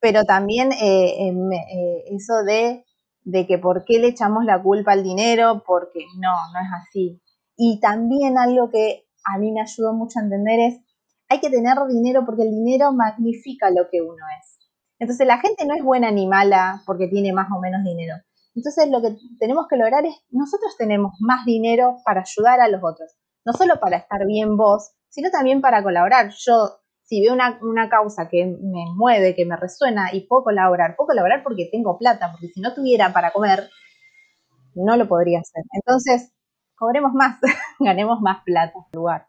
pero 0.00 0.24
también 0.24 0.72
eh, 0.72 1.28
eh, 1.28 2.04
eso 2.10 2.42
de, 2.44 2.84
de, 3.24 3.46
que 3.46 3.58
por 3.58 3.84
qué 3.84 3.98
le 3.98 4.08
echamos 4.08 4.44
la 4.44 4.62
culpa 4.62 4.92
al 4.92 5.02
dinero, 5.02 5.62
porque 5.66 6.00
no, 6.20 6.32
no 6.52 6.60
es 6.60 6.68
así. 6.80 7.22
Y 7.56 7.80
también 7.80 8.38
algo 8.38 8.70
que 8.70 9.06
a 9.24 9.38
mí 9.38 9.52
me 9.52 9.62
ayudó 9.62 9.94
mucho 9.94 10.18
a 10.18 10.22
entender 10.22 10.60
es, 10.60 10.80
hay 11.28 11.40
que 11.40 11.50
tener 11.50 11.76
dinero 11.88 12.24
porque 12.24 12.42
el 12.42 12.50
dinero 12.50 12.92
magnifica 12.92 13.70
lo 13.70 13.88
que 13.90 14.00
uno 14.00 14.24
es. 14.38 14.58
Entonces 14.98 15.26
la 15.26 15.38
gente 15.38 15.66
no 15.66 15.74
es 15.74 15.82
buena 15.82 16.10
ni 16.10 16.26
mala 16.26 16.82
porque 16.86 17.08
tiene 17.08 17.32
más 17.32 17.48
o 17.54 17.60
menos 17.60 17.82
dinero. 17.84 18.14
Entonces 18.54 18.88
lo 18.90 19.02
que 19.02 19.16
tenemos 19.38 19.66
que 19.68 19.76
lograr 19.76 20.06
es, 20.06 20.14
nosotros 20.30 20.76
tenemos 20.78 21.12
más 21.20 21.44
dinero 21.44 21.96
para 22.04 22.22
ayudar 22.22 22.60
a 22.60 22.68
los 22.68 22.80
otros, 22.82 23.14
no 23.46 23.52
solo 23.52 23.78
para 23.80 23.96
estar 23.96 24.26
bien 24.26 24.56
vos, 24.56 24.90
sino 25.08 25.30
también 25.30 25.60
para 25.60 25.82
colaborar. 25.82 26.30
Yo, 26.36 26.80
si 27.04 27.22
veo 27.22 27.32
una, 27.32 27.58
una 27.62 27.88
causa 27.88 28.28
que 28.28 28.44
me 28.44 28.84
mueve, 28.94 29.36
que 29.36 29.46
me 29.46 29.56
resuena 29.56 30.12
y 30.12 30.26
puedo 30.26 30.44
colaborar, 30.44 30.96
puedo 30.96 31.08
colaborar 31.08 31.42
porque 31.44 31.68
tengo 31.70 31.96
plata, 31.96 32.32
porque 32.32 32.48
si 32.48 32.60
no 32.60 32.74
tuviera 32.74 33.12
para 33.12 33.30
comer, 33.30 33.70
no 34.74 34.96
lo 34.96 35.06
podría 35.06 35.40
hacer. 35.40 35.62
Entonces, 35.72 36.32
cobremos 36.74 37.12
más, 37.12 37.38
ganemos 37.78 38.20
más 38.20 38.42
plata 38.44 38.74
en 38.92 38.98
lugar. 38.98 39.28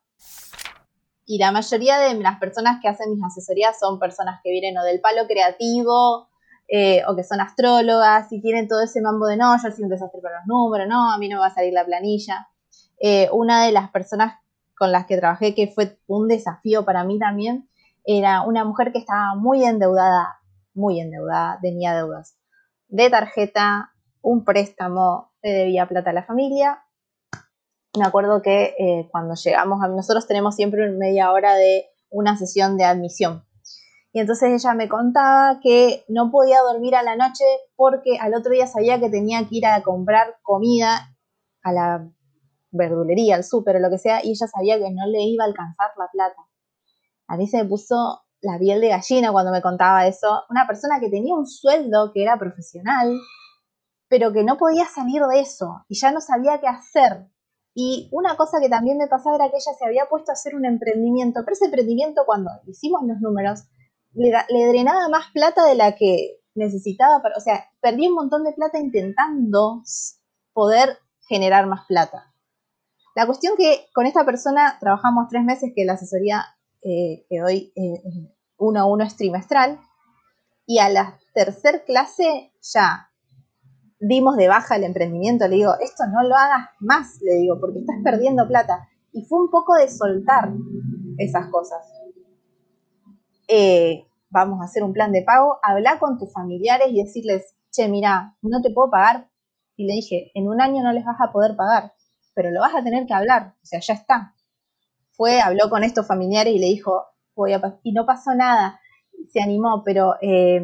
Y 1.26 1.38
la 1.38 1.52
mayoría 1.52 2.00
de 2.00 2.16
las 2.16 2.40
personas 2.40 2.80
que 2.82 2.88
hacen 2.88 3.12
mis 3.12 3.24
asesorías 3.24 3.78
son 3.80 4.00
personas 4.00 4.40
que 4.44 4.50
vienen 4.50 4.78
o 4.78 4.84
del 4.84 5.00
palo 5.00 5.28
creativo 5.28 6.30
eh, 6.70 7.04
o 7.08 7.16
que 7.16 7.24
son 7.24 7.40
astrólogas 7.40 8.32
y 8.32 8.42
tienen 8.42 8.68
todo 8.68 8.82
ese 8.82 9.02
mambo 9.02 9.28
de 9.28 9.38
no, 9.38 9.56
yo 9.62 9.72
soy 9.72 9.84
un 9.84 9.90
desastre 9.90 10.22
para 10.22 10.40
los 10.40 10.48
números, 10.48 10.88
no, 10.88 11.12
a 11.14 11.18
mí 11.18 11.30
no 11.30 11.36
me 11.36 11.42
va 11.42 11.48
a 11.48 11.54
salir 11.54 11.74
la 11.74 11.86
planilla. 11.86 12.48
Eh, 13.00 13.30
una 13.32 13.66
de 13.66 13.72
las 13.72 13.90
personas 13.92 14.40
con 14.78 14.92
las 14.92 15.06
que 15.06 15.18
trabajé 15.18 15.56
que 15.56 15.68
fue 15.68 16.00
un 16.08 16.28
desafío 16.28 16.86
para 16.86 17.04
mí 17.04 17.20
también 17.20 17.70
era 18.06 18.42
una 18.42 18.64
mujer 18.64 18.92
que 18.92 19.00
estaba 19.00 19.36
muy 19.36 19.64
endeudada, 19.64 20.40
muy 20.74 21.00
endeudada, 21.00 21.60
tenía 21.62 21.96
deudas 21.96 22.38
de 22.88 23.10
tarjeta, 23.10 23.92
un 24.22 24.44
préstamo, 24.44 25.32
le 25.42 25.52
debía 25.52 25.88
plata 25.88 26.12
a 26.12 26.14
la 26.14 26.24
familia. 26.24 26.84
Me 27.98 28.06
acuerdo 28.06 28.42
que 28.42 28.76
eh, 28.78 29.08
cuando 29.12 29.36
llegamos, 29.36 29.82
a, 29.82 29.88
nosotros 29.88 30.28
tenemos 30.28 30.56
siempre 30.56 30.90
media 30.92 31.32
hora 31.32 31.56
de 31.56 31.86
una 32.10 32.38
sesión 32.38 32.78
de 32.78 32.86
admisión. 32.86 33.44
Y 34.14 34.20
entonces 34.20 34.64
ella 34.64 34.74
me 34.74 34.88
contaba 34.88 35.60
que 35.62 36.04
no 36.08 36.32
podía 36.32 36.62
dormir 36.62 36.96
a 36.96 37.04
la 37.04 37.16
noche 37.16 37.44
porque 37.76 38.18
al 38.20 38.34
otro 38.34 38.52
día 38.52 38.66
sabía 38.66 39.00
que 39.00 39.10
tenía 39.10 39.40
que 39.48 39.58
ir 39.58 39.66
a 39.66 39.82
comprar 39.84 40.38
comida 40.42 41.16
a 41.62 41.72
la 41.72 42.10
verdulería, 42.78 43.36
al 43.36 43.44
súper 43.44 43.78
o 43.78 43.80
lo 43.80 43.90
que 43.90 43.98
sea, 43.98 44.24
y 44.24 44.32
ella 44.32 44.48
sabía 44.48 44.78
que 44.78 44.92
no 44.92 45.08
le 45.08 45.24
iba 45.24 45.44
a 45.44 45.48
alcanzar 45.48 45.90
la 45.98 46.08
plata. 46.12 46.42
A 47.28 47.38
mí 47.38 47.48
se 47.48 47.58
me 47.58 47.66
puso 47.66 48.22
la 48.42 48.58
piel 48.58 48.80
de 48.82 48.90
gallina 48.90 49.32
cuando 49.32 49.52
me 49.52 49.62
contaba 49.62 50.08
eso. 50.08 50.44
Una 50.50 50.66
persona 50.68 51.00
que 51.00 51.10
tenía 51.10 51.36
un 51.36 51.48
sueldo, 51.48 52.12
que 52.14 52.24
era 52.24 52.38
profesional, 52.38 53.18
pero 54.10 54.32
que 54.32 54.44
no 54.44 54.58
podía 54.58 54.86
salir 54.86 55.22
de 55.24 55.40
eso 55.40 55.86
y 55.88 56.00
ya 56.00 56.12
no 56.12 56.22
sabía 56.22 56.60
qué 56.60 56.68
hacer. 56.68 57.28
Y 57.74 58.10
una 58.12 58.36
cosa 58.38 58.60
que 58.60 58.70
también 58.70 58.98
me 58.98 59.08
pasaba 59.08 59.36
era 59.36 59.50
que 59.50 59.58
ella 59.58 59.78
se 59.78 59.86
había 59.86 60.08
puesto 60.10 60.32
a 60.32 60.34
hacer 60.34 60.56
un 60.56 60.66
emprendimiento, 60.66 61.42
pero 61.44 61.54
ese 61.54 61.66
emprendimiento 61.66 62.24
cuando 62.26 62.50
hicimos 62.66 63.02
los 63.06 63.20
números 63.20 63.66
le, 64.14 64.68
drenaba 64.68 65.10
más 65.10 65.26
plata 65.32 65.64
de 65.66 65.76
la 65.76 65.94
que 65.96 66.40
necesitaba, 66.56 67.22
o 67.36 67.40
sea, 67.40 67.70
perdí 67.82 68.08
un 68.08 68.16
montón 68.16 68.44
de 68.44 68.54
plata 68.54 68.80
intentando 68.80 69.84
poder 70.54 70.98
generar 71.28 71.68
más 71.68 71.86
plata. 71.86 72.34
La 73.18 73.26
cuestión 73.26 73.56
que 73.58 73.88
con 73.96 74.06
esta 74.06 74.24
persona 74.26 74.78
trabajamos 74.80 75.28
tres 75.28 75.44
meses, 75.44 75.72
que 75.76 75.86
la 75.86 75.94
asesoría 75.94 76.46
eh, 76.84 77.26
que 77.28 77.40
doy 77.40 77.74
eh, 77.76 78.04
uno 78.60 78.80
a 78.80 78.86
uno 78.86 79.04
es 79.04 79.16
trimestral, 79.16 79.80
y 80.68 80.78
a 80.78 80.88
la 80.90 81.18
tercer 81.34 81.84
clase 81.84 82.54
ya 82.62 83.10
dimos 84.00 84.38
de 84.38 84.48
baja 84.48 84.76
el 84.76 84.84
emprendimiento, 84.84 85.48
le 85.48 85.56
digo, 85.56 85.72
esto 85.82 86.04
no 86.06 86.22
lo 86.30 86.36
hagas 86.36 86.70
más, 86.80 87.20
le 87.24 87.38
digo, 87.38 87.60
porque 87.60 87.80
estás 87.80 87.96
perdiendo 88.04 88.48
plata. 88.48 88.88
Y 89.12 89.26
fue 89.26 89.40
un 89.40 89.50
poco 89.50 89.74
de 89.74 89.90
soltar 89.90 90.52
esas 91.18 91.50
cosas. 91.50 91.92
Eh, 93.48 94.06
vamos 94.30 94.62
a 94.62 94.66
hacer 94.66 94.84
un 94.84 94.94
plan 94.94 95.12
de 95.12 95.24
pago, 95.24 95.58
habla 95.64 95.98
con 95.98 96.20
tus 96.20 96.32
familiares 96.32 96.90
y 96.92 97.02
decirles, 97.02 97.56
che, 97.72 97.88
mira, 97.88 98.38
no 98.44 98.62
te 98.62 98.70
puedo 98.70 98.92
pagar. 98.92 99.28
Y 99.76 99.88
le 99.88 99.94
dije, 99.94 100.30
en 100.36 100.48
un 100.48 100.62
año 100.62 100.84
no 100.84 100.94
les 100.94 101.04
vas 101.04 101.18
a 101.20 101.32
poder 101.32 101.56
pagar, 101.56 101.94
pero 102.38 102.52
lo 102.52 102.62
vas 102.62 102.76
a 102.76 102.84
tener 102.84 103.08
que 103.08 103.16
hablar, 103.16 103.56
o 103.64 103.66
sea, 103.66 103.80
ya 103.80 103.96
está. 103.96 104.36
Fue, 105.10 105.42
habló 105.42 105.72
con 105.72 105.84
estos 105.84 106.06
familiares 106.06 106.54
y 106.54 106.60
le 106.60 106.68
dijo, 106.68 107.04
voy 107.36 107.54
a 107.54 107.80
y 107.82 107.94
no 107.94 108.06
pasó 108.06 108.36
nada, 108.36 108.80
se 109.34 109.42
animó, 109.42 109.82
pero 109.84 110.14
eh, 110.22 110.62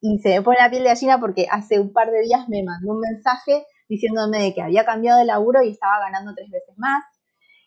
y 0.00 0.20
se 0.20 0.28
me 0.28 0.42
pone 0.42 0.58
la 0.60 0.70
piel 0.70 0.84
de 0.84 0.90
gallina 0.90 1.18
porque 1.18 1.48
hace 1.50 1.80
un 1.80 1.92
par 1.92 2.12
de 2.12 2.20
días 2.20 2.48
me 2.48 2.62
mandó 2.62 2.92
un 2.92 3.00
mensaje 3.00 3.66
diciéndome 3.88 4.54
que 4.54 4.62
había 4.62 4.84
cambiado 4.84 5.18
de 5.18 5.24
laburo 5.24 5.62
y 5.64 5.70
estaba 5.70 5.98
ganando 5.98 6.32
tres 6.32 6.48
veces 6.48 6.78
más. 6.78 7.02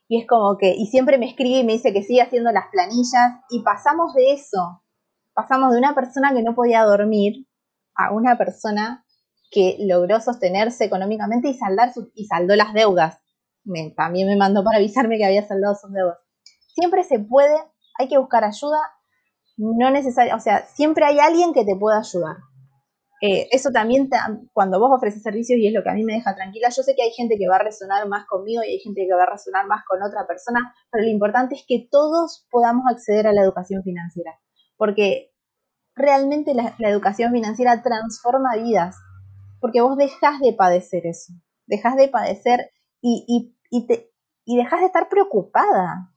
Y 0.07 0.21
es 0.21 0.25
como 0.25 0.57
que, 0.57 0.73
y 0.73 0.85
siempre 0.85 1.17
me 1.17 1.27
escribe 1.27 1.59
y 1.59 1.65
me 1.65 1.73
dice 1.73 1.91
que 1.91 2.03
sigue 2.03 2.21
haciendo 2.21 2.53
las 2.53 2.69
planillas 2.71 3.41
y 3.49 3.61
pasamos 3.61 4.13
de 4.13 4.31
eso, 4.31 4.83
pasamos 5.33 5.73
de 5.73 5.79
una 5.79 5.93
persona 5.93 6.33
que 6.33 6.43
no 6.43 6.55
podía 6.55 6.83
dormir 6.83 7.45
a 7.93 8.13
una 8.13 8.37
persona 8.37 9.05
que 9.51 9.75
logró 9.81 10.21
sostenerse 10.21 10.85
económicamente 10.85 11.49
y 11.49 11.55
saldar 11.55 11.91
y 12.15 12.25
saldó 12.25 12.55
las 12.55 12.73
deudas. 12.73 13.19
También 13.95 14.27
me 14.27 14.37
mandó 14.37 14.63
para 14.63 14.77
avisarme 14.77 15.17
que 15.17 15.25
había 15.25 15.47
saldado 15.47 15.75
sus 15.75 15.91
deudas. 15.91 16.17
Siempre 16.73 17.03
se 17.03 17.19
puede, 17.19 17.55
hay 17.97 18.07
que 18.07 18.17
buscar 18.17 18.43
ayuda 18.43 18.79
no 19.59 19.91
necesariamente, 19.91 20.35
o 20.35 20.39
sea, 20.39 20.65
siempre 20.73 21.03
hay 21.05 21.19
alguien 21.19 21.53
que 21.53 21.65
te 21.65 21.75
pueda 21.75 21.99
ayudar. 21.99 22.37
Eh, 23.21 23.49
eso 23.51 23.69
también, 23.71 24.09
cuando 24.53 24.79
vos 24.79 24.91
ofreces 24.95 25.21
servicios, 25.21 25.59
y 25.59 25.67
es 25.67 25.73
lo 25.73 25.83
que 25.83 25.89
a 25.89 25.93
mí 25.93 26.05
me 26.05 26.13
deja 26.13 26.33
tranquila, 26.33 26.69
yo 26.69 26.81
sé 26.81 26.95
que 26.95 27.03
hay 27.03 27.11
gente 27.11 27.35
que 27.37 27.49
va 27.49 27.57
a 27.57 27.63
resonar 27.63 28.07
más 28.07 28.25
conmigo 28.25 28.63
y 28.63 28.69
hay 28.69 28.79
gente 28.79 29.05
que 29.05 29.13
va 29.13 29.23
a 29.23 29.29
resonar 29.29 29.67
más 29.67 29.83
con 29.85 30.01
otra 30.01 30.25
persona, 30.25 30.73
pero 30.89 31.03
lo 31.03 31.09
importante 31.09 31.55
es 31.55 31.65
que 31.67 31.89
todos 31.91 32.47
podamos 32.49 32.85
acceder 32.89 33.27
a 33.27 33.33
la 33.33 33.41
educación 33.41 33.83
financiera, 33.83 34.39
porque 34.77 35.33
realmente 35.95 36.53
la, 36.53 36.73
educación 36.79 37.33
financiera 37.33 37.83
transforma 37.83 38.55
vidas, 38.55 38.95
porque 39.59 39.81
vos 39.81 39.97
dejas 39.97 40.39
de 40.39 40.53
padecer 40.53 41.05
eso, 41.05 41.33
dejas 41.65 41.97
de 41.97 42.07
padecer 42.07 42.71
y, 43.01 43.53
y, 43.69 43.87
te, 43.87 44.11
y 44.45 44.57
dejas 44.57 44.79
de 44.81 44.87
estar 44.87 45.09
preocupada. 45.09 46.11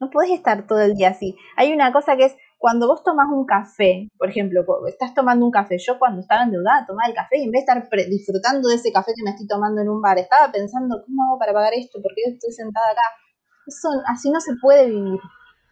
No 0.00 0.10
podés 0.10 0.30
estar 0.30 0.66
todo 0.66 0.80
el 0.80 0.94
día 0.94 1.10
así. 1.10 1.36
Hay 1.56 1.72
una 1.72 1.92
cosa 1.92 2.16
que 2.16 2.26
es, 2.26 2.36
cuando 2.58 2.88
vos 2.88 3.02
tomas 3.04 3.28
un 3.30 3.46
café, 3.46 4.08
por 4.18 4.28
ejemplo, 4.28 4.64
estás 4.88 5.14
tomando 5.14 5.44
un 5.44 5.52
café, 5.52 5.76
yo 5.78 5.98
cuando 5.98 6.20
estaba 6.20 6.42
endeudada 6.42 6.86
tomaba 6.86 7.08
el 7.08 7.14
café 7.14 7.38
y 7.38 7.44
en 7.44 7.52
vez 7.52 7.64
de 7.64 7.72
estar 7.72 8.08
disfrutando 8.08 8.68
de 8.68 8.74
ese 8.74 8.92
café 8.92 9.12
que 9.14 9.22
me 9.22 9.30
estoy 9.30 9.46
tomando 9.46 9.80
en 9.80 9.88
un 9.88 10.02
bar, 10.02 10.18
estaba 10.18 10.50
pensando, 10.50 11.02
¿cómo 11.04 11.24
hago 11.24 11.38
para 11.38 11.52
pagar 11.52 11.72
esto? 11.74 12.00
¿Por 12.02 12.12
qué 12.14 12.22
estoy 12.32 12.52
sentada 12.52 12.90
acá? 12.90 13.02
Eso, 13.66 13.88
así 14.06 14.30
no 14.30 14.40
se 14.40 14.54
puede 14.60 14.86
vivir. 14.90 15.20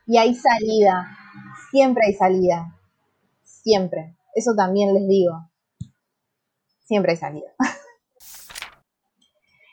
Y 0.07 0.18
hay 0.18 0.35
salida, 0.35 1.09
siempre 1.70 2.07
hay 2.07 2.14
salida, 2.14 2.79
siempre. 3.43 4.16
Eso 4.35 4.55
también 4.55 4.95
les 4.95 5.09
digo, 5.09 5.51
siempre 6.85 7.12
hay 7.12 7.18
salida. 7.18 7.51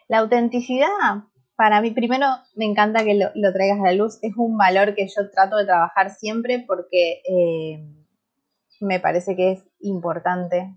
La 0.07 0.19
autenticidad 0.19 1.25
para 1.55 1.81
mí, 1.81 1.91
primero, 1.91 2.25
me 2.55 2.65
encanta 2.65 3.03
que 3.03 3.13
lo, 3.15 3.53
traigas 3.53 3.79
a 3.79 3.85
la 3.85 3.93
luz. 3.93 4.17
Es 4.21 4.33
un 4.37 4.57
valor 4.57 4.95
que 4.95 5.07
yo 5.07 5.29
trato 5.31 5.57
de 5.57 5.65
trabajar 5.65 6.09
siempre 6.11 6.63
porque 6.67 7.21
eh, 7.29 7.85
me 8.79 8.99
parece 8.99 9.35
que 9.35 9.53
es 9.53 9.63
importante. 9.79 10.75